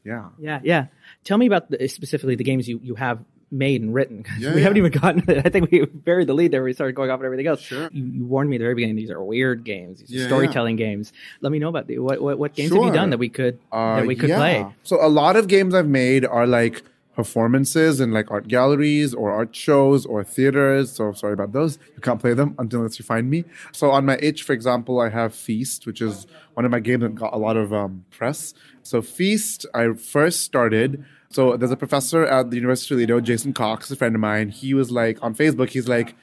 yeah. 0.03 0.29
Yeah, 0.39 0.59
yeah. 0.63 0.87
Tell 1.23 1.37
me 1.37 1.45
about 1.45 1.69
the, 1.69 1.87
specifically 1.87 2.35
the 2.35 2.43
games 2.43 2.67
you, 2.67 2.79
you 2.83 2.95
have 2.95 3.23
made 3.51 3.81
and 3.81 3.93
written. 3.93 4.25
Yeah, 4.39 4.55
we 4.55 4.61
haven't 4.61 4.77
even 4.77 4.91
gotten. 4.91 5.23
it. 5.29 5.45
I 5.45 5.49
think 5.49 5.69
we 5.69 5.85
buried 5.85 6.27
the 6.27 6.33
lead 6.33 6.51
there. 6.51 6.63
We 6.63 6.73
started 6.73 6.93
going 6.95 7.11
off 7.11 7.19
on 7.19 7.25
everything 7.25 7.47
else. 7.47 7.61
Sure. 7.61 7.89
You, 7.91 8.03
you 8.05 8.25
warned 8.25 8.49
me 8.49 8.55
at 8.55 8.59
the 8.59 8.63
very 8.65 8.75
beginning. 8.75 8.95
These 8.95 9.11
are 9.11 9.21
weird 9.23 9.63
games. 9.63 9.99
These 9.99 10.11
are 10.11 10.19
Yeah, 10.21 10.27
storytelling 10.27 10.77
games. 10.77 11.11
Let 11.41 11.51
me 11.51 11.59
know 11.59 11.69
about 11.69 11.87
the, 11.87 11.99
what 11.99 12.21
what, 12.21 12.39
what 12.39 12.55
games 12.55 12.71
have 12.73 12.83
you 12.83 12.91
done 12.91 13.09
that 13.09 13.17
we 13.19 13.29
could 13.29 13.59
Uh, 13.71 13.97
that 13.97 14.07
we 14.07 14.15
could 14.15 14.29
yeah. 14.29 14.37
play. 14.37 14.65
So 14.83 15.05
a 15.05 15.09
lot 15.09 15.35
of 15.35 15.47
games 15.47 15.73
I've 15.75 15.87
made 15.87 16.25
are 16.25 16.47
like 16.47 16.83
performances 17.13 17.99
in 17.99 18.11
like 18.11 18.31
art 18.31 18.47
galleries 18.47 19.13
or 19.13 19.31
art 19.31 19.53
shows 19.55 20.05
or 20.05 20.23
theaters. 20.23 20.91
So 20.93 21.11
sorry 21.11 21.33
about 21.33 21.51
those. 21.51 21.77
You 21.95 22.01
can't 22.01 22.19
play 22.21 22.33
them 22.33 22.55
until 22.57 22.79
unless 22.79 22.99
you 22.99 23.05
find 23.05 23.29
me. 23.29 23.43
So 23.73 23.91
on 23.91 24.05
my 24.05 24.17
itch, 24.21 24.43
for 24.43 24.53
example, 24.53 24.99
I 24.99 25.09
have 25.09 25.35
Feast, 25.35 25.85
which 25.85 26.01
is 26.01 26.25
one 26.53 26.65
of 26.65 26.71
my 26.71 26.79
games 26.79 27.01
that 27.03 27.15
got 27.15 27.33
a 27.33 27.37
lot 27.37 27.57
of 27.57 27.73
um, 27.73 28.05
press. 28.11 28.53
So 28.81 29.01
Feast, 29.01 29.65
I 29.73 29.93
first 29.93 30.41
started. 30.41 31.03
So 31.31 31.57
there's 31.57 31.71
a 31.71 31.77
professor 31.77 32.25
at 32.25 32.49
the 32.49 32.57
University 32.57 32.93
of 32.93 32.97
Toledo, 32.97 33.21
Jason 33.21 33.53
Cox, 33.53 33.89
a 33.89 33.95
friend 33.95 34.15
of 34.15 34.21
mine. 34.21 34.49
He 34.49 34.73
was 34.73 34.91
like 34.91 35.21
on 35.21 35.35
Facebook. 35.35 35.69
He's 35.69 35.87
like. 35.87 36.15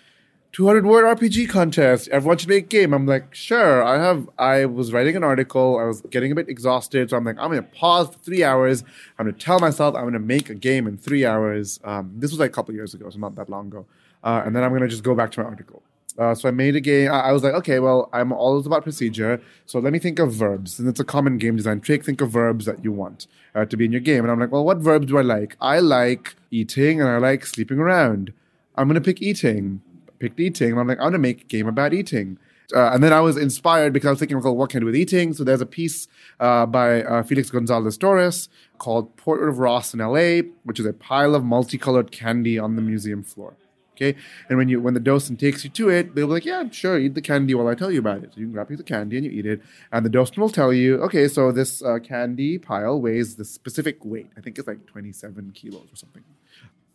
200 0.53 0.87
word 0.87 1.05
RPG 1.19 1.51
contest. 1.51 2.09
Everyone 2.09 2.39
should 2.39 2.49
make 2.49 2.65
a 2.65 2.69
game. 2.69 2.95
I'm 2.95 3.05
like, 3.05 3.35
sure. 3.35 3.85
I 3.85 4.03
have. 4.03 4.31
I 4.39 4.65
was 4.65 4.95
writing 4.95 5.15
an 5.15 5.23
article. 5.23 5.79
I 5.79 5.85
was 5.85 6.01
getting 6.01 6.33
a 6.33 6.35
bit 6.35 6.49
exhausted, 6.49 7.11
so 7.11 7.19
I'm 7.19 7.25
like, 7.25 7.37
I'm 7.39 7.51
gonna 7.51 7.63
pause 7.63 8.09
for 8.09 8.19
three 8.21 8.43
hours. 8.43 8.83
I'm 9.19 9.27
gonna 9.27 9.37
tell 9.37 9.59
myself 9.59 9.95
I'm 9.95 10.05
gonna 10.05 10.19
make 10.21 10.49
a 10.49 10.55
game 10.55 10.87
in 10.87 10.97
three 10.97 11.27
hours. 11.27 11.81
Um, 11.85 12.13
this 12.17 12.31
was 12.31 12.41
like 12.41 12.49
a 12.49 12.55
couple 12.55 12.75
years 12.75 12.95
ago, 12.95 13.11
so 13.11 13.19
not 13.19 13.35
that 13.35 13.51
long 13.51 13.67
ago. 13.67 13.85
Uh, 14.25 14.43
and 14.45 14.57
then 14.57 14.65
I'm 14.65 14.73
gonna 14.73 14.89
just 14.89 15.03
go 15.03 15.15
back 15.15 15.31
to 15.33 15.43
my 15.43 15.47
article. 15.51 15.83
Uh, 16.19 16.35
so 16.35 16.49
I 16.49 16.53
made 16.53 16.75
a 16.75 16.81
game. 16.81 17.11
I 17.13 17.31
was 17.33 17.45
like, 17.45 17.55
okay, 17.55 17.79
well, 17.79 18.09
I'm 18.13 18.33
always 18.33 18.67
about 18.67 18.83
procedure. 18.83 19.41
So 19.67 19.79
let 19.79 19.93
me 19.93 19.99
think 19.99 20.19
of 20.19 20.33
verbs, 20.33 20.79
and 20.79 20.89
it's 20.89 20.99
a 20.99 21.05
common 21.05 21.39
game 21.39 21.57
design 21.57 21.81
trick. 21.81 22.05
Think 22.05 22.21
of 22.21 22.31
verbs 22.31 22.65
that 22.65 22.83
you 22.85 22.91
want 22.91 23.27
uh, 23.55 23.65
to 23.67 23.77
be 23.77 23.85
in 23.85 23.93
your 23.93 24.01
game. 24.01 24.25
And 24.25 24.31
I'm 24.31 24.41
like, 24.41 24.51
well, 24.51 24.65
what 24.65 24.79
verbs 24.79 25.07
do 25.07 25.19
I 25.19 25.23
like? 25.23 25.57
I 25.61 25.79
like 25.79 26.35
eating, 26.51 27.01
and 27.01 27.09
I 27.09 27.19
like 27.19 27.47
sleeping 27.47 27.79
around. 27.79 28.33
I'm 28.77 28.89
gonna 28.89 29.01
pick 29.01 29.23
eating 29.23 29.81
picked 30.19 30.41
eating. 30.41 30.73
And 30.73 30.81
I'm 30.81 30.89
like, 30.89 30.99
I'm 30.99 31.07
gonna 31.07 31.19
make 31.19 31.43
a 31.43 31.47
game 31.47 31.69
about 31.69 31.95
eating. 31.95 32.39
Uh, 32.75 32.91
and 32.93 33.03
then 33.03 33.15
I 33.15 33.21
was 33.21 33.39
inspired 33.39 33.95
because 33.95 34.09
I 34.09 34.11
was 34.11 34.19
thinking, 34.19 34.39
well, 34.41 34.55
what 34.55 34.69
can 34.69 34.79
I 34.79 34.81
do 34.81 34.87
with 34.87 34.97
eating? 34.97 35.33
So 35.33 35.43
there's 35.43 35.63
a 35.63 35.67
piece 35.67 36.07
uh, 36.39 36.67
by 36.67 37.03
uh, 37.03 37.23
Felix 37.23 37.51
Gonzalez 37.51 37.97
Torres 37.97 38.51
called 38.77 39.17
Portrait 39.17 39.49
of 39.49 39.59
Ross 39.59 39.95
in 39.95 40.01
LA, 40.01 40.43
which 40.65 40.79
is 40.79 40.85
a 40.85 40.93
pile 40.93 41.35
of 41.35 41.45
multicolored 41.45 42.11
candy 42.11 42.59
on 42.59 42.77
the 42.77 42.83
museum 42.83 43.23
floor. 43.23 43.57
Okay, 44.01 44.17
and 44.49 44.59
when 44.59 44.69
you 44.69 44.81
when 44.81 44.95
the 44.95 45.01
docent 45.01 45.41
takes 45.41 45.65
you 45.65 45.71
to 45.71 45.89
it, 45.89 46.15
they'll 46.15 46.29
be 46.29 46.35
like, 46.35 46.45
"Yeah, 46.45 46.71
sure, 46.71 46.99
eat 46.99 47.15
the 47.15 47.21
candy 47.21 47.55
while 47.55 47.67
I 47.67 47.75
tell 47.75 47.91
you 47.91 47.99
about 47.99 48.23
it." 48.23 48.33
So 48.33 48.41
you 48.41 48.47
can 48.47 48.53
grab 48.53 48.71
of 48.71 48.87
candy 48.87 49.17
and 49.17 49.27
you 49.27 49.33
eat 49.33 49.47
it, 49.47 49.61
and 49.91 50.05
the 50.05 50.11
docent 50.11 50.39
will 50.39 50.51
tell 50.51 50.73
you, 50.73 51.03
"Okay, 51.03 51.27
so 51.27 51.51
this 51.51 51.83
uh, 51.83 51.99
candy 51.99 52.59
pile 52.59 53.01
weighs 53.01 53.35
the 53.35 53.45
specific 53.45 54.05
weight. 54.05 54.31
I 54.37 54.41
think 54.41 54.57
it's 54.57 54.69
like 54.69 54.87
27 54.87 55.51
kilos 55.53 55.89
or 55.93 55.97
something. 55.97 56.23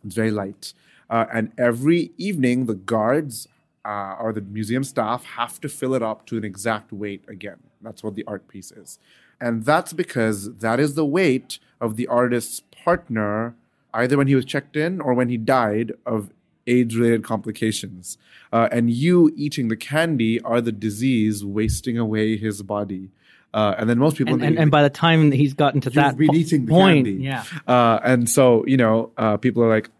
It's 0.04 0.14
very 0.14 0.30
light. 0.30 0.72
Uh, 1.10 1.26
and 1.32 1.52
every 1.58 2.12
evening, 2.16 2.66
the 2.66 2.74
guards 2.74 3.48
uh, 3.84 4.16
or 4.18 4.32
the 4.32 4.40
museum 4.40 4.84
staff 4.84 5.24
have 5.24 5.60
to 5.60 5.68
fill 5.68 5.94
it 5.94 6.02
up 6.02 6.26
to 6.26 6.38
an 6.38 6.44
exact 6.44 6.92
weight 6.92 7.24
again. 7.28 7.58
That's 7.82 8.02
what 8.02 8.14
the 8.14 8.24
art 8.26 8.48
piece 8.48 8.72
is. 8.72 8.98
And 9.40 9.64
that's 9.64 9.92
because 9.92 10.56
that 10.56 10.80
is 10.80 10.94
the 10.94 11.04
weight 11.04 11.58
of 11.80 11.96
the 11.96 12.06
artist's 12.06 12.60
partner, 12.60 13.54
either 13.92 14.16
when 14.16 14.26
he 14.26 14.34
was 14.34 14.44
checked 14.44 14.76
in 14.76 15.00
or 15.00 15.12
when 15.12 15.28
he 15.28 15.36
died 15.36 15.92
of 16.06 16.30
AIDS 16.66 16.96
related 16.96 17.24
complications. 17.24 18.18
Uh, 18.52 18.68
and 18.70 18.90
you 18.90 19.32
eating 19.36 19.68
the 19.68 19.76
candy 19.76 20.40
are 20.42 20.60
the 20.60 20.72
disease 20.72 21.44
wasting 21.44 21.98
away 21.98 22.36
his 22.36 22.62
body. 22.62 23.10
Uh, 23.52 23.74
and 23.78 23.88
then 23.88 23.98
most 23.98 24.16
people 24.16 24.34
And, 24.34 24.42
and, 24.42 24.58
and 24.58 24.70
by 24.70 24.82
the 24.82 24.90
time 24.90 25.30
he's 25.30 25.54
gotten 25.54 25.80
to 25.82 25.90
that 25.90 26.16
been 26.16 26.28
po- 26.28 26.34
eating 26.34 26.66
the 26.66 26.70
point, 26.72 27.06
candy. 27.06 27.22
yeah. 27.24 27.44
uh, 27.68 28.00
and 28.02 28.28
so 28.28 28.64
you 28.66 28.76
know, 28.76 29.12
uh, 29.16 29.36
people 29.36 29.62
are 29.62 29.68
like, 29.68 29.90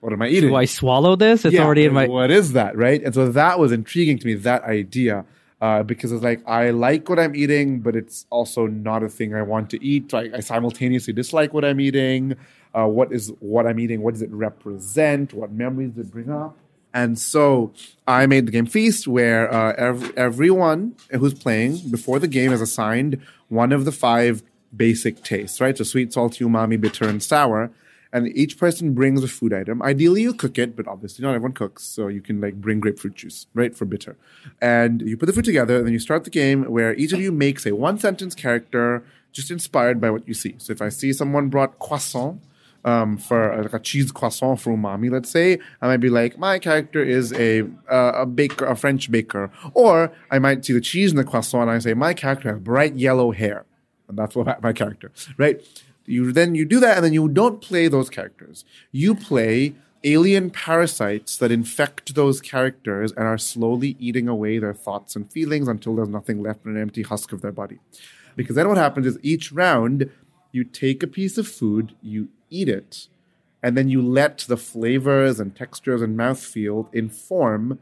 "What 0.00 0.14
am 0.14 0.22
I 0.22 0.28
eating?" 0.28 0.48
Do 0.48 0.56
I 0.56 0.64
swallow 0.64 1.14
this? 1.14 1.44
It's 1.44 1.54
Yeah, 1.54 1.64
already 1.64 1.84
in 1.84 1.92
my. 1.92 2.06
What 2.06 2.30
is 2.30 2.54
that, 2.54 2.76
right? 2.78 3.02
And 3.02 3.14
so 3.14 3.28
that 3.32 3.58
was 3.58 3.70
intriguing 3.72 4.18
to 4.18 4.26
me. 4.26 4.34
That 4.34 4.62
idea. 4.64 5.26
Uh, 5.60 5.82
because 5.82 6.10
it's 6.10 6.22
like 6.24 6.40
I 6.48 6.70
like 6.70 7.10
what 7.10 7.18
I'm 7.18 7.36
eating, 7.36 7.80
but 7.80 7.94
it's 7.94 8.24
also 8.30 8.66
not 8.66 9.02
a 9.02 9.10
thing 9.10 9.34
I 9.34 9.42
want 9.42 9.68
to 9.70 9.84
eat. 9.84 10.14
I, 10.14 10.30
I 10.36 10.40
simultaneously 10.40 11.12
dislike 11.12 11.52
what 11.52 11.66
I'm 11.66 11.80
eating. 11.80 12.34
Uh, 12.74 12.86
what 12.86 13.12
is 13.12 13.32
what 13.40 13.66
I'm 13.66 13.80
eating? 13.80 14.02
What 14.02 14.14
does 14.14 14.22
it 14.22 14.30
represent? 14.30 15.32
What 15.34 15.52
memories 15.52 15.90
does 15.90 16.06
it 16.06 16.12
bring 16.12 16.30
up? 16.30 16.56
And 16.92 17.18
so 17.18 17.72
I 18.06 18.26
made 18.26 18.46
the 18.46 18.52
game 18.52 18.66
Feast, 18.66 19.06
where 19.06 19.52
uh, 19.52 19.74
ev- 19.74 20.12
everyone 20.16 20.96
who's 21.10 21.34
playing 21.34 21.78
before 21.90 22.18
the 22.18 22.28
game 22.28 22.52
is 22.52 22.60
assigned 22.60 23.20
one 23.48 23.72
of 23.72 23.84
the 23.84 23.92
five 23.92 24.42
basic 24.76 25.22
tastes, 25.22 25.60
right? 25.60 25.76
So 25.76 25.84
sweet, 25.84 26.12
salty, 26.12 26.44
umami, 26.44 26.80
bitter, 26.80 27.08
and 27.08 27.22
sour. 27.22 27.70
And 28.12 28.26
each 28.36 28.58
person 28.58 28.92
brings 28.92 29.22
a 29.22 29.28
food 29.28 29.52
item. 29.52 29.80
Ideally, 29.82 30.22
you 30.22 30.34
cook 30.34 30.58
it, 30.58 30.74
but 30.74 30.88
obviously 30.88 31.22
not 31.22 31.30
everyone 31.30 31.52
cooks. 31.52 31.84
So 31.84 32.08
you 32.08 32.20
can 32.20 32.40
like 32.40 32.54
bring 32.60 32.80
grapefruit 32.80 33.14
juice, 33.14 33.46
right, 33.54 33.76
for 33.76 33.84
bitter. 33.84 34.16
And 34.60 35.00
you 35.02 35.16
put 35.16 35.26
the 35.26 35.32
food 35.32 35.44
together, 35.44 35.76
and 35.76 35.86
then 35.86 35.92
you 35.92 36.00
start 36.00 36.24
the 36.24 36.30
game 36.30 36.64
where 36.64 36.92
each 36.94 37.12
of 37.12 37.20
you 37.20 37.30
makes 37.30 37.66
a 37.66 37.74
one 37.74 38.00
sentence 38.00 38.34
character 38.34 39.04
just 39.30 39.52
inspired 39.52 40.00
by 40.00 40.10
what 40.10 40.26
you 40.26 40.34
see. 40.34 40.56
So 40.58 40.72
if 40.72 40.82
I 40.82 40.88
see 40.88 41.12
someone 41.12 41.50
brought 41.50 41.78
croissant, 41.78 42.40
um, 42.84 43.16
for 43.16 43.52
uh, 43.52 43.62
like 43.62 43.74
a 43.74 43.78
cheese 43.78 44.10
croissant 44.12 44.60
for 44.60 44.76
umami, 44.76 45.10
let's 45.10 45.30
say, 45.30 45.58
I 45.80 45.88
might 45.88 45.98
be 45.98 46.08
like, 46.08 46.38
my 46.38 46.58
character 46.58 47.02
is 47.02 47.32
a 47.34 47.62
uh, 47.90 48.12
a 48.14 48.26
baker, 48.26 48.66
a 48.66 48.76
French 48.76 49.10
baker, 49.10 49.50
or 49.74 50.12
I 50.30 50.38
might 50.38 50.64
see 50.64 50.72
the 50.72 50.80
cheese 50.80 51.10
in 51.10 51.16
the 51.16 51.24
croissant, 51.24 51.62
and 51.62 51.70
I 51.70 51.78
say, 51.78 51.94
my 51.94 52.14
character 52.14 52.50
has 52.52 52.60
bright 52.60 52.96
yellow 52.96 53.32
hair, 53.32 53.66
and 54.08 54.16
that's 54.16 54.34
what 54.34 54.62
my 54.62 54.72
character, 54.72 55.12
right? 55.36 55.60
You 56.06 56.32
then 56.32 56.54
you 56.54 56.64
do 56.64 56.80
that, 56.80 56.96
and 56.96 57.04
then 57.04 57.12
you 57.12 57.28
don't 57.28 57.60
play 57.60 57.88
those 57.88 58.10
characters. 58.10 58.64
You 58.92 59.14
play 59.14 59.74
alien 60.02 60.50
parasites 60.50 61.36
that 61.36 61.50
infect 61.50 62.14
those 62.14 62.40
characters 62.40 63.12
and 63.12 63.26
are 63.26 63.38
slowly 63.38 63.96
eating 63.98 64.28
away 64.28 64.58
their 64.58 64.72
thoughts 64.72 65.14
and 65.14 65.30
feelings 65.30 65.68
until 65.68 65.94
there's 65.94 66.08
nothing 66.08 66.42
left 66.42 66.64
but 66.64 66.70
an 66.70 66.80
empty 66.80 67.02
husk 67.02 67.32
of 67.32 67.42
their 67.42 67.52
body. 67.52 67.78
Because 68.34 68.56
then 68.56 68.68
what 68.68 68.78
happens 68.78 69.06
is 69.06 69.18
each 69.22 69.52
round 69.52 70.10
you 70.52 70.64
take 70.64 71.02
a 71.02 71.06
piece 71.06 71.38
of 71.38 71.46
food, 71.46 71.94
you 72.02 72.28
eat 72.50 72.68
it, 72.68 73.08
and 73.62 73.76
then 73.76 73.88
you 73.88 74.02
let 74.02 74.38
the 74.48 74.56
flavors 74.56 75.40
and 75.40 75.54
textures 75.54 76.02
and 76.02 76.18
mouthfeel 76.18 76.92
inform 76.94 77.78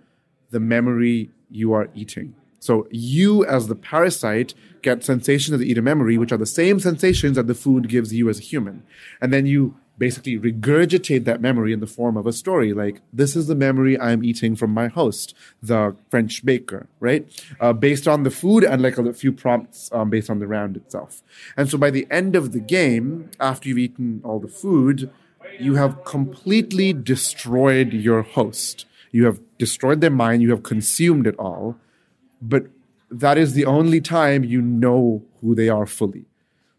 the 0.50 0.60
memory 0.60 1.30
you 1.50 1.72
are 1.72 1.88
eating. 1.94 2.34
So 2.60 2.88
you, 2.90 3.44
as 3.44 3.68
the 3.68 3.76
parasite, 3.76 4.54
get 4.82 5.04
sensations 5.04 5.56
that 5.56 5.64
eat 5.64 5.78
a 5.78 5.82
memory, 5.82 6.18
which 6.18 6.32
are 6.32 6.38
the 6.38 6.46
same 6.46 6.80
sensations 6.80 7.36
that 7.36 7.46
the 7.46 7.54
food 7.54 7.88
gives 7.88 8.12
you 8.12 8.28
as 8.28 8.38
a 8.38 8.42
human. 8.42 8.82
And 9.20 9.32
then 9.32 9.46
you 9.46 9.76
basically 9.98 10.38
regurgitate 10.38 11.24
that 11.24 11.40
memory 11.40 11.72
in 11.72 11.80
the 11.80 11.86
form 11.86 12.16
of 12.16 12.26
a 12.26 12.32
story. 12.32 12.72
Like, 12.72 13.00
this 13.12 13.34
is 13.34 13.46
the 13.46 13.54
memory 13.54 13.98
I'm 13.98 14.24
eating 14.24 14.56
from 14.56 14.70
my 14.70 14.88
host, 14.88 15.34
the 15.62 15.96
French 16.10 16.44
baker, 16.44 16.86
right? 17.00 17.26
Uh, 17.60 17.72
based 17.72 18.06
on 18.06 18.22
the 18.22 18.30
food 18.30 18.64
and 18.64 18.80
like 18.80 18.96
a 18.98 19.12
few 19.12 19.32
prompts 19.32 19.90
um, 19.92 20.10
based 20.10 20.30
on 20.30 20.38
the 20.38 20.46
round 20.46 20.76
itself. 20.76 21.22
And 21.56 21.68
so 21.68 21.76
by 21.76 21.90
the 21.90 22.06
end 22.10 22.36
of 22.36 22.52
the 22.52 22.60
game, 22.60 23.30
after 23.40 23.68
you've 23.68 23.78
eaten 23.78 24.20
all 24.24 24.38
the 24.38 24.48
food, 24.48 25.10
you 25.58 25.74
have 25.74 26.04
completely 26.04 26.92
destroyed 26.92 27.92
your 27.92 28.22
host. 28.22 28.86
You 29.10 29.24
have 29.24 29.40
destroyed 29.58 30.00
their 30.00 30.10
mind, 30.10 30.42
you 30.42 30.50
have 30.50 30.62
consumed 30.62 31.26
it 31.26 31.36
all. 31.38 31.76
But 32.40 32.66
that 33.10 33.38
is 33.38 33.54
the 33.54 33.64
only 33.64 34.00
time 34.00 34.44
you 34.44 34.60
know 34.60 35.22
who 35.40 35.54
they 35.54 35.68
are 35.68 35.86
fully. 35.86 36.26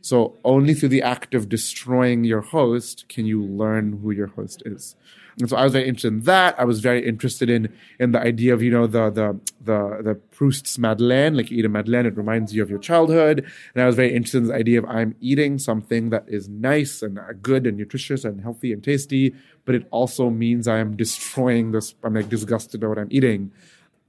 So 0.01 0.37
only 0.45 0.73
through 0.73 0.89
the 0.89 1.01
act 1.01 1.33
of 1.33 1.49
destroying 1.49 2.23
your 2.23 2.41
host 2.41 3.09
can 3.09 3.25
you 3.25 3.43
learn 3.43 3.99
who 4.01 4.11
your 4.11 4.27
host 4.27 4.63
is. 4.65 4.95
And 5.39 5.49
so 5.49 5.55
I 5.55 5.63
was 5.63 5.71
very 5.71 5.87
interested 5.87 6.13
in 6.13 6.21
that. 6.21 6.59
I 6.59 6.65
was 6.65 6.81
very 6.81 7.07
interested 7.07 7.49
in 7.49 7.73
in 7.97 8.11
the 8.11 8.19
idea 8.19 8.53
of 8.53 8.61
you 8.61 8.71
know 8.71 8.87
the 8.87 9.09
the 9.09 9.39
the 9.61 10.01
the 10.03 10.15
Proust's 10.15 10.77
Madeleine, 10.77 11.35
like 11.35 11.49
you 11.49 11.59
eat 11.59 11.65
a 11.65 11.69
Madeleine, 11.69 12.05
it 12.05 12.17
reminds 12.17 12.53
you 12.53 12.61
of 12.61 12.69
your 12.69 12.79
childhood. 12.79 13.45
And 13.73 13.83
I 13.83 13.85
was 13.85 13.95
very 13.95 14.13
interested 14.13 14.39
in 14.39 14.47
the 14.47 14.55
idea 14.55 14.79
of 14.79 14.85
I'm 14.85 15.15
eating 15.21 15.57
something 15.57 16.09
that 16.09 16.25
is 16.27 16.49
nice 16.49 17.01
and 17.01 17.17
uh, 17.17 17.33
good 17.41 17.65
and 17.65 17.77
nutritious 17.77 18.25
and 18.25 18.41
healthy 18.41 18.73
and 18.73 18.83
tasty, 18.83 19.33
but 19.63 19.75
it 19.75 19.87
also 19.91 20.29
means 20.29 20.67
I 20.67 20.79
am 20.79 20.97
destroying 20.97 21.71
this. 21.71 21.95
I'm 22.03 22.15
like 22.15 22.27
disgusted 22.27 22.81
by 22.81 22.87
what 22.87 22.99
I'm 22.99 23.09
eating. 23.09 23.51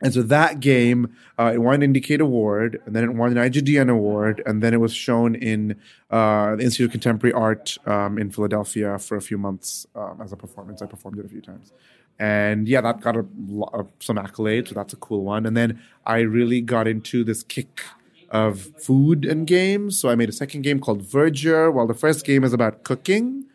And 0.03 0.15
so 0.15 0.23
that 0.23 0.61
game, 0.61 1.15
uh, 1.39 1.53
it 1.55 1.59
won 1.59 1.83
an 1.83 1.93
Indiecade 1.93 2.21
Award, 2.21 2.81
and 2.87 2.97
then 2.97 3.05
it 3.05 3.15
won 3.15 3.37
an 3.37 3.51
IGDN 3.51 3.91
Award, 3.91 4.43
and 4.47 4.63
then 4.63 4.73
it 4.73 4.79
was 4.79 4.95
shown 4.95 5.35
in 5.35 5.77
uh, 6.11 6.57
the 6.57 6.65
Institute 6.65 6.87
of 6.87 6.93
Contemporary 6.93 7.35
Art 7.35 7.77
um, 7.87 8.19
in 8.19 8.31
Philadelphia 8.31 8.99
for 8.99 9.17
a 9.17 9.21
few 9.21 9.37
months 9.37 9.87
um, 9.95 10.21
as 10.23 10.33
a 10.33 10.37
performance. 10.37 10.81
I 10.81 10.87
performed 10.87 11.19
it 11.19 11.27
a 11.27 11.29
few 11.29 11.43
times. 11.43 11.73
And 12.19 12.69
yeah, 12.69 12.81
that 12.83 13.01
got 13.01 13.17
a, 13.17 13.27
a, 13.75 13.87
some 13.99 14.17
accolades, 14.17 14.69
so 14.69 14.75
that's 14.75 14.93
a 14.93 14.97
cool 14.97 15.25
one. 15.25 15.47
And 15.47 15.57
then 15.57 15.81
I 16.07 16.21
really 16.21 16.61
got 16.61 16.87
into 16.87 17.25
this 17.25 17.43
kick 17.43 17.83
of 18.31 18.61
food 18.79 19.25
and 19.25 19.47
games. 19.47 19.99
So 19.99 20.09
I 20.09 20.15
made 20.15 20.29
a 20.29 20.33
second 20.33 20.63
game 20.63 20.81
called 20.81 21.03
Verger. 21.03 21.71
While 21.71 21.87
the 21.87 21.95
first 21.95 22.25
game 22.25 22.45
is 22.45 22.53
about 22.53 22.85
cooking, 22.85 23.47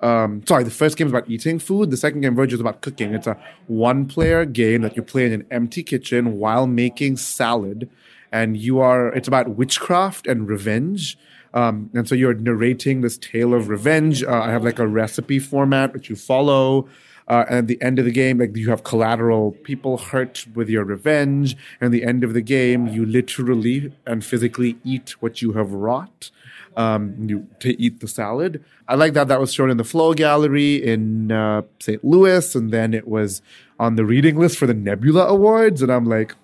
um, 0.00 0.42
sorry, 0.46 0.64
the 0.64 0.70
first 0.70 0.96
game 0.96 1.06
is 1.06 1.12
about 1.12 1.28
eating 1.28 1.58
food. 1.58 1.90
The 1.90 1.96
second 1.96 2.20
game, 2.20 2.34
Verger, 2.34 2.54
is 2.54 2.60
about 2.60 2.82
cooking. 2.82 3.14
It's 3.14 3.26
a 3.26 3.38
one-player 3.68 4.44
game 4.44 4.82
that 4.82 4.96
you 4.96 5.02
play 5.02 5.26
in 5.26 5.32
an 5.32 5.46
empty 5.50 5.82
kitchen 5.82 6.38
while 6.38 6.66
making 6.66 7.16
salad, 7.16 7.88
and 8.30 8.56
you 8.56 8.80
are. 8.80 9.08
It's 9.08 9.28
about 9.28 9.50
witchcraft 9.50 10.26
and 10.26 10.48
revenge. 10.48 11.16
Um, 11.54 11.88
and 11.94 12.08
so 12.08 12.16
you're 12.16 12.34
narrating 12.34 13.00
this 13.00 13.16
tale 13.16 13.54
of 13.54 13.68
revenge. 13.68 14.24
Uh, 14.24 14.42
I 14.42 14.50
have 14.50 14.64
like 14.64 14.80
a 14.80 14.86
recipe 14.86 15.38
format 15.38 15.92
which 15.92 16.10
you 16.10 16.16
follow. 16.16 16.88
Uh, 17.26 17.44
and 17.48 17.58
at 17.58 17.66
the 17.68 17.80
end 17.80 17.98
of 17.98 18.04
the 18.04 18.10
game, 18.10 18.38
like 18.38 18.56
you 18.56 18.70
have 18.70 18.84
collateral 18.84 19.52
people 19.52 19.96
hurt 19.96 20.46
with 20.54 20.68
your 20.68 20.84
revenge. 20.84 21.56
And 21.80 21.92
the 21.92 22.04
end 22.04 22.22
of 22.22 22.34
the 22.34 22.42
game, 22.42 22.86
you 22.88 23.06
literally 23.06 23.92
and 24.06 24.24
physically 24.24 24.76
eat 24.84 25.22
what 25.22 25.40
you 25.40 25.52
have 25.52 25.72
wrought 25.72 26.30
um, 26.76 27.14
you 27.28 27.48
to 27.60 27.80
eat 27.80 28.00
the 28.00 28.08
salad. 28.08 28.64
I 28.88 28.94
like 28.94 29.14
that 29.14 29.28
that 29.28 29.40
was 29.40 29.52
shown 29.52 29.70
in 29.70 29.76
the 29.76 29.84
Flow 29.84 30.14
Gallery 30.14 30.76
in 30.76 31.32
uh, 31.32 31.62
St. 31.80 32.04
Louis, 32.04 32.54
and 32.54 32.70
then 32.72 32.94
it 32.94 33.06
was 33.06 33.42
on 33.78 33.96
the 33.96 34.04
reading 34.04 34.38
list 34.38 34.58
for 34.58 34.66
the 34.66 34.74
Nebula 34.74 35.26
Awards, 35.26 35.82
and 35.82 35.92
I'm 35.92 36.04
like, 36.04 36.34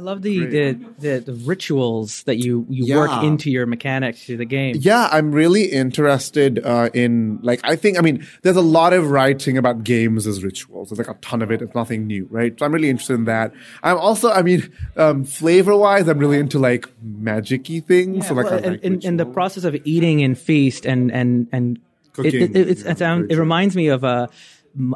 I 0.00 0.02
love 0.02 0.22
the, 0.22 0.46
the, 0.46 0.72
the 0.98 1.18
the 1.18 1.34
rituals 1.34 2.22
that 2.22 2.36
you 2.36 2.64
you 2.70 2.86
yeah. 2.86 2.96
work 2.96 3.22
into 3.22 3.50
your 3.50 3.66
mechanics 3.66 4.24
to 4.26 4.36
the 4.38 4.46
game. 4.46 4.76
Yeah, 4.80 5.10
I'm 5.12 5.30
really 5.30 5.64
interested 5.64 6.58
uh, 6.64 6.88
in 6.94 7.38
like 7.42 7.60
I 7.64 7.76
think 7.76 7.98
I 7.98 8.00
mean 8.00 8.26
there's 8.40 8.56
a 8.56 8.62
lot 8.62 8.94
of 8.94 9.10
writing 9.10 9.58
about 9.58 9.84
games 9.84 10.26
as 10.26 10.42
rituals. 10.42 10.88
There's 10.88 11.06
like 11.06 11.14
a 11.14 11.20
ton 11.20 11.42
of 11.42 11.50
it. 11.50 11.60
It's 11.60 11.74
nothing 11.74 12.06
new, 12.06 12.26
right? 12.30 12.58
So 12.58 12.64
I'm 12.64 12.72
really 12.72 12.88
interested 12.88 13.12
in 13.12 13.24
that. 13.26 13.52
I'm 13.82 13.98
also 13.98 14.30
I 14.30 14.40
mean 14.40 14.72
um, 14.96 15.24
flavor 15.24 15.76
wise, 15.76 16.08
I'm 16.08 16.18
really 16.18 16.38
into 16.38 16.58
like 16.58 16.88
magicy 17.04 17.84
things. 17.84 18.24
Yeah, 18.24 18.28
so 18.28 18.34
like, 18.34 18.46
well, 18.46 18.70
like 18.70 18.80
in, 18.82 19.02
in, 19.02 19.18
the 19.18 19.26
process 19.26 19.64
of 19.64 19.76
eating 19.84 20.22
and 20.22 20.38
feast 20.38 20.86
and 20.86 21.12
and 21.12 21.46
and 21.52 21.78
cooking, 22.14 22.40
it, 22.40 22.56
it, 22.56 22.86
it, 22.86 23.00
yeah, 23.00 23.20
it 23.28 23.36
reminds 23.36 23.76
me 23.76 23.88
of 23.88 24.02
a. 24.02 24.30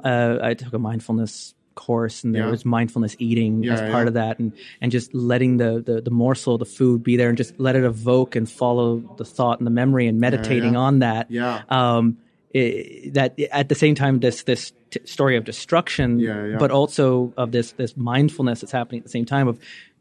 Uh, 0.05 0.39
I 0.41 0.55
took 0.55 0.73
a 0.73 0.79
mindfulness 0.79 1.54
course 1.75 2.25
and 2.25 2.35
there 2.35 2.45
yeah. 2.45 2.51
was 2.51 2.65
mindfulness 2.65 3.17
eating 3.19 3.63
yeah, 3.63 3.75
as 3.75 3.81
part 3.81 4.05
yeah. 4.05 4.09
of 4.09 4.15
that 4.15 4.39
and 4.39 4.53
and 4.81 4.93
just 4.93 5.13
letting 5.15 5.57
the, 5.57 5.83
the 5.85 6.01
the 6.01 6.11
morsel 6.11 6.59
the 6.59 6.65
food 6.65 7.03
be 7.03 7.17
there 7.17 7.29
and 7.29 7.37
just 7.37 7.59
let 7.59 7.77
it 7.77 7.85
evoke 7.85 8.37
and 8.37 8.51
follow 8.51 8.99
the 9.17 9.25
thought 9.25 9.59
and 9.59 9.67
the 9.67 9.71
memory 9.71 10.07
and 10.07 10.21
meditating 10.21 10.77
on 10.77 11.01
that 11.01 11.31
yeah 11.31 11.63
um 11.69 12.17
it, 12.53 13.15
that 13.15 13.39
at 13.51 13.69
the 13.69 13.75
same 13.75 13.95
time 13.95 14.21
this 14.21 14.45
this 14.45 14.73
t- 14.91 15.01
story 15.05 15.37
of 15.37 15.45
destruction 15.45 16.57
but 16.59 16.71
also 16.71 17.33
of 17.37 17.53
this 17.53 17.73
this 17.73 17.97
mindfulness 17.97 18.61
that's 18.61 18.73
happening 18.73 19.01
at 19.01 19.05
the 19.05 19.11
same 19.11 19.25
time 19.25 19.49
of 19.49 19.59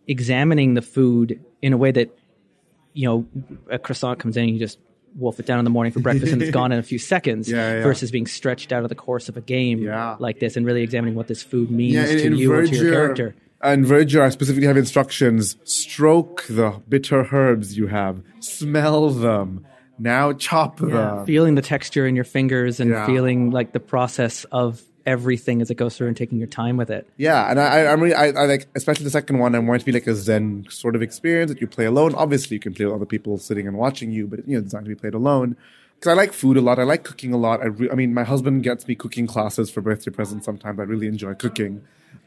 examining 0.08 0.74
the 0.74 0.82
food 0.82 1.44
in 1.62 1.74
a 1.74 1.78
way 1.78 1.92
that 1.92 2.16
you 2.94 3.08
know 3.08 3.26
a 3.70 3.80
croissant 3.80 4.20
comes 4.20 4.38
in 4.38 4.44
and 4.44 4.54
you 4.54 4.60
just 4.60 4.78
wolf 5.16 5.40
it 5.40 5.46
down 5.46 5.60
in 5.60 5.66
the 5.66 5.72
morning 5.72 5.92
for 5.92 6.00
breakfast 6.00 6.34
and 6.34 6.42
it's 6.42 6.52
gone 6.52 6.72
in 6.72 6.80
a 6.80 6.84
few 6.84 7.00
seconds 7.00 7.50
yeah, 7.52 7.76
yeah. 7.76 7.84
versus 7.84 8.12
being 8.12 8.28
stretched 8.28 8.72
out 8.72 8.84
of 8.84 8.90
the 8.90 8.96
course 8.96 9.30
of 9.30 9.38
a 9.38 9.42
game 9.42 9.84
yeah. 9.84 10.16
like 10.20 10.40
this 10.40 10.56
and 10.58 10.66
really 10.66 10.82
examining 10.82 11.16
what 11.16 11.28
this 11.28 11.44
food 11.44 11.70
means 11.72 11.96
in, 11.96 12.18
to 12.18 12.26
in 12.26 12.36
you 12.36 12.50
Verger, 12.50 12.64
or 12.64 12.68
to 12.68 12.76
your 12.76 12.92
character. 12.92 13.36
And 13.62 13.86
Verger, 13.86 14.22
I 14.22 14.30
specifically 14.30 14.68
have 14.68 14.78
instructions 14.78 15.58
stroke 15.64 16.44
the 16.50 16.82
bitter 16.90 17.28
herbs 17.32 17.78
you 17.78 17.88
have, 17.88 18.22
smell 18.40 19.10
them, 19.10 19.66
now 20.00 20.34
chop 20.34 20.78
them. 20.78 21.26
Feeling 21.26 21.56
the 21.56 21.62
texture 21.62 22.06
in 22.06 22.16
your 22.16 22.26
fingers 22.26 22.80
and 22.80 22.94
feeling 23.06 23.52
like 23.52 23.72
the 23.72 23.80
process 23.80 24.44
of 24.46 24.82
everything 25.06 25.62
as 25.62 25.70
it 25.70 25.76
goes 25.76 25.98
through 25.98 26.08
and 26.08 26.18
taking 26.18 26.38
your 26.38 26.48
time 26.48 26.78
with 26.78 26.90
it. 26.90 27.08
Yeah, 27.18 27.50
and 27.50 27.60
I, 27.60 27.88
I'm 27.88 28.02
really, 28.02 28.16
I, 28.16 28.28
I 28.28 28.46
like, 28.46 28.68
especially 28.76 29.04
the 29.04 29.12
second 29.12 29.40
one. 29.40 29.56
I 29.56 29.60
want 29.60 29.78
it 29.78 29.80
to 29.80 29.86
be 29.86 29.92
like 29.92 30.08
a 30.08 30.16
Zen 30.16 30.66
sort 30.70 30.96
of 30.96 31.02
experience 31.02 31.52
that 31.52 31.62
you 31.62 31.68
play 31.68 31.86
alone. 31.86 32.16
Obviously, 32.16 32.56
you 32.56 32.60
can 32.60 32.74
play 32.74 32.86
with 32.86 32.96
other 32.96 33.06
people 33.06 33.38
sitting 33.38 33.68
and 33.68 33.78
watching 33.78 34.12
you, 34.12 34.28
but 34.28 34.48
you 34.48 34.54
know, 34.54 34.60
it's 34.60 34.66
designed 34.66 34.86
to 34.86 34.90
be 34.90 34.96
played 34.96 35.14
alone. 35.14 35.58
Because 35.96 36.12
I 36.12 36.16
like 36.16 36.34
food 36.34 36.58
a 36.58 36.62
lot. 36.62 36.80
I 36.80 36.84
like 36.84 37.04
cooking 37.04 37.34
a 37.34 37.38
lot. 37.38 37.62
I, 37.62 37.68
re- 37.68 37.90
I 37.90 37.96
mean, 37.96 38.14
my 38.14 38.24
husband 38.24 38.64
gets 38.64 38.88
me 38.88 38.96
cooking 38.96 39.26
classes 39.26 39.72
for 39.72 39.80
birthday 39.82 40.12
presents. 40.12 40.46
Sometimes 40.46 40.80
I 40.80 40.84
really 40.84 41.08
enjoy 41.08 41.34
cooking. 41.34 41.82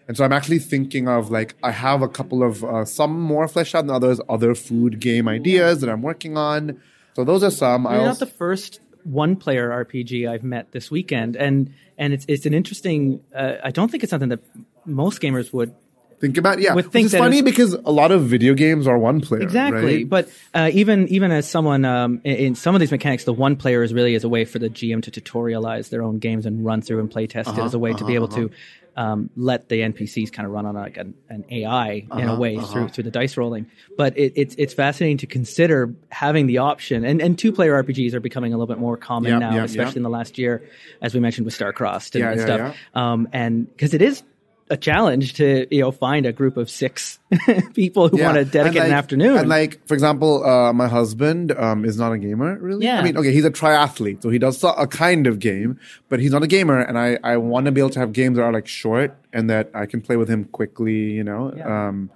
And 0.08 0.16
so 0.16 0.24
I'm 0.24 0.32
actually 0.32 0.60
thinking 0.60 1.08
of 1.08 1.30
like 1.30 1.56
I 1.62 1.72
have 1.72 2.00
a 2.00 2.08
couple 2.08 2.42
of 2.42 2.64
uh, 2.64 2.84
some 2.84 3.20
more 3.20 3.48
fleshed 3.48 3.74
out 3.74 3.86
than 3.86 3.94
others, 3.94 4.20
other 4.28 4.54
food 4.54 5.00
game 5.00 5.28
ideas 5.28 5.80
that 5.80 5.90
I'm 5.90 6.02
working 6.02 6.36
on. 6.36 6.80
So 7.14 7.24
those 7.24 7.42
are 7.42 7.50
some. 7.50 7.84
You're 7.84 8.02
not 8.02 8.18
the 8.18 8.26
first 8.26 8.80
one 9.06 9.36
player 9.36 9.70
RPG 9.70 10.28
I've 10.28 10.44
met 10.44 10.72
this 10.72 10.90
weekend, 10.90 11.36
and 11.36 11.72
and 11.96 12.12
it's 12.12 12.24
it's 12.28 12.46
an 12.46 12.54
interesting. 12.54 13.22
Uh, 13.34 13.54
I 13.62 13.70
don't 13.70 13.90
think 13.90 14.02
it's 14.02 14.10
something 14.10 14.30
that 14.30 14.40
most 14.84 15.20
gamers 15.20 15.52
would 15.52 15.74
think 16.20 16.38
about. 16.38 16.60
Yeah, 16.60 16.74
would 16.74 16.90
think 16.90 17.06
it's 17.06 17.14
funny 17.14 17.42
because 17.42 17.74
a 17.74 17.90
lot 17.90 18.10
of 18.10 18.24
video 18.24 18.54
games 18.54 18.86
are 18.86 18.98
one 18.98 19.20
player. 19.20 19.42
Exactly, 19.42 19.98
right? 19.98 20.08
but 20.08 20.28
uh, 20.54 20.70
even 20.72 21.08
even 21.08 21.30
as 21.30 21.48
someone 21.48 21.84
um, 21.84 22.20
in, 22.24 22.36
in, 22.36 22.54
some 22.54 22.74
of 22.74 22.80
these 22.80 22.90
mechanics, 22.90 23.24
the 23.24 23.32
one 23.32 23.56
player 23.56 23.82
is 23.82 23.94
really 23.94 24.14
as 24.14 24.24
a 24.24 24.28
way 24.28 24.44
for 24.44 24.58
the 24.58 24.68
GM 24.68 25.02
to 25.04 25.10
tutorialize 25.10 25.90
their 25.90 26.02
own 26.02 26.18
games 26.18 26.46
and 26.46 26.64
run 26.64 26.82
through 26.82 27.00
and 27.00 27.10
play 27.10 27.26
test 27.26 27.48
uh-huh, 27.48 27.62
it 27.62 27.64
as 27.64 27.74
a 27.74 27.78
way 27.78 27.90
uh-huh, 27.90 27.98
to 28.00 28.04
be 28.04 28.14
able 28.14 28.26
uh-huh. 28.26 28.48
to 28.48 28.50
um, 28.96 29.30
let 29.36 29.68
the 29.68 29.80
NPCs 29.80 30.32
kind 30.32 30.46
of 30.46 30.52
run 30.52 30.64
on 30.66 30.74
like 30.74 30.96
an, 30.96 31.14
an 31.28 31.44
AI 31.50 32.06
uh-huh, 32.10 32.20
in 32.20 32.28
a 32.28 32.32
uh-huh, 32.32 32.40
way 32.40 32.56
uh-huh. 32.56 32.66
through 32.66 32.88
through 32.88 33.04
the 33.04 33.10
dice 33.10 33.36
rolling. 33.36 33.70
But 33.96 34.16
it, 34.16 34.32
it's 34.36 34.54
it's 34.56 34.74
fascinating 34.74 35.18
to 35.18 35.26
consider 35.26 35.94
having 36.10 36.46
the 36.46 36.58
option. 36.58 37.04
And 37.04 37.20
and 37.20 37.38
two 37.38 37.52
player 37.52 37.82
RPGs 37.82 38.14
are 38.14 38.20
becoming 38.20 38.52
a 38.52 38.56
little 38.56 38.72
bit 38.72 38.80
more 38.80 38.96
common 38.96 39.32
yep, 39.32 39.40
now, 39.40 39.54
yep, 39.54 39.64
especially 39.66 39.90
yep. 39.90 39.96
in 39.98 40.02
the 40.02 40.10
last 40.10 40.38
year, 40.38 40.68
as 41.02 41.14
we 41.14 41.20
mentioned 41.20 41.44
with 41.44 41.56
Starcrossed 41.56 42.14
and, 42.14 42.22
yeah, 42.22 42.30
and 42.30 42.40
yeah, 42.40 42.46
stuff. 42.46 42.76
Yeah. 42.94 43.12
Um, 43.12 43.28
and 43.32 43.68
because 43.68 43.92
it 43.92 44.02
is 44.02 44.22
a 44.68 44.76
challenge 44.76 45.34
to 45.34 45.66
you 45.70 45.80
know 45.80 45.92
find 45.92 46.26
a 46.26 46.32
group 46.32 46.56
of 46.56 46.68
six 46.68 47.18
people 47.74 48.08
who 48.08 48.18
yeah. 48.18 48.26
want 48.26 48.38
to 48.38 48.44
dedicate 48.44 48.80
like, 48.80 48.88
an 48.88 48.94
afternoon. 48.94 49.36
And 49.38 49.48
like 49.48 49.86
for 49.86 49.94
example, 49.94 50.44
uh, 50.44 50.72
my 50.72 50.88
husband 50.88 51.52
um, 51.52 51.84
is 51.84 51.96
not 51.96 52.12
a 52.12 52.18
gamer 52.18 52.58
really. 52.58 52.84
Yeah. 52.84 52.98
I 52.98 53.02
mean, 53.02 53.16
okay, 53.16 53.32
he's 53.32 53.44
a 53.44 53.50
triathlete, 53.50 54.22
so 54.22 54.30
he 54.30 54.38
does 54.38 54.62
a 54.64 54.86
kind 54.86 55.26
of 55.26 55.38
game, 55.38 55.78
but 56.08 56.20
he's 56.20 56.32
not 56.32 56.42
a 56.42 56.46
gamer. 56.46 56.80
And 56.80 56.98
I 56.98 57.18
I 57.22 57.36
want 57.36 57.66
to 57.66 57.72
be 57.72 57.80
able 57.80 57.90
to 57.90 58.00
have 58.00 58.12
games 58.12 58.36
that 58.36 58.42
are 58.42 58.52
like 58.52 58.66
short 58.66 59.16
and 59.32 59.48
that 59.50 59.70
I 59.74 59.86
can 59.86 60.00
play 60.00 60.16
with 60.16 60.28
him 60.28 60.44
quickly. 60.44 61.12
You 61.12 61.24
know. 61.24 61.52
Yeah. 61.56 61.88
Um, 61.88 62.10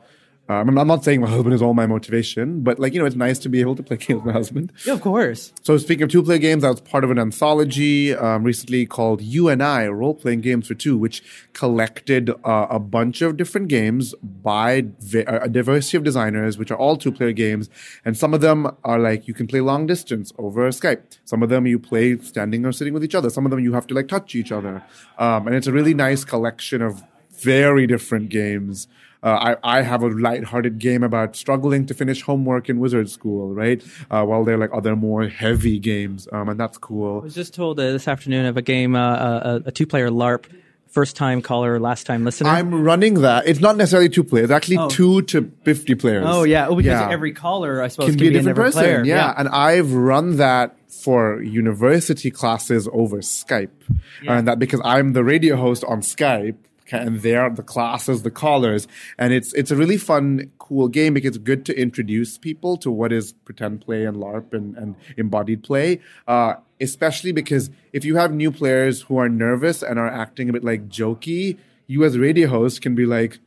um, 0.51 0.77
I'm 0.77 0.89
not 0.89 1.05
saying 1.05 1.21
my 1.21 1.29
husband 1.29 1.55
is 1.55 1.63
all 1.63 1.75
my 1.75 1.87
motivation, 1.87 2.63
but 2.63 2.81
like 2.81 2.93
you 2.93 2.99
know, 2.99 3.07
it's 3.07 3.15
nice 3.15 3.39
to 3.39 3.49
be 3.49 3.61
able 3.61 3.77
to 3.77 3.85
play 3.85 3.97
games 4.05 4.17
with 4.17 4.25
my 4.25 4.33
husband. 4.33 4.73
Yeah, 4.85 4.95
of 4.95 5.01
course. 5.01 5.53
So 5.63 5.79
speaking 5.79 6.03
of 6.03 6.11
two-player 6.11 6.39
games, 6.39 6.65
I 6.65 6.71
was 6.71 6.81
part 6.81 7.05
of 7.05 7.13
an 7.13 7.21
anthology 7.21 8.13
um, 8.17 8.43
recently 8.43 8.85
called 8.85 9.23
"You 9.23 9.49
and 9.49 9.63
I: 9.63 9.87
Role-Playing 9.87 10.41
Games 10.41 10.67
for 10.67 10.75
Two, 10.75 10.99
which 10.99 11.23
collected 11.53 12.31
uh, 12.45 12.67
a 12.69 12.81
bunch 12.81 13.23
of 13.23 13.37
different 13.37 13.69
games 13.69 14.13
by 14.23 14.87
vi- 14.99 15.25
a 15.29 15.49
diversity 15.49 15.99
of 15.99 16.03
designers, 16.03 16.59
which 16.59 16.73
are 16.73 16.79
all 16.79 16.97
two-player 16.97 17.31
games, 17.31 17.71
and 18.05 18.19
some 18.19 18.35
of 18.35 18.41
them 18.41 18.77
are 18.83 18.99
like 18.99 19.29
you 19.29 19.35
can 19.35 19.47
play 19.47 19.61
long 19.61 19.87
distance 19.87 20.33
over 20.37 20.69
Skype. 20.71 21.17
Some 21.25 21.45
of 21.45 21.49
them 21.49 21.69
you 21.69 21.79
play 21.79 22.19
standing 22.19 22.67
or 22.67 22.73
sitting 22.73 22.93
with 22.93 23.05
each 23.05 23.15
other. 23.15 23.31
Some 23.31 23.47
of 23.47 23.51
them 23.51 23.61
you 23.61 23.75
have 23.75 23.87
to 23.87 23.95
like 23.95 24.09
touch 24.09 24.35
each 24.35 24.51
other, 24.51 24.83
um, 25.17 25.47
and 25.47 25.55
it's 25.55 25.69
a 25.69 25.73
really 25.73 25.95
nice 25.95 26.25
collection 26.25 26.83
of 26.83 27.05
very 27.31 27.87
different 27.87 28.31
games 28.31 28.89
Uh, 29.23 29.55
I, 29.63 29.79
I 29.79 29.83
have 29.83 30.03
a 30.03 30.09
lighthearted 30.09 30.79
game 30.79 31.03
about 31.03 31.37
struggling 31.37 31.85
to 31.87 31.95
finish 31.95 32.23
homework 32.23 32.69
in 32.71 32.79
wizard 32.81 33.11
school, 33.11 33.53
right? 33.55 33.83
Uh, 34.11 34.25
while 34.25 34.45
they're 34.45 34.57
like 34.59 34.71
other 34.73 34.97
more 34.97 35.29
heavy 35.29 35.79
games, 35.79 36.27
um, 36.33 36.49
and 36.49 36.59
that's 36.59 36.79
cool. 36.79 37.21
I 37.21 37.25
was 37.25 37.35
just 37.35 37.53
told 37.55 37.79
uh, 37.79 37.93
this 37.93 38.09
afternoon 38.09 38.47
of 38.47 38.57
a 38.57 38.63
game, 38.63 38.95
uh, 38.97 39.61
a, 39.61 39.63
a 39.67 39.71
two-player 39.73 40.09
LARP, 40.11 40.47
first-time 40.89 41.43
caller, 41.43 41.79
last-time 41.79 42.25
listener. 42.25 42.49
I'm 42.51 42.83
running 42.83 43.15
that. 43.21 43.47
It's 43.47 43.61
not 43.61 43.77
necessarily 43.77 44.09
two 44.09 44.25
players. 44.25 44.45
It's 44.45 44.53
actually 44.53 44.79
Oh. 44.79 44.89
two 44.89 45.23
to 45.23 45.53
fifty 45.65 45.95
players. 45.95 46.25
oh 46.27 46.43
yeah, 46.45 46.67
oh, 46.69 46.75
because 46.75 47.01
Yeah. 47.01 47.11
every 47.11 47.33
caller, 47.33 47.83
I 47.83 47.89
suppose, 47.89 48.09
can 48.11 48.19
be 48.19 48.29
a 48.29 48.31
different 48.31 48.59
every 48.59 48.65
person. 48.65 48.83
player. 48.83 49.05
Yeah. 49.05 49.35
and 49.37 49.49
I've 49.51 49.93
run 49.93 50.37
that 50.39 50.77
for 50.89 51.41
university 51.43 52.31
classes 52.31 52.89
over 52.93 53.19
Skype, 53.19 53.69
Yeah. 54.23 54.39
and 54.39 54.49
that 54.49 54.59
because 54.59 54.81
I'm 54.85 55.13
the 55.13 55.23
radio 55.25 55.57
host 55.57 55.85
on 55.85 56.01
Skype, 56.01 56.57
and 56.93 57.23
they're 57.23 57.51
the 57.51 57.63
classes, 57.63 58.23
the 58.23 58.31
callers, 58.31 58.87
and 59.19 59.33
it's 59.33 59.53
it's 59.55 59.71
a 59.71 59.77
really 59.77 59.97
fun, 59.97 60.51
cool 60.59 60.89
game 60.89 61.15
because 61.15 61.37
it's 61.37 61.39
good 61.39 61.65
to 61.67 61.79
introduce 61.79 62.39
people 62.39 62.77
to 62.79 62.91
what 62.91 63.13
is 63.13 63.33
pretend 63.45 63.81
play 63.81 64.05
and 64.05 64.17
LARP 64.17 64.53
and, 64.53 64.77
and 64.77 64.97
embodied 65.17 65.63
play. 65.63 66.01
Uh, 66.27 66.55
especially 66.81 67.33
because 67.33 67.71
if 67.93 68.05
you 68.05 68.17
have 68.17 68.33
new 68.33 68.51
players 68.51 69.03
who 69.03 69.19
are 69.19 69.29
nervous 69.29 69.83
and 69.83 69.99
are 69.99 70.09
acting 70.09 70.49
a 70.49 70.53
bit 70.53 70.65
like 70.65 70.89
jokey, 70.89 71.59
you 71.87 72.05
as 72.05 72.19
radio 72.19 72.49
host 72.49 72.83
can 72.83 72.95
be 72.95 73.07
like. 73.07 73.39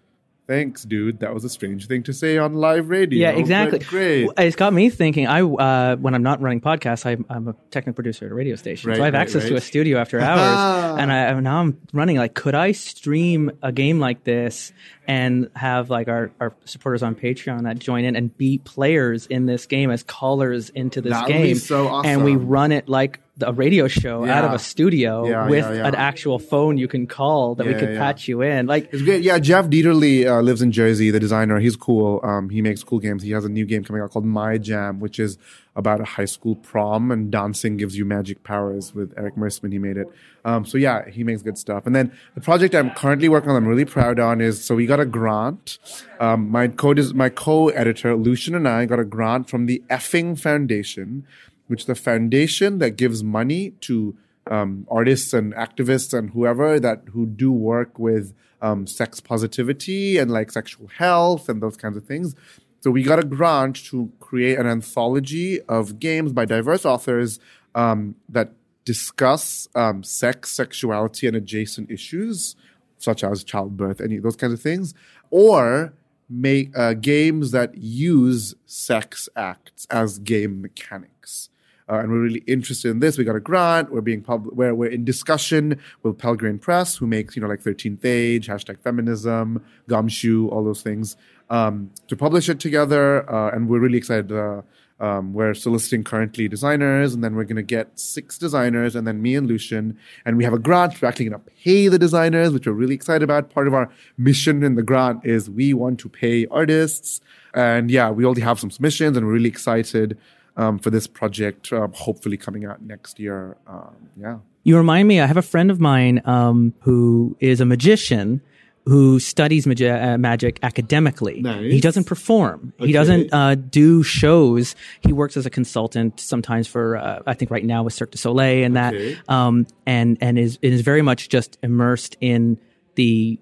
Thanks, 0.53 0.83
dude. 0.83 1.21
That 1.21 1.33
was 1.33 1.43
a 1.43 1.49
strange 1.49 1.87
thing 1.87 2.03
to 2.03 2.13
say 2.13 2.37
on 2.37 2.53
live 2.53 2.89
radio. 2.89 3.19
Yeah, 3.19 3.31
exactly. 3.39 3.79
Great. 3.79 4.29
It's 4.37 4.55
got 4.55 4.71
me 4.71 4.91
thinking. 4.91 5.25
I 5.25 5.41
uh, 5.41 5.95
when 5.95 6.13
I'm 6.13 6.21
not 6.21 6.41
running 6.41 6.61
podcasts, 6.61 7.07
I'm, 7.07 7.25
I'm 7.27 7.47
a 7.47 7.55
technical 7.71 7.95
producer 7.95 8.27
at 8.27 8.31
a 8.31 8.35
radio 8.35 8.55
station, 8.55 8.87
Right, 8.91 8.97
so 8.97 9.01
I 9.01 9.05
have 9.05 9.15
right, 9.15 9.21
access 9.21 9.47
to 9.47 9.55
a 9.55 9.61
studio 9.61 9.97
after 9.97 10.19
hours. 10.21 10.99
and 10.99 11.11
I 11.11 11.39
now 11.39 11.61
I'm 11.61 11.79
running. 11.91 12.17
Like, 12.17 12.35
could 12.35 12.53
I 12.53 12.71
stream 12.71 13.49
a 13.63 13.71
game 13.71 13.99
like 13.99 14.25
this 14.25 14.73
and 15.07 15.49
have 15.55 15.89
like 15.89 16.07
our, 16.07 16.29
our 16.39 16.53
supporters 16.65 17.01
on 17.01 17.15
Patreon 17.15 17.63
that 17.63 17.79
join 17.79 18.05
in 18.05 18.15
and 18.15 18.37
be 18.37 18.59
players 18.59 19.25
in 19.25 19.47
this 19.47 19.65
game 19.65 19.89
as 19.89 20.03
callers 20.03 20.69
into 20.69 21.01
this 21.01 21.13
That 21.13 21.23
would 21.27 21.33
be 21.33 21.43
game, 21.45 21.55
so 21.55 22.03
and 22.03 22.23
we 22.23 22.35
run 22.35 22.71
it 22.71 22.87
like 22.87 23.21
a 23.41 23.51
radio 23.51 23.87
show 23.87 24.25
out 24.25 24.45
of 24.45 24.51
a 24.53 24.59
studio 24.59 25.27
Yeah, 25.27 25.49
with 25.49 25.65
yeah, 25.65 25.73
yeah. 25.73 25.87
an 25.87 25.95
actual 25.95 26.37
phone 26.37 26.77
you 26.77 26.87
can 26.87 27.07
call 27.07 27.55
that 27.55 27.65
we 27.65 27.73
could 27.73 27.93
yeah. 27.93 27.97
patch 27.97 28.27
you 28.27 28.41
in. 28.41 28.67
Like, 28.67 28.93
It's 28.93 29.01
great. 29.01 29.23
Yeah, 29.23 29.39
Jeff 29.39 29.67
Dieterle 29.67 30.27
uh, 30.27 30.41
lives 30.41 30.61
in 30.61 30.71
Jersey, 30.71 31.09
the 31.09 31.19
designer. 31.19 31.59
He's 31.59 31.75
cool. 31.75 32.19
Um, 32.23 32.49
he 32.49 32.61
makes 32.61 32.83
cool 32.83 32.99
games. 32.99 33.23
He 33.23 33.31
has 33.31 33.43
a 33.43 33.49
new 33.49 33.65
game 33.65 33.83
coming 33.83 34.01
out 34.03 34.11
called 34.11 34.25
My 34.25 34.59
Jam, 34.59 34.99
which 34.99 35.19
is 35.19 35.37
about 35.75 35.99
a 35.99 36.03
high 36.03 36.25
school 36.25 36.55
prom 36.55 37.11
and 37.11 37.31
dancing 37.31 37.77
gives 37.77 37.97
you 37.97 38.05
magic 38.05 38.43
powers 38.43 38.93
with 38.93 39.11
Eric 39.17 39.35
Mersman. 39.35 39.71
He 39.71 39.79
made 39.79 39.97
it. 39.97 40.07
Um, 40.45 40.65
so 40.65 40.77
yeah, 40.77 41.09
he 41.09 41.23
makes 41.23 41.41
good 41.41 41.57
stuff. 41.57 41.87
And 41.87 41.95
then 41.95 42.11
the 42.35 42.41
project 42.41 42.75
I'm 42.75 42.91
currently 42.91 43.29
working 43.29 43.49
on, 43.49 43.55
I'm 43.55 43.67
really 43.67 43.85
proud 43.85 44.19
on 44.19 44.41
is, 44.41 44.63
so 44.63 44.75
we 44.75 44.85
got 44.85 44.99
a 44.99 45.05
grant. 45.05 45.79
Um, 46.19 46.49
my 46.49 46.67
co 46.67 46.93
my 47.15 47.29
co-editor, 47.29 48.15
Lucian 48.15 48.53
and 48.53 48.67
I 48.67 48.85
got 48.85 48.99
a 48.99 49.05
grant 49.05 49.49
from 49.49 49.65
the 49.65 49.81
Effing 49.89 50.39
Foundation, 50.39 51.25
which 51.73 51.81
is 51.81 51.87
the 51.87 51.95
foundation 51.95 52.77
that 52.77 52.91
gives 52.97 53.23
money 53.23 53.71
to 53.81 54.15
um, 54.45 54.85
artists 54.91 55.33
and 55.33 55.51
activists 55.55 56.15
and 56.15 56.29
whoever 56.29 56.79
that 56.79 57.01
who 57.13 57.25
do 57.25 57.51
work 57.51 57.97
with 57.97 58.31
um, 58.61 58.85
sex 58.85 59.19
positivity 59.19 60.19
and 60.19 60.29
like 60.29 60.51
sexual 60.51 60.87
health 60.87 61.49
and 61.49 61.63
those 61.63 61.75
kinds 61.75 61.97
of 61.97 62.05
things. 62.05 62.35
So 62.81 62.91
we 62.91 63.01
got 63.01 63.17
a 63.17 63.23
grant 63.23 63.75
to 63.85 64.11
create 64.19 64.59
an 64.59 64.67
anthology 64.67 65.61
of 65.61 65.97
games 65.97 66.31
by 66.31 66.45
diverse 66.45 66.85
authors 66.85 67.39
um, 67.73 68.17
that 68.29 68.51
discuss 68.85 69.67
um, 69.73 70.03
sex, 70.03 70.51
sexuality, 70.51 71.25
and 71.25 71.35
adjacent 71.35 71.89
issues 71.89 72.55
such 72.99 73.23
as 73.23 73.43
childbirth, 73.43 73.99
any 73.99 74.19
those 74.19 74.35
kinds 74.35 74.53
of 74.53 74.61
things, 74.61 74.93
or 75.31 75.95
make 76.29 76.77
uh, 76.77 76.93
games 76.93 77.49
that 77.49 77.75
use 77.79 78.53
sex 78.67 79.27
acts 79.35 79.87
as 79.89 80.19
game 80.19 80.61
mechanics. 80.61 81.49
Uh, 81.89 81.99
and 81.99 82.11
we're 82.11 82.21
really 82.21 82.43
interested 82.47 82.89
in 82.89 82.99
this. 82.99 83.17
We 83.17 83.23
got 83.23 83.35
a 83.35 83.39
grant. 83.39 83.91
We're 83.91 84.01
being 84.01 84.21
pub- 84.21 84.49
we're, 84.51 84.73
we're 84.73 84.89
in 84.89 85.03
discussion 85.03 85.79
with 86.01 86.17
Pelgrane 86.17 86.59
Press, 86.59 86.95
who 86.97 87.07
makes 87.07 87.35
you 87.35 87.41
know 87.41 87.47
like 87.47 87.61
Thirteenth 87.61 88.05
Age, 88.05 88.47
hashtag 88.47 88.79
Feminism, 88.79 89.63
Gumshoe, 89.87 90.47
all 90.49 90.63
those 90.63 90.81
things, 90.81 91.17
um, 91.49 91.91
to 92.07 92.15
publish 92.15 92.49
it 92.49 92.59
together. 92.59 93.29
Uh, 93.29 93.51
and 93.51 93.67
we're 93.67 93.79
really 93.79 93.97
excited. 93.97 94.31
Uh, 94.31 94.61
um, 94.99 95.33
we're 95.33 95.53
soliciting 95.53 96.03
currently 96.03 96.47
designers, 96.47 97.13
and 97.13 97.23
then 97.23 97.35
we're 97.35 97.43
going 97.43 97.57
to 97.57 97.61
get 97.61 97.99
six 97.99 98.37
designers, 98.37 98.95
and 98.95 99.05
then 99.05 99.21
me 99.21 99.35
and 99.35 99.47
Lucian, 99.47 99.97
and 100.23 100.37
we 100.37 100.45
have 100.45 100.53
a 100.53 100.59
grant. 100.59 101.01
We're 101.01 101.09
actually 101.09 101.29
going 101.29 101.41
to 101.41 101.51
pay 101.63 101.89
the 101.89 101.99
designers, 101.99 102.53
which 102.53 102.67
we're 102.67 102.73
really 102.73 102.95
excited 102.95 103.23
about. 103.23 103.49
Part 103.49 103.67
of 103.67 103.73
our 103.73 103.89
mission 104.17 104.63
in 104.63 104.75
the 104.75 104.83
grant 104.83 105.25
is 105.25 105.49
we 105.49 105.73
want 105.73 105.99
to 106.01 106.09
pay 106.09 106.45
artists, 106.47 107.19
and 107.53 107.91
yeah, 107.91 108.11
we 108.11 108.23
already 108.23 108.41
have 108.41 108.59
some 108.59 108.71
submissions, 108.71 109.17
and 109.17 109.25
we're 109.25 109.33
really 109.33 109.49
excited 109.49 110.17
um, 110.57 110.79
for 110.79 110.89
this 110.89 111.07
project, 111.07 111.71
um, 111.73 111.91
hopefully 111.93 112.37
coming 112.37 112.65
out 112.65 112.81
next 112.81 113.19
year. 113.19 113.57
Um, 113.67 113.95
yeah. 114.19 114.37
You 114.63 114.77
remind 114.77 115.07
me, 115.07 115.19
I 115.19 115.25
have 115.25 115.37
a 115.37 115.41
friend 115.41 115.69
of 115.71 115.79
mine 115.79 116.21
um, 116.25 116.73
who 116.81 117.35
is 117.39 117.59
a 117.61 117.65
magician 117.65 118.41
who 118.85 119.17
studies 119.17 119.65
magi- 119.65 119.87
uh, 119.89 120.17
magic 120.17 120.59
academically. 120.61 121.41
Nice. 121.41 121.71
He 121.71 121.79
doesn't 121.79 122.03
perform. 122.03 122.73
Okay. 122.77 122.87
He 122.87 122.93
doesn't 122.93 123.33
uh, 123.33 123.55
do 123.55 124.03
shows. 124.03 124.75
He 125.01 125.13
works 125.13 125.37
as 125.37 125.45
a 125.45 125.49
consultant 125.49 126.19
sometimes 126.19 126.67
for, 126.67 126.97
uh, 126.97 127.21
I 127.25 127.33
think 127.33 127.49
right 127.49 127.63
now 127.63 127.83
with 127.83 127.93
Cirque 127.93 128.11
du 128.11 128.17
Soleil 128.17 128.65
and 128.65 128.77
Okay. 128.77 129.13
that, 129.15 129.33
um, 129.33 129.67
and 129.85 130.17
and 130.19 130.37
is 130.37 130.59
is 130.61 130.81
very 130.81 131.01
much 131.01 131.29
just 131.29 131.57
immersed 131.63 132.17
in 132.19 132.57
the. 132.95 133.39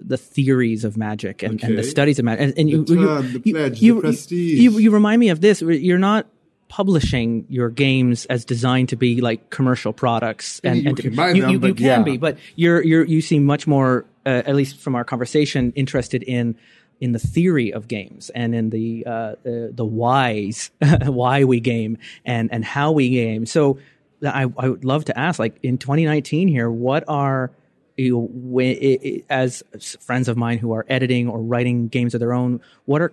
The 0.00 0.16
theories 0.16 0.84
of 0.84 0.96
magic 0.96 1.42
and, 1.42 1.62
and 1.62 1.76
the 1.78 1.84
studies 1.84 2.18
of 2.18 2.24
magic, 2.24 2.42
and, 2.42 2.58
and 2.58 2.70
you, 2.70 2.84
term, 2.84 3.42
you, 3.44 3.54
pledge, 3.54 3.82
you, 3.82 4.02
you, 4.30 4.78
you 4.78 4.90
remind 4.90 5.20
me 5.20 5.28
of 5.30 5.40
this. 5.40 5.60
You're 5.62 5.98
not 5.98 6.26
publishing 6.68 7.46
your 7.48 7.70
games 7.70 8.26
as 8.26 8.44
designed 8.44 8.90
to 8.90 8.96
be 8.96 9.20
like 9.20 9.50
commercial 9.50 9.92
products 9.92 10.60
and, 10.62 10.82
You 10.82 10.88
and 10.88 10.96
can 10.98 11.16
them, 11.16 11.36
you, 11.36 11.48
you 11.50 11.58
but 11.58 11.76
can 11.76 11.86
yeah. 11.86 12.02
be 12.02 12.16
but 12.18 12.38
you're 12.56 12.84
you're 12.84 13.04
you 13.04 13.20
seem 13.20 13.44
much 13.44 13.66
more 13.66 14.04
uh, 14.26 14.42
at 14.44 14.54
least 14.54 14.76
from 14.78 14.94
our 14.94 15.04
conversation 15.04 15.72
interested 15.74 16.22
in 16.22 16.56
in 17.00 17.12
the 17.12 17.18
theory 17.18 17.72
of 17.72 17.88
games 17.88 18.30
and 18.30 18.54
in 18.54 18.70
the 18.70 19.04
uh, 19.06 19.10
uh, 19.10 19.34
the 19.44 19.84
whys 19.84 20.70
why 21.04 21.44
we 21.44 21.60
game 21.60 21.96
and 22.24 22.52
and 22.52 22.64
how 22.64 22.92
we 22.92 23.08
game 23.08 23.46
so 23.46 23.78
I, 24.22 24.42
I 24.58 24.68
would 24.68 24.84
love 24.84 25.06
to 25.06 25.18
ask 25.18 25.38
like 25.38 25.56
in 25.62 25.78
2019 25.78 26.48
here 26.48 26.70
what 26.70 27.04
are 27.08 27.50
you 27.98 28.12
know, 28.14 28.28
when, 28.32 28.76
i 28.80 28.98
i 29.04 29.22
as 29.28 29.62
friends 30.00 30.28
of 30.28 30.36
mine 30.36 30.56
who 30.58 30.72
are 30.72 30.86
editing 30.88 31.28
or 31.28 31.40
writing 31.40 31.88
games 31.88 32.14
of 32.14 32.20
their 32.20 32.32
own 32.32 32.60
what 32.86 33.02
are 33.02 33.12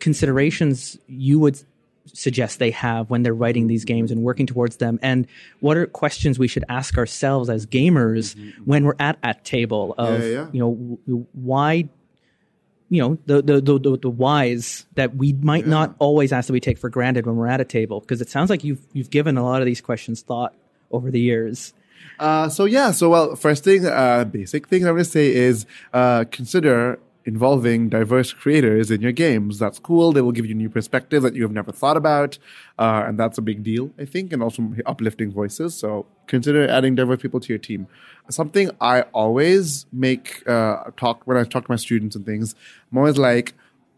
considerations 0.00 0.98
you 1.06 1.38
would 1.38 1.58
suggest 2.12 2.58
they 2.58 2.70
have 2.70 3.08
when 3.08 3.22
they're 3.22 3.32
writing 3.34 3.66
these 3.66 3.84
games 3.86 4.10
and 4.10 4.22
working 4.22 4.46
towards 4.46 4.76
them 4.76 4.98
and 5.02 5.26
what 5.60 5.76
are 5.78 5.86
questions 5.86 6.38
we 6.38 6.46
should 6.46 6.64
ask 6.68 6.98
ourselves 6.98 7.48
as 7.48 7.64
gamers 7.64 8.36
when 8.66 8.84
we're 8.84 8.96
at 8.98 9.16
at 9.22 9.42
table 9.44 9.94
of 9.96 10.20
Mm-hmm. 10.20 10.22
Yeah, 10.22 10.28
yeah. 10.28 10.46
you 10.52 10.60
know 10.60 10.72
w- 11.06 11.26
why 11.32 11.88
you 12.90 13.00
know 13.00 13.16
the 13.26 13.40
the 13.40 13.60
the, 13.60 13.78
the, 13.78 13.96
the 13.98 14.10
whys 14.10 14.84
that 14.94 15.16
we 15.16 15.32
might 15.32 15.66
not 15.66 15.94
always 15.98 16.30
ask 16.32 16.48
that 16.48 16.52
we 16.52 16.60
take 16.60 16.76
for 16.76 16.90
granted 16.90 17.24
when 17.26 17.36
we're 17.36 17.46
at 17.46 17.60
a 17.60 17.64
table 17.64 18.00
because 18.00 18.20
it 18.20 18.28
sounds 18.28 18.50
like 18.50 18.62
you've 18.64 18.82
you've 18.92 19.10
given 19.10 19.38
a 19.38 19.42
lot 19.42 19.62
of 19.62 19.66
these 19.66 19.80
questions 19.80 20.20
thought 20.22 20.52
over 20.90 21.10
the 21.10 21.20
years 21.20 21.72
Uh, 22.18 22.48
so 22.48 22.64
yeah, 22.64 22.90
so 22.90 23.08
well, 23.08 23.36
first 23.36 23.64
thing, 23.64 23.86
uh, 23.86 24.24
basic 24.24 24.68
thing 24.68 24.82
going 24.82 24.96
to 24.96 25.04
say 25.04 25.34
is 25.34 25.66
uh, 25.92 26.24
consider 26.30 26.98
involving 27.26 27.88
diverse 27.88 28.32
creators 28.32 28.90
in 28.90 29.00
your 29.00 29.12
games. 29.12 29.58
That's 29.58 29.78
cool. 29.78 30.12
They 30.12 30.20
will 30.20 30.32
give 30.32 30.46
you 30.46 30.54
new 30.54 30.68
perspectives 30.68 31.22
that 31.22 31.34
you 31.34 31.42
have 31.42 31.52
never 31.52 31.72
thought 31.72 31.96
about, 31.96 32.38
uh, 32.78 33.04
and 33.06 33.18
that's 33.18 33.38
a 33.38 33.42
big 33.42 33.62
deal, 33.62 33.90
I 33.98 34.04
think, 34.04 34.32
and 34.32 34.42
also 34.42 34.74
uplifting 34.86 35.32
voices. 35.32 35.74
So 35.74 36.06
consider 36.26 36.68
adding 36.68 36.94
diverse 36.94 37.22
people 37.22 37.40
to 37.40 37.48
your 37.48 37.58
team. 37.58 37.86
Something 38.28 38.70
I 38.80 39.02
always 39.12 39.86
make 39.92 40.46
uh, 40.48 40.90
talk 40.96 41.22
when 41.26 41.36
I 41.36 41.44
talk 41.44 41.64
to 41.66 41.72
my 41.72 41.76
students 41.76 42.14
and 42.16 42.24
things. 42.24 42.54
I'm 42.90 42.98
always 42.98 43.18
like, 43.18 43.54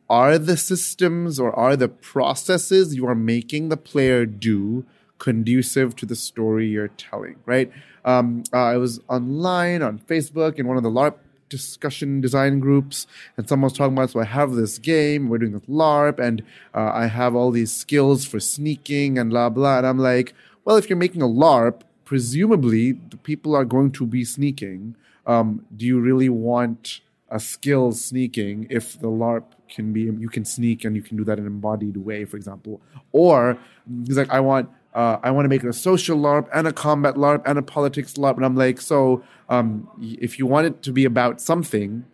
are 0.08 0.38
the 0.38 0.56
systems 0.56 1.40
or 1.40 1.52
are 1.54 1.76
the 1.76 1.88
processes 1.88 2.94
you 2.94 3.06
are 3.08 3.14
making 3.14 3.70
the 3.70 3.76
player 3.76 4.24
do 4.24 4.84
conducive 5.18 5.96
to 5.96 6.06
the 6.06 6.14
story 6.14 6.68
you're 6.68 6.88
telling, 6.88 7.36
right? 7.44 7.72
Um, 8.06 8.44
uh, 8.52 8.58
I 8.58 8.76
was 8.76 9.00
online 9.08 9.82
on 9.82 9.98
Facebook 9.98 10.54
in 10.56 10.66
one 10.66 10.76
of 10.76 10.82
the 10.82 10.90
LARP 10.90 11.16
discussion 11.48 12.20
design 12.20 12.60
groups, 12.60 13.06
and 13.36 13.48
someone 13.48 13.66
was 13.66 13.72
talking 13.76 13.92
about, 13.92 14.10
so 14.10 14.20
I 14.20 14.24
have 14.24 14.52
this 14.52 14.78
game, 14.78 15.28
we're 15.28 15.38
doing 15.38 15.52
this 15.52 15.62
LARP, 15.68 16.18
and 16.18 16.42
uh, 16.74 16.90
I 16.94 17.06
have 17.06 17.34
all 17.34 17.50
these 17.50 17.74
skills 17.74 18.24
for 18.24 18.40
sneaking 18.40 19.18
and 19.18 19.30
blah, 19.30 19.48
blah. 19.48 19.78
And 19.78 19.86
I'm 19.86 19.98
like, 19.98 20.34
well, 20.64 20.76
if 20.76 20.88
you're 20.88 20.96
making 20.96 21.22
a 21.22 21.28
LARP, 21.28 21.82
presumably 22.04 22.92
the 22.92 23.16
people 23.16 23.54
are 23.54 23.64
going 23.64 23.90
to 23.92 24.06
be 24.06 24.24
sneaking. 24.24 24.96
Um, 25.26 25.66
do 25.76 25.84
you 25.84 26.00
really 26.00 26.28
want 26.28 27.00
a 27.28 27.40
skill 27.40 27.92
sneaking 27.92 28.68
if 28.70 28.98
the 29.00 29.08
LARP 29.08 29.44
can 29.68 29.92
be 29.92 30.02
you 30.02 30.28
can 30.28 30.44
sneak 30.44 30.84
and 30.84 30.94
you 30.94 31.02
can 31.02 31.16
do 31.16 31.24
that 31.24 31.38
in 31.38 31.46
an 31.46 31.52
embodied 31.52 31.96
way, 31.96 32.24
for 32.24 32.36
example. 32.36 32.80
Or 33.12 33.58
he's 34.06 34.16
like, 34.16 34.30
I 34.30 34.40
want 34.40 34.70
uh, 34.96 35.20
I 35.22 35.30
want 35.30 35.44
to 35.44 35.50
make 35.50 35.62
it 35.62 35.68
a 35.68 35.74
social 35.74 36.18
LARP 36.18 36.48
and 36.54 36.66
a 36.66 36.72
combat 36.72 37.16
LARP 37.16 37.42
and 37.44 37.58
a 37.58 37.62
politics 37.62 38.14
LARP, 38.14 38.36
and 38.36 38.46
I'm 38.46 38.56
like, 38.56 38.80
so 38.80 39.22
um, 39.50 39.88
if 40.00 40.38
you 40.38 40.46
want 40.46 40.66
it 40.66 40.82
to 40.84 40.92
be 40.92 41.04
about 41.04 41.38
something, 41.40 42.06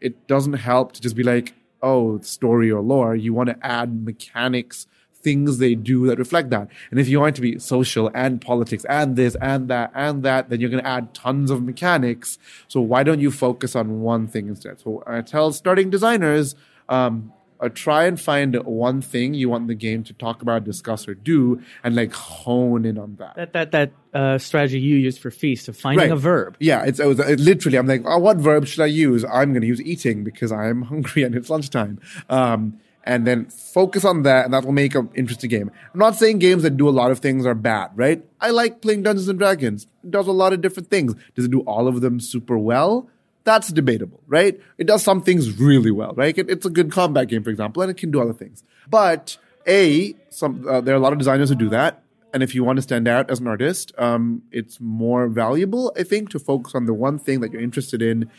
it 0.00 0.26
doesn't 0.26 0.54
help 0.54 0.92
to 0.92 1.00
just 1.00 1.14
be 1.14 1.22
like, 1.22 1.54
oh, 1.80 2.18
story 2.20 2.72
or 2.72 2.82
lore. 2.82 3.14
You 3.14 3.32
want 3.32 3.50
to 3.50 3.58
add 3.64 4.04
mechanics, 4.04 4.88
things 5.12 5.58
they 5.58 5.76
do 5.76 6.08
that 6.08 6.18
reflect 6.18 6.50
that. 6.50 6.68
And 6.90 6.98
if 6.98 7.08
you 7.08 7.20
want 7.20 7.34
it 7.34 7.36
to 7.36 7.42
be 7.42 7.58
social 7.60 8.10
and 8.14 8.40
politics 8.40 8.84
and 8.88 9.14
this 9.14 9.36
and 9.40 9.68
that 9.68 9.92
and 9.94 10.24
that, 10.24 10.50
then 10.50 10.60
you're 10.60 10.70
going 10.70 10.82
to 10.82 10.88
add 10.88 11.14
tons 11.14 11.52
of 11.52 11.62
mechanics. 11.62 12.38
So 12.66 12.80
why 12.80 13.04
don't 13.04 13.20
you 13.20 13.30
focus 13.30 13.76
on 13.76 14.00
one 14.00 14.26
thing 14.26 14.48
instead? 14.48 14.80
So 14.80 15.04
I 15.06 15.20
tell 15.20 15.52
starting 15.52 15.88
designers, 15.88 16.56
um, 16.88 17.32
uh, 17.60 17.68
try 17.68 18.04
and 18.04 18.20
find 18.20 18.54
one 18.64 19.00
thing 19.00 19.34
you 19.34 19.48
want 19.48 19.68
the 19.68 19.74
game 19.74 20.02
to 20.04 20.12
talk 20.14 20.42
about, 20.42 20.64
discuss, 20.64 21.06
or 21.08 21.14
do, 21.14 21.60
and 21.82 21.94
like 21.96 22.12
hone 22.12 22.84
in 22.84 22.98
on 22.98 23.16
that. 23.16 23.34
That 23.36 23.52
that 23.52 23.70
that 23.72 23.92
uh, 24.12 24.38
strategy 24.38 24.80
you 24.80 24.96
used 24.96 25.20
for 25.20 25.30
feast 25.30 25.68
of 25.68 25.76
finding 25.76 26.08
Right. 26.08 26.12
a 26.12 26.16
verb. 26.16 26.56
Yeah, 26.60 26.84
it's 26.84 27.00
it 27.00 27.06
was 27.06 27.18
it 27.20 27.40
literally. 27.40 27.78
I'm 27.78 27.86
like, 27.86 28.02
oh, 28.04 28.18
what 28.18 28.36
verb 28.38 28.66
should 28.66 28.80
I 28.80 28.86
use? 28.86 29.24
I'm 29.24 29.52
going 29.52 29.62
to 29.62 29.66
use 29.66 29.80
eating 29.82 30.24
because 30.24 30.52
I'm 30.52 30.82
hungry 30.92 31.22
and 31.22 31.34
it's 31.34 31.50
lunchtime. 31.50 32.00
Um, 32.28 32.78
and 33.06 33.26
then 33.26 33.44
focus 33.46 34.02
on 34.04 34.22
that, 34.22 34.46
and 34.46 34.54
that 34.54 34.64
will 34.64 34.72
make 34.72 34.94
an 34.94 35.10
interesting 35.14 35.50
game. 35.50 35.70
I'm 35.92 36.00
not 36.00 36.16
saying 36.16 36.38
games 36.38 36.62
that 36.62 36.78
do 36.78 36.88
a 36.88 36.90
lot 36.90 37.10
of 37.10 37.18
things 37.18 37.44
are 37.44 37.54
bad, 37.54 37.90
right? 37.94 38.24
I 38.40 38.48
like 38.48 38.80
playing 38.80 39.02
Dungeons 39.02 39.28
and 39.28 39.38
Dragons. 39.38 39.86
It 40.02 40.10
does 40.10 40.26
a 40.26 40.32
lot 40.32 40.54
of 40.54 40.62
different 40.62 40.88
things. 40.88 41.14
Does 41.34 41.44
it 41.44 41.50
do 41.50 41.60
all 41.60 41.86
of 41.86 42.00
them 42.00 42.18
super 42.18 42.56
well? 42.56 43.10
That's 43.44 43.68
debatable, 43.68 44.22
right? 44.26 44.58
It 44.78 44.86
does 44.86 45.02
some 45.02 45.20
things 45.20 45.58
really 45.58 45.90
well, 45.90 46.14
right? 46.16 46.36
It, 46.36 46.48
it's 46.48 46.64
a 46.64 46.70
good 46.70 46.90
combat 46.90 47.28
game, 47.28 47.44
for 47.44 47.50
example, 47.50 47.82
and 47.82 47.90
it 47.90 47.96
can 47.96 48.10
do 48.10 48.20
other 48.20 48.32
things. 48.32 48.64
But 48.88 49.36
a, 49.66 50.14
some 50.30 50.66
uh, 50.68 50.80
there 50.80 50.94
are 50.94 50.98
a 50.98 51.00
lot 51.00 51.12
of 51.12 51.18
designers 51.18 51.50
who 51.50 51.54
do 51.54 51.68
that, 51.68 52.02
and 52.32 52.42
if 52.42 52.54
you 52.54 52.64
want 52.64 52.76
to 52.76 52.82
stand 52.82 53.06
out 53.06 53.30
as 53.30 53.40
an 53.40 53.46
artist, 53.46 53.92
um, 53.98 54.42
it's 54.50 54.80
more 54.80 55.28
valuable, 55.28 55.92
I 55.96 56.02
think, 56.02 56.30
to 56.30 56.38
focus 56.38 56.74
on 56.74 56.86
the 56.86 56.94
one 56.94 57.18
thing 57.18 57.40
that 57.40 57.52
you're 57.52 57.62
interested 57.62 58.02
in, 58.02 58.30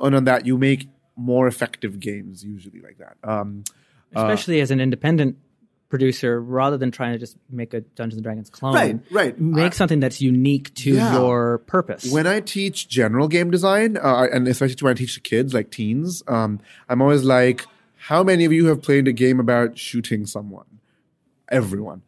and 0.00 0.14
on 0.14 0.24
that 0.24 0.44
you 0.44 0.58
make 0.58 0.88
more 1.16 1.46
effective 1.46 1.98
games 2.00 2.44
usually 2.44 2.80
like 2.80 2.98
that. 2.98 3.16
Um, 3.22 3.64
especially 4.14 4.60
as 4.60 4.70
an 4.70 4.80
independent 4.80 5.36
producer, 5.88 6.40
rather 6.40 6.76
than 6.76 6.90
trying 6.90 7.12
to 7.12 7.18
just 7.18 7.36
make 7.50 7.72
a 7.72 7.80
Dungeons 7.80 8.18
and 8.18 8.22
Dragons 8.24 8.50
clone. 8.50 8.74
Right, 8.74 9.00
right. 9.10 9.40
Make 9.40 9.72
I- 9.72 9.76
something 9.76 10.00
that's 10.00 10.20
unique 10.20 10.74
to 10.76 10.94
Yeah. 10.94 11.14
your 11.18 11.58
purpose. 11.58 12.10
when 12.12 12.26
I 12.26 12.40
teach 12.40 12.88
general 12.88 13.26
game 13.28 13.50
design, 13.50 13.96
uh, 13.96 14.26
and 14.32 14.46
especially 14.48 14.76
when 14.82 14.90
I 14.90 14.94
teach 14.94 15.14
the 15.14 15.20
kids, 15.20 15.54
like 15.54 15.70
teens, 15.70 16.22
um, 16.28 16.60
I'm 16.88 17.00
always 17.00 17.24
like, 17.24 17.64
how 17.96 18.22
many 18.22 18.44
of 18.44 18.52
you 18.52 18.66
have 18.66 18.82
played 18.82 19.08
a 19.08 19.12
game 19.12 19.40
about 19.40 19.78
shooting 19.78 20.26
someone? 20.26 20.66
Everyone. 21.50 22.02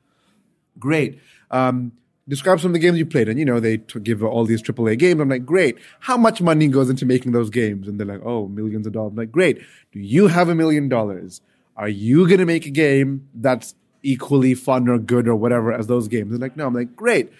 Great. 0.78 1.18
Um, 1.50 1.92
describe 2.28 2.60
some 2.60 2.70
of 2.70 2.72
the 2.74 2.78
games 2.78 2.98
you 2.98 3.06
played. 3.06 3.28
And, 3.28 3.38
you 3.38 3.44
know, 3.44 3.58
they 3.60 3.78
t- 3.78 3.98
give 4.00 4.22
all 4.22 4.44
these 4.44 4.62
AAA 4.62 4.96
games. 4.98 5.20
I'm 5.20 5.28
like, 5.28 5.44
great. 5.46 5.78
How 6.00 6.16
much 6.16 6.40
money 6.40 6.68
goes 6.68 6.90
into 6.90 7.06
making 7.06 7.32
those 7.32 7.50
games? 7.50 7.88
And 7.88 7.98
they're 7.98 8.06
like, 8.06 8.20
oh, 8.24 8.46
millions 8.46 8.86
of 8.86 8.92
dollars. 8.92 9.10
I'm 9.12 9.16
like, 9.16 9.32
great. 9.32 9.58
Do 9.92 9.98
you 10.00 10.28
have 10.28 10.48
a 10.48 10.54
million 10.54 10.88
dollars? 10.88 11.40
Are 11.80 11.88
you 11.88 12.28
going 12.28 12.38
to 12.38 12.46
make 12.46 12.66
a 12.66 12.70
game 12.70 13.26
that's 13.34 13.74
equally 14.02 14.54
fun 14.54 14.88
or 14.88 14.98
good 14.98 15.26
or 15.26 15.34
whatever 15.34 15.72
as 15.72 15.86
those 15.88 16.08
games? 16.08 16.30
They're 16.30 16.38
like, 16.38 16.56
no. 16.56 16.66
I'm 16.66 16.74
like, 16.74 16.94
great 16.94 17.32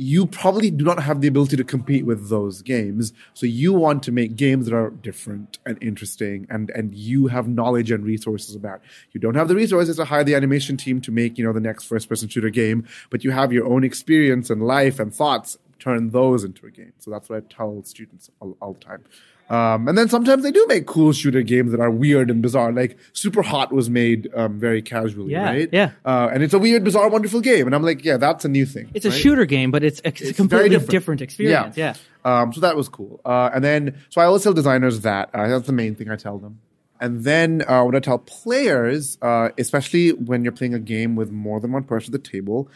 you 0.00 0.24
probably 0.24 0.70
do 0.70 0.82
not 0.82 1.02
have 1.02 1.20
the 1.20 1.28
ability 1.28 1.56
to 1.56 1.64
compete 1.64 2.06
with 2.06 2.30
those 2.30 2.62
games. 2.62 3.12
So 3.34 3.44
you 3.44 3.74
want 3.74 4.02
to 4.04 4.12
make 4.12 4.36
games 4.36 4.66
that 4.66 4.74
are 4.74 4.88
different 4.88 5.58
and 5.66 5.76
interesting 5.82 6.46
and, 6.48 6.70
and 6.70 6.94
you 6.94 7.26
have 7.26 7.48
knowledge 7.48 7.90
and 7.90 8.02
resources 8.02 8.54
about. 8.54 8.80
You 9.12 9.20
don't 9.20 9.34
have 9.34 9.48
the 9.48 9.54
resources 9.54 9.96
to 9.96 10.06
hire 10.06 10.24
the 10.24 10.34
animation 10.34 10.76
team 10.76 11.02
to 11.02 11.12
make, 11.12 11.36
you 11.36 11.44
know, 11.44 11.52
the 11.52 11.60
next 11.60 11.84
first 11.84 12.08
person 12.08 12.28
shooter 12.28 12.48
game, 12.48 12.86
but 13.10 13.24
you 13.24 13.32
have 13.32 13.52
your 13.52 13.66
own 13.66 13.84
experience 13.84 14.48
and 14.48 14.62
life 14.62 15.00
and 15.00 15.12
thoughts. 15.14 15.58
Turn 15.78 16.10
those 16.10 16.44
into 16.44 16.66
a 16.66 16.70
game. 16.70 16.92
So 16.98 17.10
that's 17.10 17.28
what 17.28 17.36
I 17.36 17.54
tell 17.54 17.82
students 17.84 18.30
all, 18.40 18.56
all 18.60 18.74
the 18.74 18.80
time. 18.80 19.04
Um, 19.50 19.88
and 19.88 19.98
then 19.98 20.08
sometimes 20.08 20.44
they 20.44 20.52
do 20.52 20.64
make 20.68 20.86
cool 20.86 21.12
shooter 21.12 21.42
games 21.42 21.72
that 21.72 21.80
are 21.80 21.90
weird 21.90 22.30
and 22.30 22.40
bizarre. 22.40 22.70
Like 22.72 22.96
Super 23.12 23.42
Hot 23.42 23.72
was 23.72 23.90
made 23.90 24.28
um, 24.34 24.60
very 24.60 24.80
casually, 24.80 25.32
Yeah, 25.32 25.44
right? 25.50 25.68
yeah. 25.72 25.90
Uh, 26.04 26.28
and 26.32 26.42
it's 26.44 26.54
a 26.54 26.58
weird, 26.58 26.84
bizarre, 26.84 27.08
wonderful 27.10 27.40
game. 27.40 27.66
And 27.66 27.74
I'm 27.74 27.82
like, 27.82 28.04
yeah, 28.04 28.16
that's 28.16 28.44
a 28.44 28.48
new 28.48 28.64
thing. 28.64 28.90
it's 28.94 29.04
a 29.06 29.10
shooter 29.10 29.44
game, 29.46 29.72
but 29.72 29.82
it's, 29.82 30.00
it's 30.04 30.20
a 30.22 30.32
completely 30.32 30.68
very 30.70 30.86
different. 30.86 31.20
experience. 31.20 31.76
Yeah. 31.76 31.94
Um, 32.24 32.52
so 32.52 32.60
that 32.60 32.76
was 32.76 32.88
cool. 32.88 33.20
Uh, 33.24 33.50
and 33.52 33.64
then, 33.64 33.98
so 34.08 34.20
I 34.20 34.26
always 34.26 34.44
tell 34.44 34.52
designers 34.52 35.00
that. 35.00 35.30
Uh, 35.34 35.48
that's 35.48 35.66
the 35.66 35.72
main 35.72 35.96
thing 35.96 36.10
I 36.10 36.16
tell 36.16 36.38
them. 36.38 36.60
And 37.00 37.24
then 37.24 37.64
uh, 37.66 37.82
what 37.82 37.96
I 37.96 38.00
tell 38.00 38.18
players, 38.18 39.16
uh, 39.22 39.48
especially 39.58 40.10
when 40.12 40.44
you're 40.44 40.52
playing 40.52 40.74
a 40.74 40.78
game 40.78 41.16
with 41.16 41.30
more 41.32 41.58
than 41.58 41.72
one 41.72 41.82
person 41.84 42.14
at 42.14 42.22
the 42.22 42.30
table, 42.30 42.68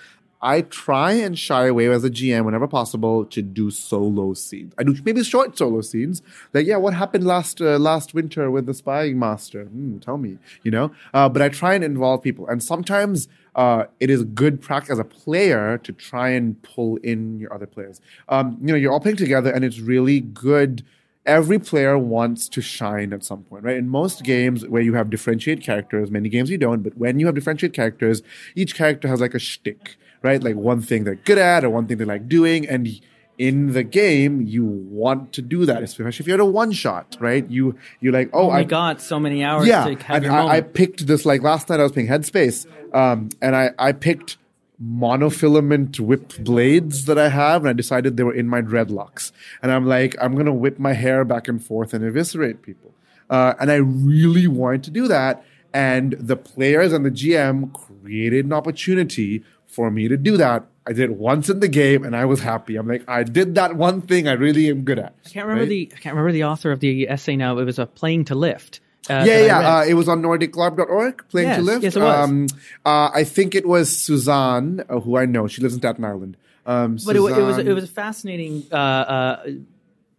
I 0.45 0.61
try 0.61 1.13
and 1.13 1.39
shy 1.39 1.67
away 1.69 1.89
as 1.89 2.05
a 2.05 2.11
GM 2.11 2.45
whenever 2.45 2.69
possible 2.69 3.25
to 3.25 3.41
do 3.41 3.71
solo 3.71 4.35
scenes. 4.35 4.75
I 4.79 4.83
do 4.83 4.95
maybe 5.03 5.25
short 5.25 5.57
solo 5.57 5.81
scenes, 5.81 6.21
like 6.53 6.67
yeah, 6.67 6.77
what 6.77 6.93
happened 6.93 7.27
last 7.27 7.63
uh, 7.63 7.79
last 7.79 8.13
winter 8.13 8.51
with 8.51 8.67
the 8.67 8.75
spying 8.75 9.19
master? 9.19 9.65
Hmm, 9.65 9.99
tell 9.99 10.19
me, 10.19 10.37
you 10.63 10.71
know. 10.71 10.93
Uh, 11.15 11.31
but 11.31 11.41
I 11.41 11.49
try 11.49 11.75
and 11.75 11.83
involve 11.83 12.23
people, 12.23 12.47
and 12.47 12.63
sometimes 12.63 13.27
uh, 13.55 13.85
it 14.01 14.11
is 14.11 14.23
good 14.23 14.61
practice 14.61 14.93
as 14.93 14.99
a 14.99 15.05
player 15.05 15.79
to 15.79 15.93
try 15.93 16.29
and 16.29 16.63
pull 16.63 16.97
in 16.97 17.39
your 17.39 17.53
other 17.53 17.67
players. 17.67 18.03
Um, 18.29 18.59
you 18.61 18.67
know, 18.67 18.75
you're 18.75 18.93
all 18.93 19.01
playing 19.01 19.17
together, 19.17 19.51
and 19.51 19.65
it's 19.65 19.81
really 19.81 20.21
good 20.21 20.85
every 21.27 21.59
player 21.59 21.99
wants 21.99 22.49
to 22.49 22.61
shine 22.61 23.13
at 23.13 23.25
some 23.25 23.43
point, 23.45 23.65
right? 23.65 23.77
In 23.77 23.89
most 23.89 24.23
games 24.23 24.67
where 24.67 24.83
you 24.83 24.95
have 24.95 25.11
differentiate 25.11 25.63
characters, 25.63 26.11
many 26.11 26.29
games 26.29 26.51
you 26.51 26.59
don't, 26.59 26.83
but 26.83 26.97
when 26.97 27.19
you 27.19 27.27
have 27.27 27.35
differentiate 27.35 27.73
characters, 27.73 28.23
each 28.55 28.75
character 28.75 29.09
has 29.09 29.21
like 29.21 29.35
a 29.35 29.39
shtick, 29.39 29.97
right? 30.25 30.43
Like 30.43 30.57
one 30.57 30.81
thing 30.81 31.05
they're 31.05 31.15
good 31.15 31.39
at 31.39 31.65
or 31.65 31.71
one 31.71 31.87
thing 31.87 31.99
they 31.99 32.05
like 32.05 32.29
doing. 32.29 32.67
And 32.67 32.89
in 33.37 33.73
the 33.73 33.83
game, 33.83 34.43
you 34.43 34.65
want 34.65 35.33
to 35.35 35.43
do 35.43 35.67
that, 35.67 35.83
especially 35.83 36.23
if 36.23 36.27
you're 36.27 36.35
at 36.35 36.41
a 36.41 36.45
one 36.45 36.73
shot, 36.73 37.17
right? 37.21 37.49
You, 37.49 37.77
you're 38.01 38.13
like, 38.13 38.31
oh, 38.33 38.47
Only 38.47 38.61
I 38.61 38.65
got 38.65 39.01
so 39.01 39.21
many 39.21 39.45
hours 39.45 39.67
yeah, 39.67 39.85
to 39.85 40.03
have 40.05 40.25
and 40.25 40.33
I, 40.33 40.57
I 40.57 40.61
picked 40.63 41.07
this 41.07 41.27
like 41.27 41.43
last 41.43 41.69
night. 41.69 41.79
I 41.79 41.83
was 41.83 41.93
playing 41.93 42.09
Headspace, 42.09 42.67
um, 42.95 43.29
and 43.43 43.55
I 43.55 43.71
I 43.79 43.93
picked 43.93 44.39
monofilament 44.83 46.01
whip 46.01 46.33
blades 46.39 47.05
that 47.05 47.19
I 47.19 47.29
have, 47.29 47.63
and 47.63 47.69
I 47.69 47.73
decided 47.73 48.17
they 48.17 48.23
were 48.23 48.35
in 48.35 48.49
my 48.49 48.63
dreadlocks. 48.63 49.33
And 49.63 49.71
I'm 49.71 49.87
like, 49.87 50.17
I'm 50.21 50.37
gonna 50.37 50.55
whip 50.55 50.79
my 50.79 50.93
hair 50.93 51.25
back 51.25 51.49
and 51.49 51.63
forth 51.63 51.93
and 51.93 52.05
eviscerate 52.05 52.63
people. 52.63 52.95
Uh, 53.29 53.55
and 53.59 53.71
I 53.71 53.77
really 53.77 54.47
wanted 54.47 54.85
to 54.85 54.91
do 54.91 55.09
that, 55.09 55.45
and 55.73 56.13
the 56.13 56.37
players 56.37 56.93
and 56.93 57.05
the 57.05 57.11
GM 57.11 57.73
created 57.73 58.45
an 58.45 58.53
opportunity 58.53 59.43
for 59.75 59.91
me 59.91 60.09
to 60.09 60.17
do 60.17 60.37
that. 60.37 60.67
I 60.87 60.93
did 60.93 61.11
it 61.11 61.17
once 61.17 61.49
in 61.49 61.61
the 61.61 61.69
game, 61.69 62.05
and 62.05 62.15
I 62.15 62.27
was 62.27 62.41
happy. 62.41 62.77
I'm 62.77 62.87
like, 62.87 63.03
I 63.09 63.23
did 63.23 63.55
that 63.55 63.75
one 63.77 64.03
thing 64.03 64.29
I 64.29 64.33
really 64.33 64.69
am 64.69 64.83
good 64.83 64.99
at. 64.99 65.15
I 65.25 65.29
can't 65.31 65.47
remember 65.47 65.63
right? 65.63 65.69
the 65.69 65.93
I 65.97 65.99
can't 65.99 66.15
remember 66.15 66.33
the 66.33 66.45
author 66.45 66.73
of 66.73 66.81
the 66.81 67.09
essay 67.09 67.37
now. 67.37 67.59
It 67.59 67.65
was 67.65 67.79
a 67.79 67.87
playing 67.87 68.27
to 68.27 68.35
lift. 68.35 68.81
Uh, 69.09 69.25
yeah, 69.27 69.41
yeah. 69.45 69.77
Uh, 69.79 69.85
it 69.85 69.95
was 69.95 70.09
on 70.09 70.23
NordicLarp.org, 70.23 71.29
playing 71.29 71.49
Yes, 71.49 71.57
to 71.59 71.63
lift. 71.63 71.83
yes, 71.85 71.97
it 71.97 72.01
was. 72.01 72.25
Um, 72.29 72.47
uh, 72.87 73.11
I 73.15 73.25
think 73.25 73.55
it 73.55 73.67
was 73.67 73.95
Suzanne, 73.95 74.83
uh, 74.89 75.01
who 75.01 75.17
I 75.17 75.27
know. 75.27 75.47
She 75.47 75.61
lives 75.63 75.75
in 75.75 75.81
Staten 75.81 76.05
Island. 76.05 76.37
Um, 76.67 76.97
but 77.05 77.15
it, 77.17 77.19
it 77.19 77.43
was 77.43 77.59
it 77.59 77.73
was 77.73 77.85
a 77.85 77.89
fascinating 77.89 78.65
uh, 78.73 78.77
uh, 78.77 79.47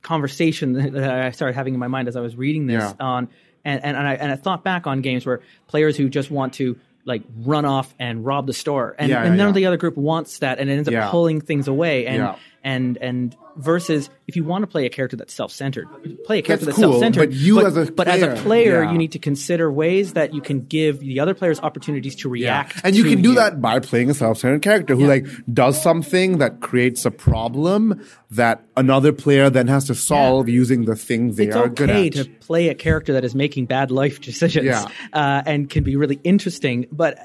conversation 0.02 0.74
that 0.94 1.10
I 1.12 1.32
started 1.32 1.54
having 1.56 1.74
in 1.74 1.80
my 1.80 1.88
mind 1.88 2.08
as 2.08 2.16
I 2.16 2.22
was 2.22 2.36
reading 2.36 2.68
this 2.68 2.82
Yeah. 2.82 2.94
on 3.00 3.30
and, 3.64 3.84
and, 3.84 3.98
and 3.98 4.08
I 4.08 4.14
and 4.16 4.32
I 4.32 4.36
thought 4.36 4.64
back 4.64 4.86
on 4.88 5.02
games 5.02 5.26
where 5.26 5.42
players 5.68 5.98
who 5.98 6.10
just 6.10 6.30
want 6.30 6.54
to 6.56 6.78
like 7.06 7.22
run 7.44 7.66
off 7.66 7.94
and 8.00 8.26
rob 8.26 8.48
the 8.48 8.54
store 8.54 8.96
and, 8.98 9.10
Yeah, 9.10 9.24
and 9.24 9.34
yeah, 9.34 9.38
none 9.38 9.48
of 9.48 9.54
the 9.54 9.68
other 9.68 9.78
group 9.78 9.96
wants 9.96 10.40
that 10.40 10.60
and 10.60 10.70
it 10.70 10.74
ends 10.74 10.88
up 10.88 10.94
Yeah. 10.94 11.10
pulling 11.12 11.40
things 11.40 11.68
away 11.68 12.08
and 12.08 12.18
Yeah. 12.18 12.36
And 12.66 12.98
and 12.98 13.38
versus 13.58 14.10
if 14.28 14.36
you 14.36 14.44
want 14.44 14.64
to 14.64 14.68
play 14.68 14.86
a 14.86 14.90
character 14.90 15.16
that's 15.16 15.34
self-centered 15.34 15.88
play 16.26 16.40
a 16.40 16.42
character 16.42 16.66
That's 16.66 16.66
that's, 16.66 16.76
cool, 16.76 16.92
self-centered 17.00 17.30
but 17.30 17.32
you 17.32 17.66
as 17.66 17.78
a 17.78 17.90
but 17.90 18.10
as 18.10 18.22
a 18.22 18.28
player, 18.28 18.36
player 18.44 18.84
yeah. 18.84 18.92
you 18.92 18.98
need 18.98 19.14
to 19.14 19.20
consider 19.20 19.72
ways 19.72 20.12
that 20.14 20.34
you 20.34 20.42
can 20.42 20.66
give 20.66 21.00
the 21.00 21.22
other 21.22 21.34
players 21.34 21.62
opportunities 21.62 22.16
to 22.18 22.28
react 22.30 22.82
and 22.84 22.94
you 22.98 23.04
to 23.04 23.10
can 23.12 23.22
do 23.22 23.36
that 23.36 23.62
by 23.62 23.80
playing 23.80 24.10
a 24.10 24.14
self-centered 24.14 24.62
character 24.62 24.96
who 24.96 25.04
Yeah. 25.04 25.08
like 25.08 25.28
does 25.54 25.82
something 25.82 26.40
that 26.40 26.60
creates 26.60 27.06
a 27.06 27.12
problem 27.12 28.02
that 28.32 28.66
another 28.76 29.14
player 29.14 29.50
then 29.50 29.68
has 29.68 29.86
to 29.86 29.96
solve 29.96 30.50
using 30.50 30.84
the 30.86 30.96
thing 30.98 31.32
they 31.36 31.48
it's 31.48 31.56
are 31.56 31.70
good 31.70 31.90
okay 31.90 32.08
at. 32.08 32.14
to 32.14 32.26
play 32.26 32.68
a 32.68 32.76
character 32.76 33.14
that 33.14 33.24
is 33.24 33.36
making 33.36 33.68
bad 33.68 33.92
life 33.92 34.20
decisions 34.30 34.66
Yeah. 34.66 34.86
uh, 35.14 35.44
and 35.46 35.70
can 35.70 35.84
be 35.86 35.96
really 35.96 36.20
interesting, 36.26 36.88
but 36.92 37.20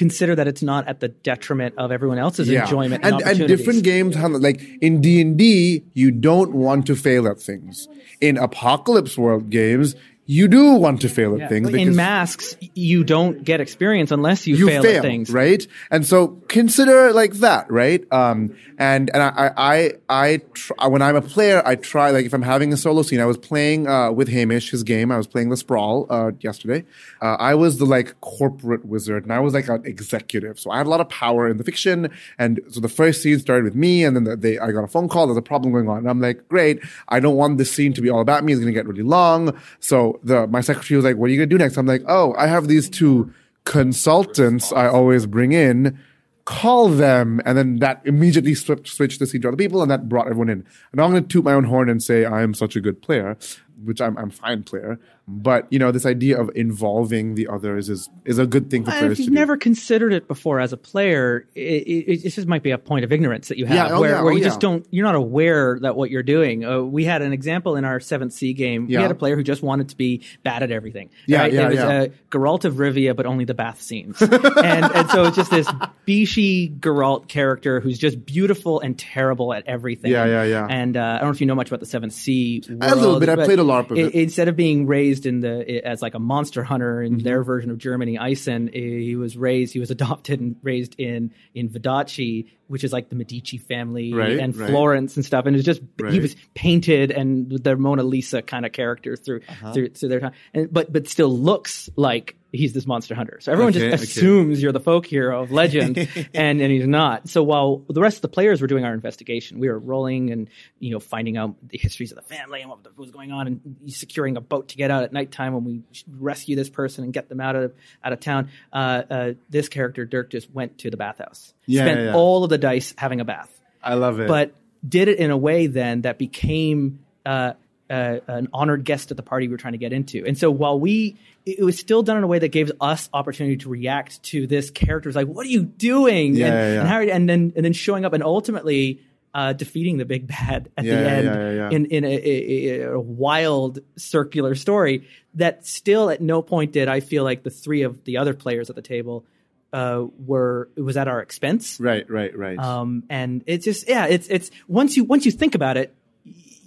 consider 0.00 0.34
that 0.34 0.48
it's 0.48 0.62
not 0.62 0.88
at 0.88 1.00
the 1.00 1.08
detriment 1.08 1.74
of 1.76 1.92
everyone 1.92 2.16
else's 2.16 2.48
enjoyment 2.48 3.04
and, 3.04 3.20
and, 3.20 3.38
and 3.38 3.46
different 3.46 3.84
games 3.84 4.16
like 4.16 4.58
in 4.80 5.02
D 5.02 5.20
and 5.20 5.36
D, 5.36 5.84
you 5.92 6.10
don't 6.10 6.54
want 6.54 6.86
to 6.86 6.96
fail 6.96 7.28
at 7.28 7.38
things. 7.38 7.86
In 8.18 8.38
apocalypse 8.38 9.18
world 9.18 9.50
games, 9.50 9.94
you 10.36 10.46
do 10.46 10.62
want 10.84 11.00
to 11.00 11.08
fail 11.08 11.32
at 11.34 11.40
Yeah. 11.40 11.48
things 11.48 11.68
in 11.74 11.96
masks, 11.96 12.56
you 12.88 13.02
don't 13.02 13.42
get 13.42 13.60
experience 13.60 14.10
unless 14.12 14.46
you, 14.46 14.54
you 14.54 14.66
fail, 14.68 14.82
fail, 14.82 14.96
at 14.98 15.02
things. 15.02 15.30
right? 15.30 15.66
And 15.90 16.06
so 16.06 16.18
consider 16.46 17.12
like 17.12 17.34
that, 17.46 17.64
right? 17.82 18.02
Um, 18.12 18.54
and 18.78 19.10
and 19.12 19.22
I 19.22 19.50
I 19.56 19.92
I 20.08 20.40
try, 20.54 20.86
when 20.86 21.02
I'm 21.02 21.16
a 21.16 21.20
player, 21.34 21.62
I 21.66 21.74
try 21.74 22.10
like 22.12 22.26
if 22.26 22.32
I'm 22.32 22.42
having 22.42 22.72
a 22.72 22.76
solo 22.76 23.02
scene. 23.02 23.20
I 23.20 23.26
was 23.26 23.36
playing 23.36 23.88
uh, 23.88 24.12
with 24.12 24.28
Hamish 24.28 24.70
his 24.70 24.82
game. 24.84 25.10
I 25.10 25.16
was 25.16 25.26
playing 25.26 25.50
the 25.50 25.56
Sprawl 25.56 26.06
uh, 26.08 26.30
yesterday. 26.40 26.84
Uh, 27.20 27.36
I 27.50 27.54
was 27.56 27.78
the 27.78 27.84
like 27.84 28.08
corporate 28.20 28.84
wizard, 28.84 29.24
and 29.24 29.32
I 29.32 29.40
was 29.40 29.52
like 29.52 29.68
an 29.68 29.82
executive, 29.84 30.58
so 30.60 30.70
I 30.70 30.78
had 30.78 30.86
a 30.86 30.90
lot 30.90 31.00
of 31.00 31.08
power 31.08 31.48
in 31.48 31.56
the 31.56 31.64
fiction. 31.64 32.08
And 32.38 32.60
so 32.70 32.78
the 32.80 32.88
first 32.88 33.20
scene 33.22 33.38
started 33.40 33.64
with 33.64 33.74
me, 33.74 34.04
and 34.04 34.14
then 34.16 34.24
the, 34.24 34.36
they 34.36 34.58
I 34.58 34.70
got 34.72 34.84
a 34.84 34.88
phone 34.88 35.08
call. 35.08 35.26
There's 35.26 35.36
a 35.36 35.42
problem 35.42 35.72
going 35.72 35.88
on, 35.88 35.98
and 35.98 36.08
I'm 36.08 36.20
like, 36.20 36.48
great. 36.48 36.78
I 37.08 37.18
don't 37.20 37.36
want 37.36 37.58
this 37.58 37.70
scene 37.72 37.92
to 37.94 38.00
be 38.00 38.08
all 38.08 38.20
about 38.20 38.44
me. 38.44 38.52
It's 38.52 38.60
going 38.60 38.72
to 38.72 38.78
get 38.78 38.86
really 38.86 39.02
long. 39.02 39.58
So 39.80 40.19
the 40.22 40.46
my 40.46 40.60
secretary 40.60 40.96
was 40.96 41.04
like, 41.04 41.16
what 41.16 41.26
are 41.26 41.32
you 41.32 41.38
to 41.48 41.54
do 41.54 41.58
next? 41.58 41.76
I'm 41.76 41.86
like, 41.86 42.02
oh, 42.06 42.34
I 42.38 42.46
have 42.46 42.68
these 42.68 42.88
two 42.88 43.32
consultants 43.64 44.72
I 44.72 44.88
always 44.88 45.26
bring 45.26 45.52
in, 45.52 45.98
call 46.44 46.88
them, 46.88 47.40
and 47.44 47.56
then 47.56 47.78
that 47.78 48.00
immediately 48.04 48.54
switched 48.54 48.88
switched 48.88 49.18
the 49.18 49.26
scene 49.26 49.42
to 49.42 49.48
other 49.48 49.56
people, 49.56 49.82
and 49.82 49.90
that 49.90 50.08
brought 50.08 50.26
everyone 50.26 50.48
in. 50.48 50.66
And 50.92 51.00
I'm 51.00 51.10
going 51.10 51.22
to 51.22 51.28
toot 51.28 51.44
my 51.44 51.52
own 51.52 51.64
horn 51.64 51.88
and 51.88 52.02
say 52.02 52.24
I 52.24 52.42
am 52.42 52.54
such 52.54 52.76
a 52.76 52.80
good 52.80 53.02
player, 53.02 53.36
which 53.84 54.00
I'm 54.00 54.16
I'm 54.18 54.30
fine 54.30 54.62
player. 54.62 54.98
But 55.32 55.68
you 55.70 55.78
know, 55.78 55.92
this 55.92 56.06
idea 56.06 56.40
of 56.40 56.50
involving 56.56 57.36
the 57.36 57.46
others 57.46 57.88
is 57.88 58.08
is 58.24 58.38
a 58.38 58.46
good 58.46 58.68
thing 58.68 58.84
for 58.84 58.90
players 58.90 59.12
If 59.12 59.26
you've 59.26 59.32
never 59.32 59.56
considered 59.56 60.12
it 60.12 60.26
before 60.26 60.58
as 60.58 60.72
a 60.72 60.76
player, 60.76 61.46
it, 61.54 61.60
it, 61.60 62.24
it 62.24 62.30
just 62.30 62.48
might 62.48 62.64
be 62.64 62.72
a 62.72 62.78
point 62.78 63.04
of 63.04 63.12
ignorance 63.12 63.48
that 63.48 63.56
you 63.56 63.64
have, 63.66 63.76
Yeah, 63.76 63.94
oh 63.94 64.00
where, 64.00 64.10
yeah, 64.10 64.22
where 64.22 64.32
oh 64.32 64.36
you 64.36 64.42
just 64.42 64.58
don't 64.58 64.84
you're 64.90 65.06
not 65.06 65.14
aware 65.14 65.78
that 65.82 65.94
what 65.94 66.10
you're 66.10 66.24
doing. 66.24 66.64
Uh, 66.64 66.80
we 66.80 67.04
had 67.04 67.22
an 67.22 67.32
example 67.32 67.76
in 67.76 67.84
our 67.84 68.00
Seventh 68.00 68.32
Sea 68.32 68.52
game. 68.52 68.86
Yeah. 68.88 68.98
We 68.98 69.02
had 69.02 69.10
a 69.12 69.14
player 69.14 69.36
who 69.36 69.44
just 69.44 69.62
wanted 69.62 69.90
to 69.90 69.96
be 69.96 70.24
bad 70.42 70.64
at 70.64 70.72
everything. 70.72 71.10
Yeah, 71.26 71.42
right? 71.42 71.52
yeah, 71.52 71.66
it 71.66 71.68
was 71.68 71.76
yeah. 71.76 71.88
uh, 71.88 72.06
Geralt 72.30 72.64
of 72.64 72.74
Rivia, 72.74 73.14
but 73.14 73.26
only 73.26 73.44
the 73.44 73.54
bath 73.54 73.80
scenes, 73.80 74.20
and 74.22 74.32
and 74.32 75.10
so 75.10 75.24
it's 75.26 75.36
just 75.36 75.52
this 75.52 75.68
Bishi 76.08 76.76
Geralt 76.80 77.28
character 77.28 77.78
who's 77.78 77.98
just 77.98 78.26
beautiful 78.26 78.80
and 78.80 78.98
terrible 78.98 79.54
at 79.54 79.68
everything. 79.68 80.10
Yeah, 80.10 80.24
yeah, 80.24 80.42
yeah. 80.42 80.66
And 80.68 80.96
uh, 80.96 81.00
I 81.00 81.18
don't 81.18 81.28
know 81.28 81.32
if 81.32 81.40
you 81.40 81.46
know 81.46 81.54
much 81.54 81.68
about 81.68 81.80
the 81.80 81.86
Seventh 81.86 82.14
Sea. 82.14 82.62
World, 82.68 82.82
A 82.82 82.96
little 82.96 83.20
bit. 83.20 83.28
I 83.28 83.36
played 83.36 83.60
a 83.60 83.62
LARP 83.62 83.92
of 83.92 83.98
it. 83.98 84.14
Instead 84.14 84.48
of 84.48 84.56
being 84.56 84.86
raised 84.86 85.19
in 85.26 85.40
the 85.40 85.84
as 85.86 86.02
like 86.02 86.14
a 86.14 86.18
monster 86.18 86.62
hunter 86.62 87.02
in 87.02 87.14
Mm-hmm. 87.14 87.24
their 87.24 87.42
version 87.42 87.70
of 87.70 87.78
Germany, 87.78 88.18
Eisen, 88.18 88.68
he 88.72 89.16
was 89.16 89.36
raised. 89.36 89.72
He 89.72 89.80
was 89.80 89.90
adopted 89.90 90.40
and 90.40 90.56
raised 90.62 90.98
in 90.98 91.32
in 91.54 91.68
Vodacce, 91.68 92.46
which 92.68 92.84
is 92.84 92.92
like 92.92 93.08
the 93.08 93.16
Medici 93.16 93.58
family 93.58 94.12
Right, 94.12 94.38
and 94.38 94.56
right. 94.56 94.70
Florence 94.70 95.16
and 95.16 95.24
stuff. 95.24 95.46
And 95.46 95.56
it's 95.56 95.64
just 95.64 95.82
he 96.10 96.20
was 96.20 96.36
painted 96.54 97.10
and 97.10 97.50
the 97.50 97.76
Mona 97.76 98.02
Lisa 98.02 98.42
kind 98.42 98.64
of 98.64 98.72
character 98.72 99.16
through 99.16 99.40
Uh-huh. 99.48 99.72
through, 99.72 99.88
through 99.90 100.08
their 100.08 100.20
time, 100.20 100.32
and, 100.54 100.72
but 100.72 100.92
but 100.92 101.08
still 101.08 101.36
looks 101.36 101.88
like 101.96 102.36
he's 102.52 102.72
this 102.72 102.86
monster 102.86 103.14
hunter. 103.14 103.38
So 103.40 103.52
everyone 103.52 103.74
Okay, 103.74 103.90
just 103.90 104.02
okay. 104.02 104.10
assumes 104.10 104.62
you're 104.62 104.72
the 104.72 104.80
folk 104.80 105.06
hero 105.06 105.42
of 105.42 105.50
legend, 105.52 105.96
and 106.34 106.60
and 106.60 106.72
he's 106.72 106.86
not. 106.86 107.28
So 107.28 107.42
while 107.42 107.82
the 107.88 108.00
rest 108.00 108.16
of 108.18 108.22
the 108.22 108.28
players 108.28 108.60
were 108.60 108.66
doing 108.66 108.84
our 108.84 108.92
investigation, 108.94 109.58
we 109.58 109.68
were 109.68 109.78
rolling 109.78 110.30
and 110.30 110.48
you 110.78 110.90
know 110.92 111.00
finding 111.00 111.36
out 111.36 111.54
the 111.68 111.78
histories 111.78 112.12
of 112.12 112.16
the 112.16 112.22
family 112.34 112.60
and 112.60 112.70
what 112.70 112.96
was 112.98 113.10
going 113.10 113.32
on, 113.32 113.46
and 113.46 113.76
securing 113.86 114.36
a 114.36 114.40
boat 114.40 114.68
to 114.68 114.76
get 114.76 114.90
out 114.90 115.04
at 115.04 115.12
nighttime 115.12 115.54
when 115.54 115.64
we 115.64 115.82
rescue 116.18 116.56
this 116.56 116.70
person 116.70 117.04
and 117.04 117.12
get 117.12 117.28
them 117.28 117.40
out 117.40 117.56
of 117.56 117.72
out 118.04 118.12
of 118.12 118.20
town. 118.20 118.48
Uh, 118.72 119.02
uh, 119.10 119.32
this 119.48 119.68
character 119.68 120.04
Dirk 120.04 120.30
just 120.30 120.50
went 120.52 120.78
to 120.78 120.90
the 120.90 120.96
bathhouse, 120.96 121.52
Yeah, 121.66 121.84
spent 121.84 122.00
yeah. 122.00 122.14
all 122.14 122.44
of 122.44 122.50
the 122.50 122.58
dice 122.58 122.94
having 122.98 123.20
a 123.20 123.24
bath 123.24 123.50
I 123.82 123.94
love 123.94 124.20
it. 124.20 124.28
but 124.28 124.52
did 124.88 125.08
it 125.08 125.18
in 125.18 125.30
a 125.30 125.36
way 125.36 125.66
then 125.66 126.02
that 126.02 126.18
became 126.18 127.00
uh, 127.26 127.52
uh, 127.90 128.20
an 128.28 128.48
honored 128.52 128.84
guest 128.84 129.10
at 129.10 129.16
the 129.16 129.22
party 129.22 129.48
we 129.48 129.52
were 129.52 129.58
trying 129.58 129.72
to 129.72 129.78
get 129.78 129.92
into. 129.92 130.24
And 130.24 130.38
so 130.38 130.50
while 130.50 130.78
we, 130.78 131.18
it 131.44 131.62
was 131.62 131.78
still 131.78 132.02
done 132.02 132.16
in 132.16 132.22
a 132.22 132.26
way 132.26 132.38
that 132.38 132.48
gave 132.48 132.70
us 132.80 133.10
opportunity 133.12 133.56
to 133.58 133.68
react 133.68 134.22
to 134.24 134.46
this 134.46 134.70
character. 134.70 134.90
character's 134.90 135.16
like, 135.16 135.26
"What 135.28 135.46
are 135.46 135.50
you 135.50 135.62
doing?" 135.62 136.34
Yeah, 136.34 136.46
and, 136.46 136.54
yeah, 136.54 136.72
yeah. 136.72 136.80
and 136.80 136.88
how, 136.88 137.00
and 137.00 137.28
then 137.28 137.52
and 137.56 137.64
then 137.64 137.72
showing 137.72 138.04
up 138.04 138.12
and 138.12 138.22
ultimately. 138.22 139.02
Uh, 139.32 139.52
defeating 139.52 139.96
the 139.96 140.04
big 140.04 140.26
bad 140.26 140.72
at 140.76 140.84
the 140.84 140.90
end 140.90 141.72
in 141.72 141.86
in 141.86 142.04
a, 142.04 142.08
a, 142.08 142.80
a 142.94 142.98
wild 142.98 143.78
circular 143.94 144.56
story 144.56 145.06
that 145.34 145.64
still 145.64 146.10
at 146.10 146.20
no 146.20 146.42
point 146.42 146.72
did 146.72 146.88
I 146.88 146.98
feel 146.98 147.22
like 147.22 147.44
the 147.44 147.50
three 147.50 147.82
of 147.82 148.02
the 148.02 148.16
other 148.16 148.34
players 148.34 148.70
at 148.70 148.74
the 148.74 148.82
table 148.82 149.24
uh, 149.72 150.04
were 150.26 150.68
it 150.74 150.80
was 150.80 150.96
at 150.96 151.06
our 151.06 151.20
expense 151.20 151.78
right, 151.78 152.10
right, 152.10 152.36
right. 152.36 152.58
um, 152.58 153.04
and 153.08 153.44
it's 153.46 153.64
just 153.64 153.88
yeah, 153.88 154.06
it's 154.06 154.26
it's 154.28 154.50
once 154.66 154.96
you 154.96 155.04
once 155.04 155.24
you 155.24 155.30
think 155.32 155.54
about 155.54 155.76
it, 155.76 155.94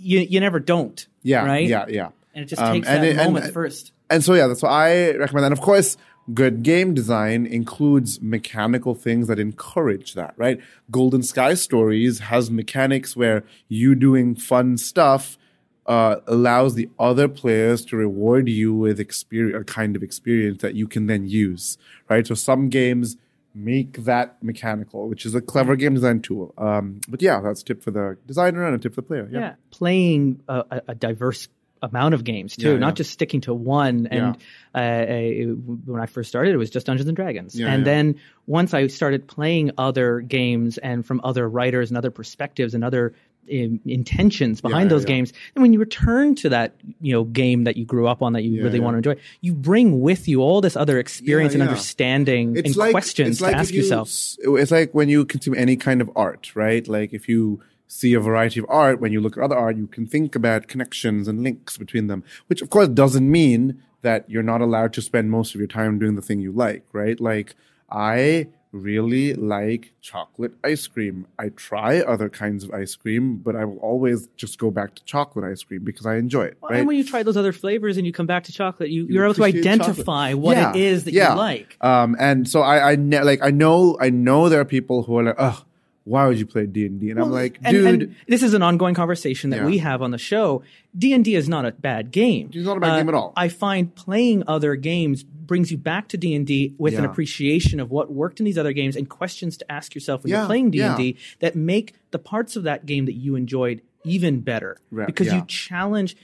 you 0.03 0.19
you 0.19 0.39
never 0.39 0.59
don't. 0.59 1.07
yeah, 1.23 1.45
right. 1.45 1.67
yeah, 1.67 1.85
yeah. 1.87 2.09
and 2.35 2.43
it 2.43 2.47
just 2.47 2.61
Um, 2.61 2.73
takes 2.73 2.87
and 2.87 3.03
that 3.03 3.07
it- 3.09 3.17
and- 3.17 3.33
moment 3.33 3.53
first. 3.53 3.91
And 4.09 4.23
so 4.23 4.33
yeah, 4.35 4.47
that's 4.47 4.61
why 4.61 4.69
I 5.11 5.15
recommend. 5.15 5.45
And 5.45 5.53
of 5.53 5.61
course, 5.61 5.97
good 6.33 6.61
game 6.61 6.93
design 6.93 7.45
includes 7.45 8.21
mechanical 8.21 8.93
things 8.95 9.27
that 9.27 9.39
encourage 9.39 10.13
that, 10.13 10.33
right? 10.37 10.59
Golden 10.91 11.23
Sky 11.23 11.53
Stories 11.55 12.19
has 12.19 12.51
mechanics 12.51 13.15
where 13.15 13.43
you 13.69 13.95
doing 13.95 14.35
fun 14.35 14.77
stuff 14.77 15.37
uh, 15.85 16.17
allows 16.27 16.75
the 16.75 16.89
other 16.99 17.27
players 17.27 17.83
to 17.85 17.97
reward 17.97 18.47
you 18.47 18.73
with 18.73 18.99
experience, 19.01 19.61
a 19.61 19.65
kind 19.65 19.95
of 19.97 20.03
experience 20.03 20.61
that 20.61 20.75
you 20.75 20.87
can 20.87 21.07
then 21.07 21.27
use, 21.27 21.77
right? 22.09 22.25
So 22.27 22.35
some 22.35 22.69
games 22.69 23.17
make 23.55 24.03
that 24.05 24.43
mechanical, 24.43 25.07
which 25.09 25.25
is 25.25 25.35
a 25.35 25.41
clever 25.41 25.75
game 25.75 25.93
design 25.93 26.21
tool. 26.21 26.53
Um, 26.57 27.01
but 27.07 27.21
yeah, 27.21 27.39
that's 27.41 27.61
a 27.61 27.65
tip 27.65 27.83
for 27.83 27.91
the 27.91 28.17
designer 28.25 28.65
and 28.65 28.75
a 28.75 28.79
tip 28.79 28.95
for 28.95 29.01
the 29.01 29.07
player. 29.07 29.29
Yeah. 29.31 29.39
Yeah, 29.39 29.53
playing 29.71 30.41
a, 30.47 30.81
a, 30.87 30.95
diverse 30.95 31.47
amount 31.81 32.13
of 32.13 32.23
games 32.23 32.55
too, 32.55 32.71
Yeah, 32.71 32.77
not 32.77 32.87
yeah. 32.87 32.93
just 32.93 33.11
sticking 33.11 33.41
to 33.41 33.53
one. 33.53 34.07
And 34.07 34.37
uh, 34.73 34.79
I- 34.79 35.53
when 35.85 36.01
I 36.01 36.05
first 36.05 36.29
started, 36.29 36.53
it 36.53 36.57
was 36.57 36.69
just 36.69 36.85
Dungeons 36.87 37.07
and 37.07 37.15
Dragons, 37.15 37.59
and 37.59 37.85
then 37.85 38.19
once 38.47 38.73
I 38.73 38.87
started 38.87 39.27
playing 39.27 39.71
other 39.77 40.21
games 40.21 40.77
and 40.77 41.05
from 41.05 41.21
other 41.23 41.47
writers 41.47 41.91
and 41.91 41.97
other 41.97 42.11
perspectives 42.11 42.73
and 42.73 42.83
other 42.83 43.13
intentions 43.47 44.61
behind 44.61 44.89
yeah, 44.89 44.95
those 44.95 45.03
yeah. 45.03 45.07
games, 45.07 45.33
and 45.55 45.61
when 45.61 45.73
you 45.73 45.79
return 45.79 46.35
to 46.35 46.49
that 46.49 46.75
you 47.01 47.13
know 47.13 47.23
game 47.23 47.65
that 47.65 47.77
you 47.77 47.85
grew 47.85 48.07
up 48.07 48.21
on 48.21 48.33
that 48.33 48.43
you 48.43 48.53
Yeah, 48.53 48.63
really 48.63 48.79
want 48.79 48.93
to 48.95 48.97
enjoy, 48.97 49.21
you 49.41 49.53
bring 49.53 50.01
with 50.01 50.27
you 50.27 50.41
all 50.41 50.61
this 50.61 50.75
other 50.75 50.99
experience 50.99 51.53
and 51.53 51.63
understanding 51.63 52.57
and 52.57 52.75
questions 52.75 53.41
it's 53.41 53.49
to 53.49 53.55
ask 53.55 53.71
you 53.71 53.81
yourself. 53.81 54.09
It's 54.39 54.71
like 54.71 54.93
when 54.93 55.09
you 55.09 55.25
consume 55.25 55.55
any 55.55 55.75
kind 55.75 56.01
of 56.01 56.09
art, 56.15 56.55
right? 56.55 56.87
Like 56.87 57.13
if 57.13 57.27
you 57.27 57.61
see 57.87 58.13
a 58.13 58.19
variety 58.19 58.59
of 58.59 58.65
art, 58.69 58.99
when 58.99 59.11
you 59.11 59.21
look 59.21 59.37
at 59.37 59.43
other 59.43 59.57
art, 59.57 59.77
you 59.77 59.87
can 59.87 60.07
think 60.07 60.35
about 60.35 60.67
connections 60.67 61.27
and 61.27 61.43
links 61.43 61.77
between 61.77 62.07
them, 62.07 62.23
which 62.47 62.61
of 62.61 62.69
course 62.69 62.87
doesn't 62.87 63.29
mean 63.29 63.81
that 64.01 64.29
you're 64.29 64.43
not 64.43 64.61
allowed 64.61 64.93
to 64.93 65.01
spend 65.01 65.31
most 65.31 65.53
of 65.53 65.59
your 65.61 65.67
time 65.67 65.99
doing 65.99 66.15
the 66.15 66.21
thing 66.21 66.39
you 66.39 66.51
like, 66.51 66.85
right? 66.91 67.19
Like 67.19 67.55
I 67.89 68.47
really 68.73 69.33
like 69.35 69.93
chocolate 70.01 70.51
ice 70.63 70.87
cream. 70.87 71.27
I 71.39 71.49
try 71.49 72.01
other 72.01 72.27
kinds 72.27 72.63
of 72.63 72.71
ice 72.71 72.95
cream, 72.95 73.37
but 73.37 73.55
I 73.55 73.63
will 73.65 73.77
always 73.77 74.27
just 74.35 74.57
go 74.57 74.71
back 74.71 74.95
to 74.95 75.03
chocolate 75.05 75.45
ice 75.49 75.63
cream 75.63 75.83
because 75.83 76.05
I 76.05 76.15
enjoy 76.15 76.45
it, 76.45 76.57
right? 76.61 76.79
And 76.79 76.87
when 76.87 76.97
you 76.97 77.03
try 77.05 77.23
those 77.23 77.37
other 77.37 77.53
flavors 77.53 77.97
and 77.97 78.05
you 78.05 78.11
come 78.11 78.25
back 78.25 78.43
to 78.45 78.51
chocolate, 78.51 78.89
you, 78.89 79.05
you're 79.07 79.23
able 79.23 79.35
to 79.35 79.43
identify 79.43 80.31
chocolate. 80.31 80.43
what 80.43 80.57
Yeah, 80.57 80.71
it 80.71 80.75
is 80.75 81.03
that 81.05 81.13
yeah. 81.13 81.33
you 81.33 81.37
like. 81.37 81.77
Um, 81.81 82.17
and 82.19 82.49
so 82.49 82.61
I, 82.61 82.93
I 82.93 82.95
ne- 82.95 83.21
like, 83.21 83.41
I 83.43 83.51
know, 83.51 83.95
I 84.01 84.09
know 84.09 84.49
there 84.49 84.59
are 84.59 84.65
people 84.65 85.03
who 85.03 85.19
are 85.19 85.23
like, 85.23 85.35
oh, 85.37 85.63
why 86.05 86.27
would 86.27 86.37
you 86.37 86.45
play 86.45 86.65
D 86.65 86.85
and 86.85 86.99
D? 86.99 87.09
And 87.11 87.19
I'm 87.19 87.31
like, 87.31 87.61
dude, 87.63 87.85
and 87.85 88.15
this 88.27 88.43
is 88.43 88.53
an 88.53 88.61
ongoing 88.61 88.93
conversation 88.95 89.51
that 89.51 89.57
Yeah. 89.61 89.65
we 89.65 89.77
have 89.77 90.01
on 90.01 90.11
the 90.11 90.17
show. 90.17 90.63
D 90.97 91.13
and 91.13 91.23
D 91.23 91.35
is 91.35 91.47
not 91.47 91.65
a 91.65 91.71
bad 91.71 92.11
game. 92.11 92.49
It's 92.53 92.65
not 92.65 92.77
a 92.77 92.79
bad 92.79 92.97
game 92.99 93.09
at 93.09 93.15
all. 93.15 93.33
I 93.37 93.47
find 93.47 93.93
playing 93.95 94.43
other 94.47 94.75
games 94.75 95.23
brings 95.23 95.71
you 95.71 95.77
back 95.77 96.07
to 96.09 96.17
D 96.17 96.33
and 96.35 96.45
D 96.47 96.73
with 96.77 96.95
an 96.95 97.03
Yeah. 97.03 97.09
appreciation 97.11 97.79
of 97.79 97.89
what 97.91 98.11
worked 98.11 98.39
in 98.39 98.45
these 98.45 98.57
other 98.57 98.73
games 98.73 98.95
and 98.95 99.07
questions 99.09 99.57
to 99.57 99.71
ask 99.71 99.93
yourself 99.95 100.23
when 100.23 100.31
Yeah, 100.31 100.39
you're 100.39 100.47
playing 100.47 100.71
D 100.71 100.77
yeah. 100.79 100.89
and 100.89 100.97
D 100.97 101.17
that 101.39 101.55
make 101.55 101.93
the 102.11 102.19
parts 102.19 102.55
of 102.55 102.63
that 102.63 102.85
game 102.85 103.05
that 103.05 103.13
you 103.15 103.35
enjoyed 103.35 103.81
even 104.05 104.41
better 104.41 104.77
Right, 104.91 105.07
because 105.07 105.27
yeah. 105.27 105.37
you 105.37 105.45
challenge. 105.47 106.15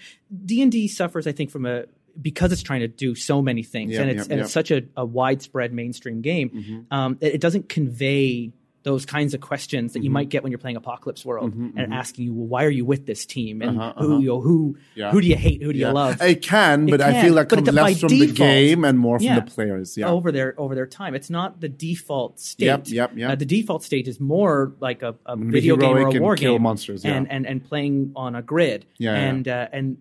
D 0.45 0.61
and 0.61 0.71
D 0.71 0.87
suffers, 0.89 1.25
I 1.27 1.31
think, 1.31 1.49
from 1.51 1.65
a 1.65 1.85
because 2.21 2.51
it's 2.51 2.63
trying 2.63 2.81
to 2.81 2.87
do 2.89 3.15
so 3.15 3.41
many 3.41 3.63
things 3.63 3.95
and 3.97 4.09
it's 4.09 4.27
and 4.27 4.41
it's 4.41 4.51
such 4.51 4.71
a, 4.71 4.81
a 4.97 5.05
widespread 5.05 5.71
mainstream 5.71 6.19
game. 6.21 6.85
Um, 6.91 7.17
it, 7.21 7.35
it 7.35 7.41
doesn't 7.41 7.69
convey 7.69 8.51
those 8.83 9.05
kinds 9.05 9.33
of 9.33 9.41
questions 9.41 9.93
that 9.93 9.99
you 9.99 10.05
mm-hmm. 10.05 10.13
might 10.13 10.29
get 10.29 10.41
when 10.41 10.51
you're 10.51 10.59
playing 10.59 10.77
Apocalypse 10.77 11.25
World 11.25 11.51
mm-hmm, 11.51 11.77
and 11.77 11.87
mm-hmm. 11.87 11.93
asking 11.93 12.25
you, 12.25 12.33
well, 12.33 12.47
why 12.47 12.63
are 12.63 12.69
you 12.69 12.85
with 12.85 13.05
this 13.05 13.25
team 13.25 13.61
and 13.61 13.77
uh-huh, 13.77 13.93
who 13.97 14.05
uh-huh. 14.05 14.19
you 14.19 14.27
know, 14.27 14.41
who 14.41 14.77
Yeah. 14.95 15.11
who 15.11 15.19
do 15.19 15.27
you 15.27 15.35
hate, 15.35 15.61
who 15.61 15.73
do 15.73 15.79
yeah. 15.79 15.89
you 15.89 15.93
love? 15.93 16.21
It 16.21 16.41
can, 16.41 16.87
It 16.87 16.91
but 16.91 17.01
I 17.01 17.21
feel 17.21 17.33
like 17.33 17.49
but 17.49 17.57
comes 17.57 17.67
it- 17.67 17.73
less 17.73 17.99
from 17.99 18.09
the 18.09 18.27
game 18.27 18.85
and 18.85 18.97
more 18.97 19.19
from 19.19 19.25
Yeah. 19.25 19.39
the 19.39 19.51
players. 19.51 19.97
Yeah. 19.97 20.09
over 20.09 20.31
their 20.31 20.55
over 20.57 20.75
their 20.75 20.87
time. 20.87 21.13
It's 21.13 21.29
not 21.29 21.59
the 21.59 21.67
default 21.69 22.39
state. 22.39 22.65
Yep, 22.65 22.87
yep, 22.87 23.11
yep. 23.15 23.31
Uh, 23.31 23.35
the 23.35 23.45
default 23.45 23.83
state 23.83 24.07
is 24.07 24.19
more 24.19 24.73
like 24.79 25.03
a, 25.03 25.15
a 25.25 25.35
video 25.35 25.75
game 25.75 25.89
or 25.89 26.07
a 26.07 26.11
and 26.11 26.19
war 26.21 26.35
kill 26.35 26.53
game, 26.53 26.61
monsters, 26.61 27.03
and 27.03 27.29
and 27.29 27.45
and 27.45 27.63
playing 27.63 28.13
on 28.15 28.35
a 28.35 28.41
grid. 28.41 28.85
Yeah, 28.97 29.13
and 29.13 29.47
Uh, 29.47 29.67
and 29.73 29.97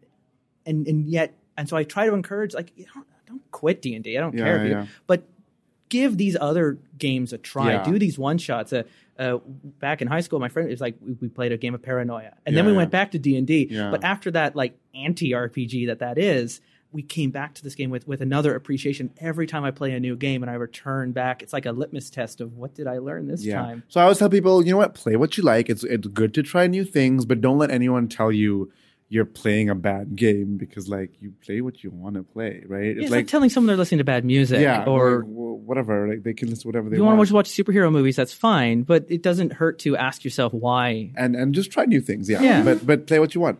and 0.67 0.87
and 0.87 1.09
yet, 1.09 1.35
and 1.57 1.69
so 1.69 1.77
I 1.77 1.85
try 1.85 2.07
to 2.07 2.15
encourage 2.15 2.55
like 2.55 2.73
you 2.77 2.87
don't, 2.95 3.07
don't 3.27 3.51
quit 3.51 3.83
D 3.83 3.95
and 3.95 4.05
D. 4.05 4.17
I 4.17 4.21
don't 4.21 4.37
Yeah, 4.37 4.45
care, 4.45 4.57
if 4.59 4.65
you, 4.65 4.71
yeah. 4.71 4.87
but 5.07 5.27
give 5.89 6.17
these 6.17 6.37
other 6.41 6.79
games 6.99 7.33
a 7.33 7.39
try. 7.39 7.73
Yeah. 7.73 7.85
Do 7.85 7.99
these 7.99 8.19
one 8.19 8.39
shots. 8.39 8.73
Uh, 8.73 8.83
uh, 9.19 9.39
back 9.81 10.01
in 10.01 10.07
high 10.09 10.21
school, 10.21 10.39
my 10.39 10.49
friend 10.49 10.69
was 10.69 10.81
like, 10.81 10.97
we, 11.05 11.15
we 11.21 11.29
played 11.29 11.51
a 11.53 11.57
game 11.57 11.75
of 11.75 11.83
Paranoia, 11.83 12.35
and 12.47 12.55
Yeah, 12.55 12.59
then 12.63 12.67
we 12.67 12.73
yeah. 12.73 12.77
went 12.79 12.91
back 12.91 13.11
to 13.13 13.19
D 13.19 13.37
and 13.37 13.47
D. 13.47 13.67
But 13.67 14.05
after 14.05 14.31
that, 14.33 14.55
like 14.55 14.79
anti 14.95 15.31
RPG 15.33 15.87
that 15.89 15.99
that 15.99 16.19
is, 16.19 16.61
we 16.93 17.03
came 17.03 17.31
back 17.31 17.55
to 17.55 17.63
this 17.63 17.75
game 17.75 17.91
with 17.91 18.07
with 18.09 18.21
another 18.23 18.55
appreciation 18.55 19.11
every 19.19 19.47
time 19.47 19.63
I 19.65 19.71
play 19.73 19.93
a 19.93 20.01
new 20.01 20.17
game 20.17 20.43
and 20.43 20.51
I 20.51 20.55
return 20.55 21.13
back. 21.13 21.43
It's 21.43 21.53
like 21.53 21.67
a 21.67 21.73
litmus 21.73 22.11
test 22.11 22.41
of 22.41 22.57
what 22.57 22.75
did 22.75 22.87
I 22.87 22.99
learn 22.99 23.27
this 23.29 23.45
time. 23.47 23.83
So 23.89 24.01
I 24.01 24.05
always 24.05 24.19
tell 24.19 24.31
people, 24.31 24.65
you 24.65 24.71
know 24.73 24.79
what, 24.79 24.95
play 24.95 25.17
what 25.17 25.37
you 25.37 25.43
like. 25.43 25.69
It's 25.69 25.85
it's 25.85 26.07
good 26.07 26.33
to 26.35 26.43
try 26.43 26.67
new 26.67 26.85
things, 26.85 27.25
but 27.27 27.41
don't 27.41 27.59
let 27.59 27.71
anyone 27.71 28.09
tell 28.09 28.33
you 28.33 28.73
you're 29.11 29.25
playing 29.25 29.71
a 29.71 29.75
bad 29.75 30.17
game 30.17 30.59
because 30.59 30.89
like 30.89 31.11
you 31.21 31.33
play 31.45 31.61
what 31.63 31.83
you 31.83 31.91
want 31.91 32.17
to 32.17 32.23
play, 32.23 32.63
right? 32.67 32.97
It's 32.99 33.11
like, 33.11 33.27
telling 33.27 33.49
someone 33.49 33.69
they're 33.69 33.77
listening 33.77 33.99
to 33.99 34.05
bad 34.05 34.25
music 34.25 34.61
yeah, 34.61 34.85
or 34.85 35.21
like, 35.21 35.27
whatever. 35.27 36.09
Like 36.09 36.23
they 36.23 36.35
can 36.35 36.51
listen 36.51 36.63
to 36.63 36.69
whatever 36.69 36.91
they 36.91 36.97
you 36.97 37.05
want 37.05 37.17
want. 37.17 37.29
to 37.29 37.35
watch 37.35 37.51
superhero 37.51 37.91
movies, 37.91 38.17
that's 38.17 38.35
fine, 38.35 38.83
but 38.83 39.07
it 39.09 39.23
doesn't 39.23 39.55
hurt 39.55 39.79
to 39.81 39.97
ask 39.97 40.25
yourself 40.25 40.53
why. 40.53 41.13
and 41.17 41.35
and 41.35 41.55
just 41.55 41.71
try 41.71 41.87
new 41.87 42.01
things. 42.01 42.29
Yeah. 42.29 42.43
Yeah. 42.43 42.63
But 42.63 42.87
but 42.87 43.07
play 43.07 43.19
what 43.19 43.35
you 43.35 43.41
want. 43.41 43.59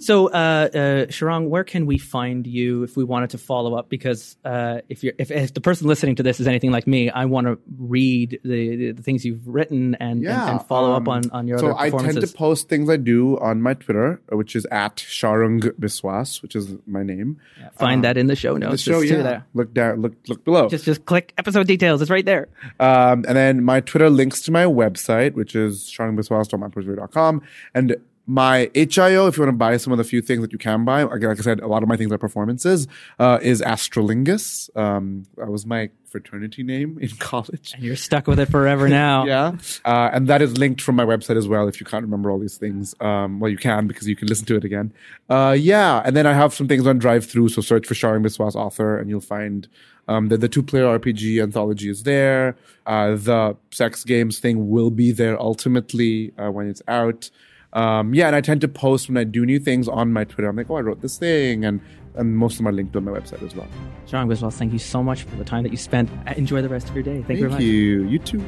So, 0.00 0.28
uh, 0.28 0.30
uh, 0.30 0.76
Sharang, 1.08 1.48
where 1.48 1.62
can 1.62 1.84
we 1.84 1.98
find 1.98 2.46
you 2.46 2.84
if 2.84 2.96
we 2.96 3.04
wanted 3.04 3.30
to 3.30 3.38
follow 3.38 3.74
up? 3.74 3.90
Because 3.90 4.34
uh, 4.46 4.80
if 4.88 5.04
you're 5.04 5.12
if, 5.18 5.30
if 5.30 5.52
the 5.52 5.60
person 5.60 5.86
listening 5.86 6.16
to 6.16 6.22
this 6.22 6.40
is 6.40 6.46
anything 6.46 6.70
like 6.70 6.86
me, 6.86 7.10
I 7.10 7.26
want 7.26 7.46
to 7.46 7.58
read 7.78 8.40
the, 8.42 8.92
the, 8.92 9.02
things 9.02 9.26
you've 9.26 9.46
written 9.46 9.96
and, 9.96 10.22
Yeah, 10.22 10.40
and, 10.42 10.58
and 10.58 10.66
follow 10.66 10.92
um, 10.92 11.02
up 11.02 11.08
on, 11.08 11.30
on 11.32 11.46
your 11.46 11.58
so 11.58 11.76
I 11.76 11.90
tend 11.90 12.18
to 12.18 12.26
post 12.28 12.70
things 12.70 12.88
I 12.88 12.96
do 12.96 13.38
on 13.40 13.60
my 13.60 13.74
Twitter, 13.74 14.22
which 14.30 14.56
is 14.56 14.66
at 14.72 14.96
Sharang 14.96 15.60
Biswas, 15.78 16.40
which 16.40 16.56
is 16.56 16.74
my 16.86 17.02
name. 17.02 17.38
Find 17.74 18.02
that 18.04 18.16
in 18.16 18.26
the 18.26 18.36
show 18.36 18.56
notes. 18.56 18.84
The 18.84 18.92
show, 18.92 19.00
yeah. 19.00 19.22
there. 19.22 19.46
Look 19.52 19.74
down, 19.74 20.00
look 20.00 20.14
look 20.28 20.44
below. 20.46 20.70
Just 20.70 20.86
just 20.86 21.04
click 21.04 21.34
episode 21.36 21.66
details. 21.66 22.00
It's 22.00 22.10
right 22.10 22.24
there. 22.24 22.48
Um, 22.78 23.26
and 23.28 23.36
then 23.36 23.64
my 23.64 23.80
Twitter 23.80 24.08
links 24.08 24.40
to 24.42 24.50
my 24.50 24.64
website, 24.64 25.34
which 25.34 25.54
is 25.54 25.92
sharungbiswas.myperseverance.com. 25.94 27.42
And 27.74 27.96
my 28.30 28.70
itch.io, 28.74 29.26
if 29.26 29.36
you 29.36 29.42
want 29.42 29.52
to 29.52 29.56
buy 29.56 29.76
some 29.76 29.92
of 29.92 29.98
the 29.98 30.04
few 30.04 30.22
things 30.22 30.40
that 30.42 30.52
you 30.52 30.58
can 30.58 30.84
buy, 30.84 31.02
like, 31.02 31.20
like 31.20 31.38
I 31.40 31.42
said, 31.42 31.58
a 31.58 31.66
lot 31.66 31.82
of 31.82 31.88
my 31.88 31.96
things 31.96 32.12
are 32.12 32.18
performances, 32.18 32.86
uh, 33.18 33.40
is 33.42 33.60
Astrolingus. 33.60 34.74
Um, 34.76 35.24
that 35.36 35.50
was 35.50 35.66
my 35.66 35.90
fraternity 36.06 36.62
name 36.62 36.96
in 37.00 37.08
college. 37.18 37.72
And 37.74 37.82
you're 37.82 37.96
stuck 37.96 38.28
with 38.28 38.38
it 38.38 38.46
forever 38.46 38.88
now. 38.88 39.24
Yeah. 39.30 39.52
Uh, 39.84 40.10
and 40.12 40.28
that 40.28 40.42
is 40.42 40.58
linked 40.58 40.80
from 40.80 40.96
my 40.96 41.04
website 41.04 41.36
as 41.36 41.48
well 41.48 41.66
if 41.68 41.80
you 41.80 41.86
can't 41.86 42.02
remember 42.04 42.30
all 42.30 42.38
these 42.38 42.56
things. 42.56 42.94
Um, 43.00 43.40
well, 43.40 43.50
you 43.50 43.58
can 43.58 43.86
because 43.86 44.08
you 44.08 44.16
can 44.16 44.28
listen 44.28 44.46
to 44.46 44.56
it 44.56 44.64
again. 44.64 44.92
Uh, 45.28 45.56
yeah. 45.58 46.02
And 46.04 46.16
then 46.16 46.26
I 46.26 46.32
have 46.32 46.54
some 46.54 46.68
things 46.68 46.86
on 46.86 46.98
drive 46.98 47.26
through. 47.26 47.48
So 47.50 47.60
search 47.60 47.86
for 47.86 47.94
Sharang 47.94 48.24
Biswas 48.24 48.54
author 48.54 48.96
and 48.96 49.10
you'll 49.10 49.20
find 49.20 49.68
um, 50.08 50.28
the, 50.28 50.36
the 50.36 50.48
two 50.48 50.62
player 50.62 50.84
RPG 50.98 51.42
anthology 51.42 51.88
is 51.90 52.04
there. 52.04 52.56
Uh, 52.86 53.16
the 53.16 53.56
sex 53.70 54.04
games 54.04 54.38
thing 54.38 54.70
will 54.70 54.90
be 54.90 55.12
there 55.12 55.40
ultimately 55.40 56.32
uh, 56.38 56.50
when 56.50 56.68
it's 56.68 56.82
out. 56.88 57.30
Um, 57.72 58.14
yeah. 58.14 58.26
And 58.26 58.36
I 58.36 58.40
tend 58.40 58.60
to 58.62 58.68
post 58.68 59.08
when 59.08 59.16
I 59.16 59.24
do 59.24 59.46
new 59.46 59.58
things 59.58 59.88
on 59.88 60.12
my 60.12 60.24
Twitter. 60.24 60.48
I'm 60.48 60.56
like, 60.56 60.70
oh, 60.70 60.76
I 60.76 60.80
wrote 60.80 61.00
this 61.02 61.18
thing. 61.18 61.64
And, 61.64 61.80
and 62.14 62.36
most 62.36 62.54
of 62.54 62.58
them 62.58 62.68
are 62.68 62.72
linked 62.72 62.96
on 62.96 63.04
my 63.04 63.12
website 63.12 63.42
as 63.42 63.54
well. 63.54 63.68
Sharang 64.08 64.26
Biswas, 64.26 64.54
thank 64.54 64.72
you 64.72 64.78
so 64.78 65.02
much 65.02 65.22
for 65.22 65.36
the 65.36 65.44
time 65.44 65.62
that 65.62 65.70
you 65.70 65.78
spent. 65.78 66.10
Enjoy 66.36 66.60
the 66.62 66.68
rest 66.68 66.88
of 66.88 66.94
your 66.94 67.04
day. 67.04 67.22
Thank, 67.22 67.40
you 67.40 67.48
very 67.48 67.50
Thank 67.50 67.52
much. 67.52 67.62
you. 67.62 68.08
You 68.08 68.18
too. 68.18 68.44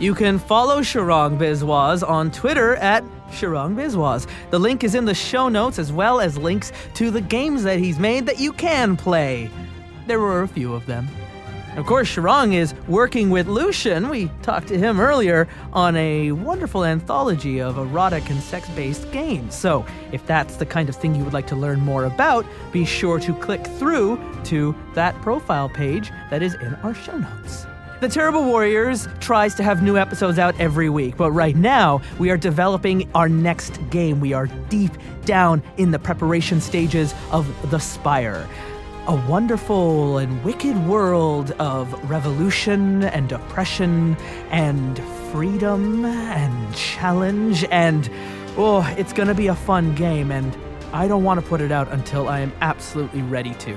You 0.00 0.14
can 0.14 0.40
follow 0.40 0.80
Sharang 0.80 1.38
Biswas 1.38 2.06
on 2.06 2.32
Twitter 2.32 2.74
at 2.76 3.04
Sharang 3.30 3.76
Biswas. 3.76 4.26
The 4.50 4.58
link 4.58 4.82
is 4.82 4.96
in 4.96 5.04
the 5.04 5.14
show 5.14 5.48
notes 5.48 5.78
as 5.78 5.92
well 5.92 6.20
as 6.20 6.36
links 6.36 6.72
to 6.94 7.12
the 7.12 7.20
games 7.20 7.62
that 7.62 7.78
he's 7.78 7.98
made 8.00 8.26
that 8.26 8.40
you 8.40 8.52
can 8.52 8.96
play. 8.96 9.48
There 10.08 10.18
were 10.18 10.42
a 10.42 10.48
few 10.48 10.74
of 10.74 10.84
them. 10.86 11.08
Of 11.76 11.86
course, 11.86 12.08
Sharang 12.08 12.54
is 12.54 12.72
working 12.86 13.30
with 13.30 13.48
Lucian. 13.48 14.08
We 14.08 14.30
talked 14.42 14.68
to 14.68 14.78
him 14.78 15.00
earlier 15.00 15.48
on 15.72 15.96
a 15.96 16.30
wonderful 16.30 16.84
anthology 16.84 17.60
of 17.60 17.78
erotic 17.78 18.30
and 18.30 18.40
sex 18.40 18.68
based 18.70 19.10
games. 19.10 19.56
So, 19.56 19.84
if 20.12 20.24
that's 20.24 20.54
the 20.54 20.66
kind 20.66 20.88
of 20.88 20.94
thing 20.94 21.16
you 21.16 21.24
would 21.24 21.32
like 21.32 21.48
to 21.48 21.56
learn 21.56 21.80
more 21.80 22.04
about, 22.04 22.46
be 22.70 22.84
sure 22.84 23.18
to 23.18 23.34
click 23.34 23.66
through 23.66 24.20
to 24.44 24.72
that 24.94 25.20
profile 25.20 25.68
page 25.68 26.10
that 26.30 26.44
is 26.44 26.54
in 26.54 26.76
our 26.76 26.94
show 26.94 27.18
notes. 27.18 27.66
The 28.00 28.08
Terrible 28.08 28.44
Warriors 28.44 29.08
tries 29.18 29.56
to 29.56 29.64
have 29.64 29.82
new 29.82 29.96
episodes 29.96 30.38
out 30.38 30.58
every 30.60 30.88
week, 30.88 31.16
but 31.16 31.32
right 31.32 31.56
now 31.56 32.02
we 32.20 32.30
are 32.30 32.36
developing 32.36 33.10
our 33.16 33.28
next 33.28 33.80
game. 33.90 34.20
We 34.20 34.32
are 34.32 34.46
deep 34.68 34.92
down 35.24 35.60
in 35.76 35.90
the 35.90 35.98
preparation 35.98 36.60
stages 36.60 37.14
of 37.32 37.48
The 37.70 37.80
Spire. 37.80 38.46
A 39.06 39.16
wonderful 39.28 40.16
and 40.16 40.42
wicked 40.42 40.74
world 40.86 41.50
of 41.58 41.92
revolution 42.08 43.04
and 43.04 43.30
oppression 43.32 44.16
and 44.48 44.98
freedom 45.30 46.06
and 46.06 46.74
challenge 46.74 47.66
and 47.70 48.08
oh, 48.56 48.82
it's 48.96 49.12
going 49.12 49.28
to 49.28 49.34
be 49.34 49.48
a 49.48 49.54
fun 49.54 49.94
game 49.94 50.30
and 50.30 50.56
I 50.94 51.06
don't 51.06 51.22
want 51.22 51.38
to 51.38 51.46
put 51.46 51.60
it 51.60 51.70
out 51.70 51.92
until 51.92 52.30
I 52.30 52.40
am 52.40 52.50
absolutely 52.62 53.20
ready 53.20 53.52
to. 53.56 53.76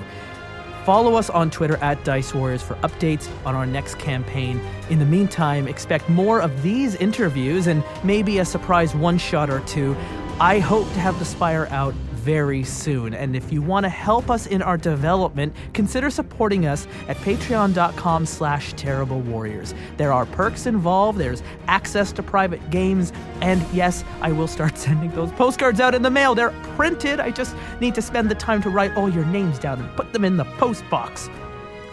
Follow 0.85 1.15
us 1.15 1.29
on 1.29 1.51
Twitter 1.51 1.75
at 1.83 2.01
Dice 2.05 2.33
Warriors 2.33 2.63
for 2.63 2.75
updates 2.75 3.27
on 3.45 3.53
our 3.53 3.65
next 3.65 3.99
campaign. 3.99 4.61
In 4.89 4.97
the 4.97 5.05
meantime, 5.05 5.67
expect 5.67 6.07
more 6.07 6.39
of 6.39 6.63
these 6.63 6.95
interviews 6.95 7.67
and 7.67 7.83
maybe 8.01 8.37
a 8.37 8.45
surprise 8.45 8.95
one 8.95 9.17
shot 9.17 9.49
or 9.49 9.59
two. 9.61 9.93
I 10.39 10.59
hope 10.59 10.87
to 10.93 10.99
have 11.01 11.19
the 11.19 11.25
Spire 11.25 11.67
out 11.69 11.93
very 12.27 12.61
soon. 12.61 13.13
And 13.13 13.37
if 13.37 13.53
you 13.53 13.61
want 13.61 13.85
to 13.85 13.89
help 13.89 14.29
us 14.29 14.47
in 14.47 14.61
our 14.61 14.75
development, 14.75 15.55
consider 15.71 16.09
supporting 16.09 16.65
us 16.65 16.85
at 17.07 17.15
patreon.com 17.17 18.25
slash 18.25 18.73
terrible 18.73 19.21
warriors. 19.21 19.73
There 19.95 20.11
are 20.11 20.25
perks 20.25 20.65
involved, 20.65 21.19
there's 21.19 21.41
access 21.69 22.11
to 22.11 22.21
private 22.21 22.69
games, 22.69 23.13
and 23.39 23.65
yes, 23.71 24.03
I 24.21 24.33
will 24.33 24.49
start 24.49 24.77
sending 24.85 25.09
those 25.11 25.31
postcards 25.31 25.79
out 25.79 25.95
in 25.95 26.01
the 26.01 26.09
mail. 26.09 26.35
They're 26.35 26.49
printed. 26.75 27.21
I 27.21 27.31
just 27.31 27.55
need 27.79 27.95
to 27.95 28.01
spend 28.01 28.29
the 28.29 28.35
time 28.35 28.61
to 28.63 28.69
write 28.69 28.93
all 28.97 29.09
your 29.09 29.25
names 29.27 29.57
down 29.57 29.79
and 29.79 29.89
put 29.95 30.11
them 30.11 30.25
in 30.25 30.35
the 30.35 30.45
post 30.59 30.83
box. 30.89 31.29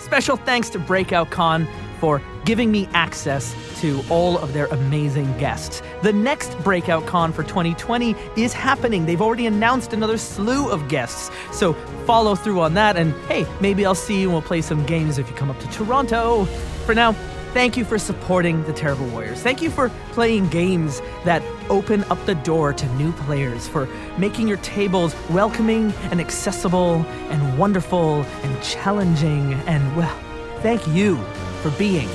Special 0.00 0.36
thanks 0.36 0.68
to 0.70 0.80
Breakout 0.80 1.30
Con 1.30 1.64
for 2.04 2.20
giving 2.44 2.70
me 2.70 2.86
access 2.92 3.56
to 3.80 4.04
all 4.10 4.36
of 4.36 4.52
their 4.52 4.66
amazing 4.66 5.24
guests. 5.38 5.80
The 6.02 6.12
next 6.12 6.54
Breakout 6.58 7.06
Con 7.06 7.32
for 7.32 7.42
2020 7.42 8.14
is 8.36 8.52
happening. 8.52 9.06
They've 9.06 9.22
already 9.22 9.46
announced 9.46 9.94
another 9.94 10.18
slew 10.18 10.68
of 10.68 10.86
guests. 10.88 11.30
So 11.50 11.72
follow 12.04 12.34
through 12.34 12.60
on 12.60 12.74
that, 12.74 12.98
and 12.98 13.14
hey, 13.26 13.46
maybe 13.58 13.86
I'll 13.86 13.94
see 13.94 14.20
you 14.20 14.24
and 14.24 14.34
we'll 14.34 14.42
play 14.42 14.60
some 14.60 14.84
games 14.84 15.16
if 15.16 15.30
you 15.30 15.34
come 15.34 15.48
up 15.48 15.58
to 15.60 15.66
Toronto. 15.68 16.44
For 16.84 16.94
now, 16.94 17.12
thank 17.54 17.74
you 17.74 17.86
for 17.86 17.98
supporting 17.98 18.62
the 18.64 18.74
Terrible 18.74 19.06
Warriors. 19.06 19.40
Thank 19.40 19.62
you 19.62 19.70
for 19.70 19.88
playing 20.12 20.50
games 20.50 21.00
that 21.24 21.42
open 21.70 22.04
up 22.10 22.22
the 22.26 22.34
door 22.34 22.74
to 22.74 22.86
new 22.96 23.12
players, 23.12 23.66
for 23.66 23.88
making 24.18 24.46
your 24.46 24.58
tables 24.58 25.16
welcoming 25.30 25.90
and 26.10 26.20
accessible 26.20 26.96
and 27.30 27.58
wonderful 27.58 28.24
and 28.42 28.62
challenging. 28.62 29.54
And 29.54 29.96
well, 29.96 30.14
thank 30.60 30.86
you 30.88 31.24
for 31.64 31.70
being 31.78 32.10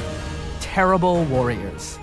terrible 0.59 1.25
warriors. 1.25 1.97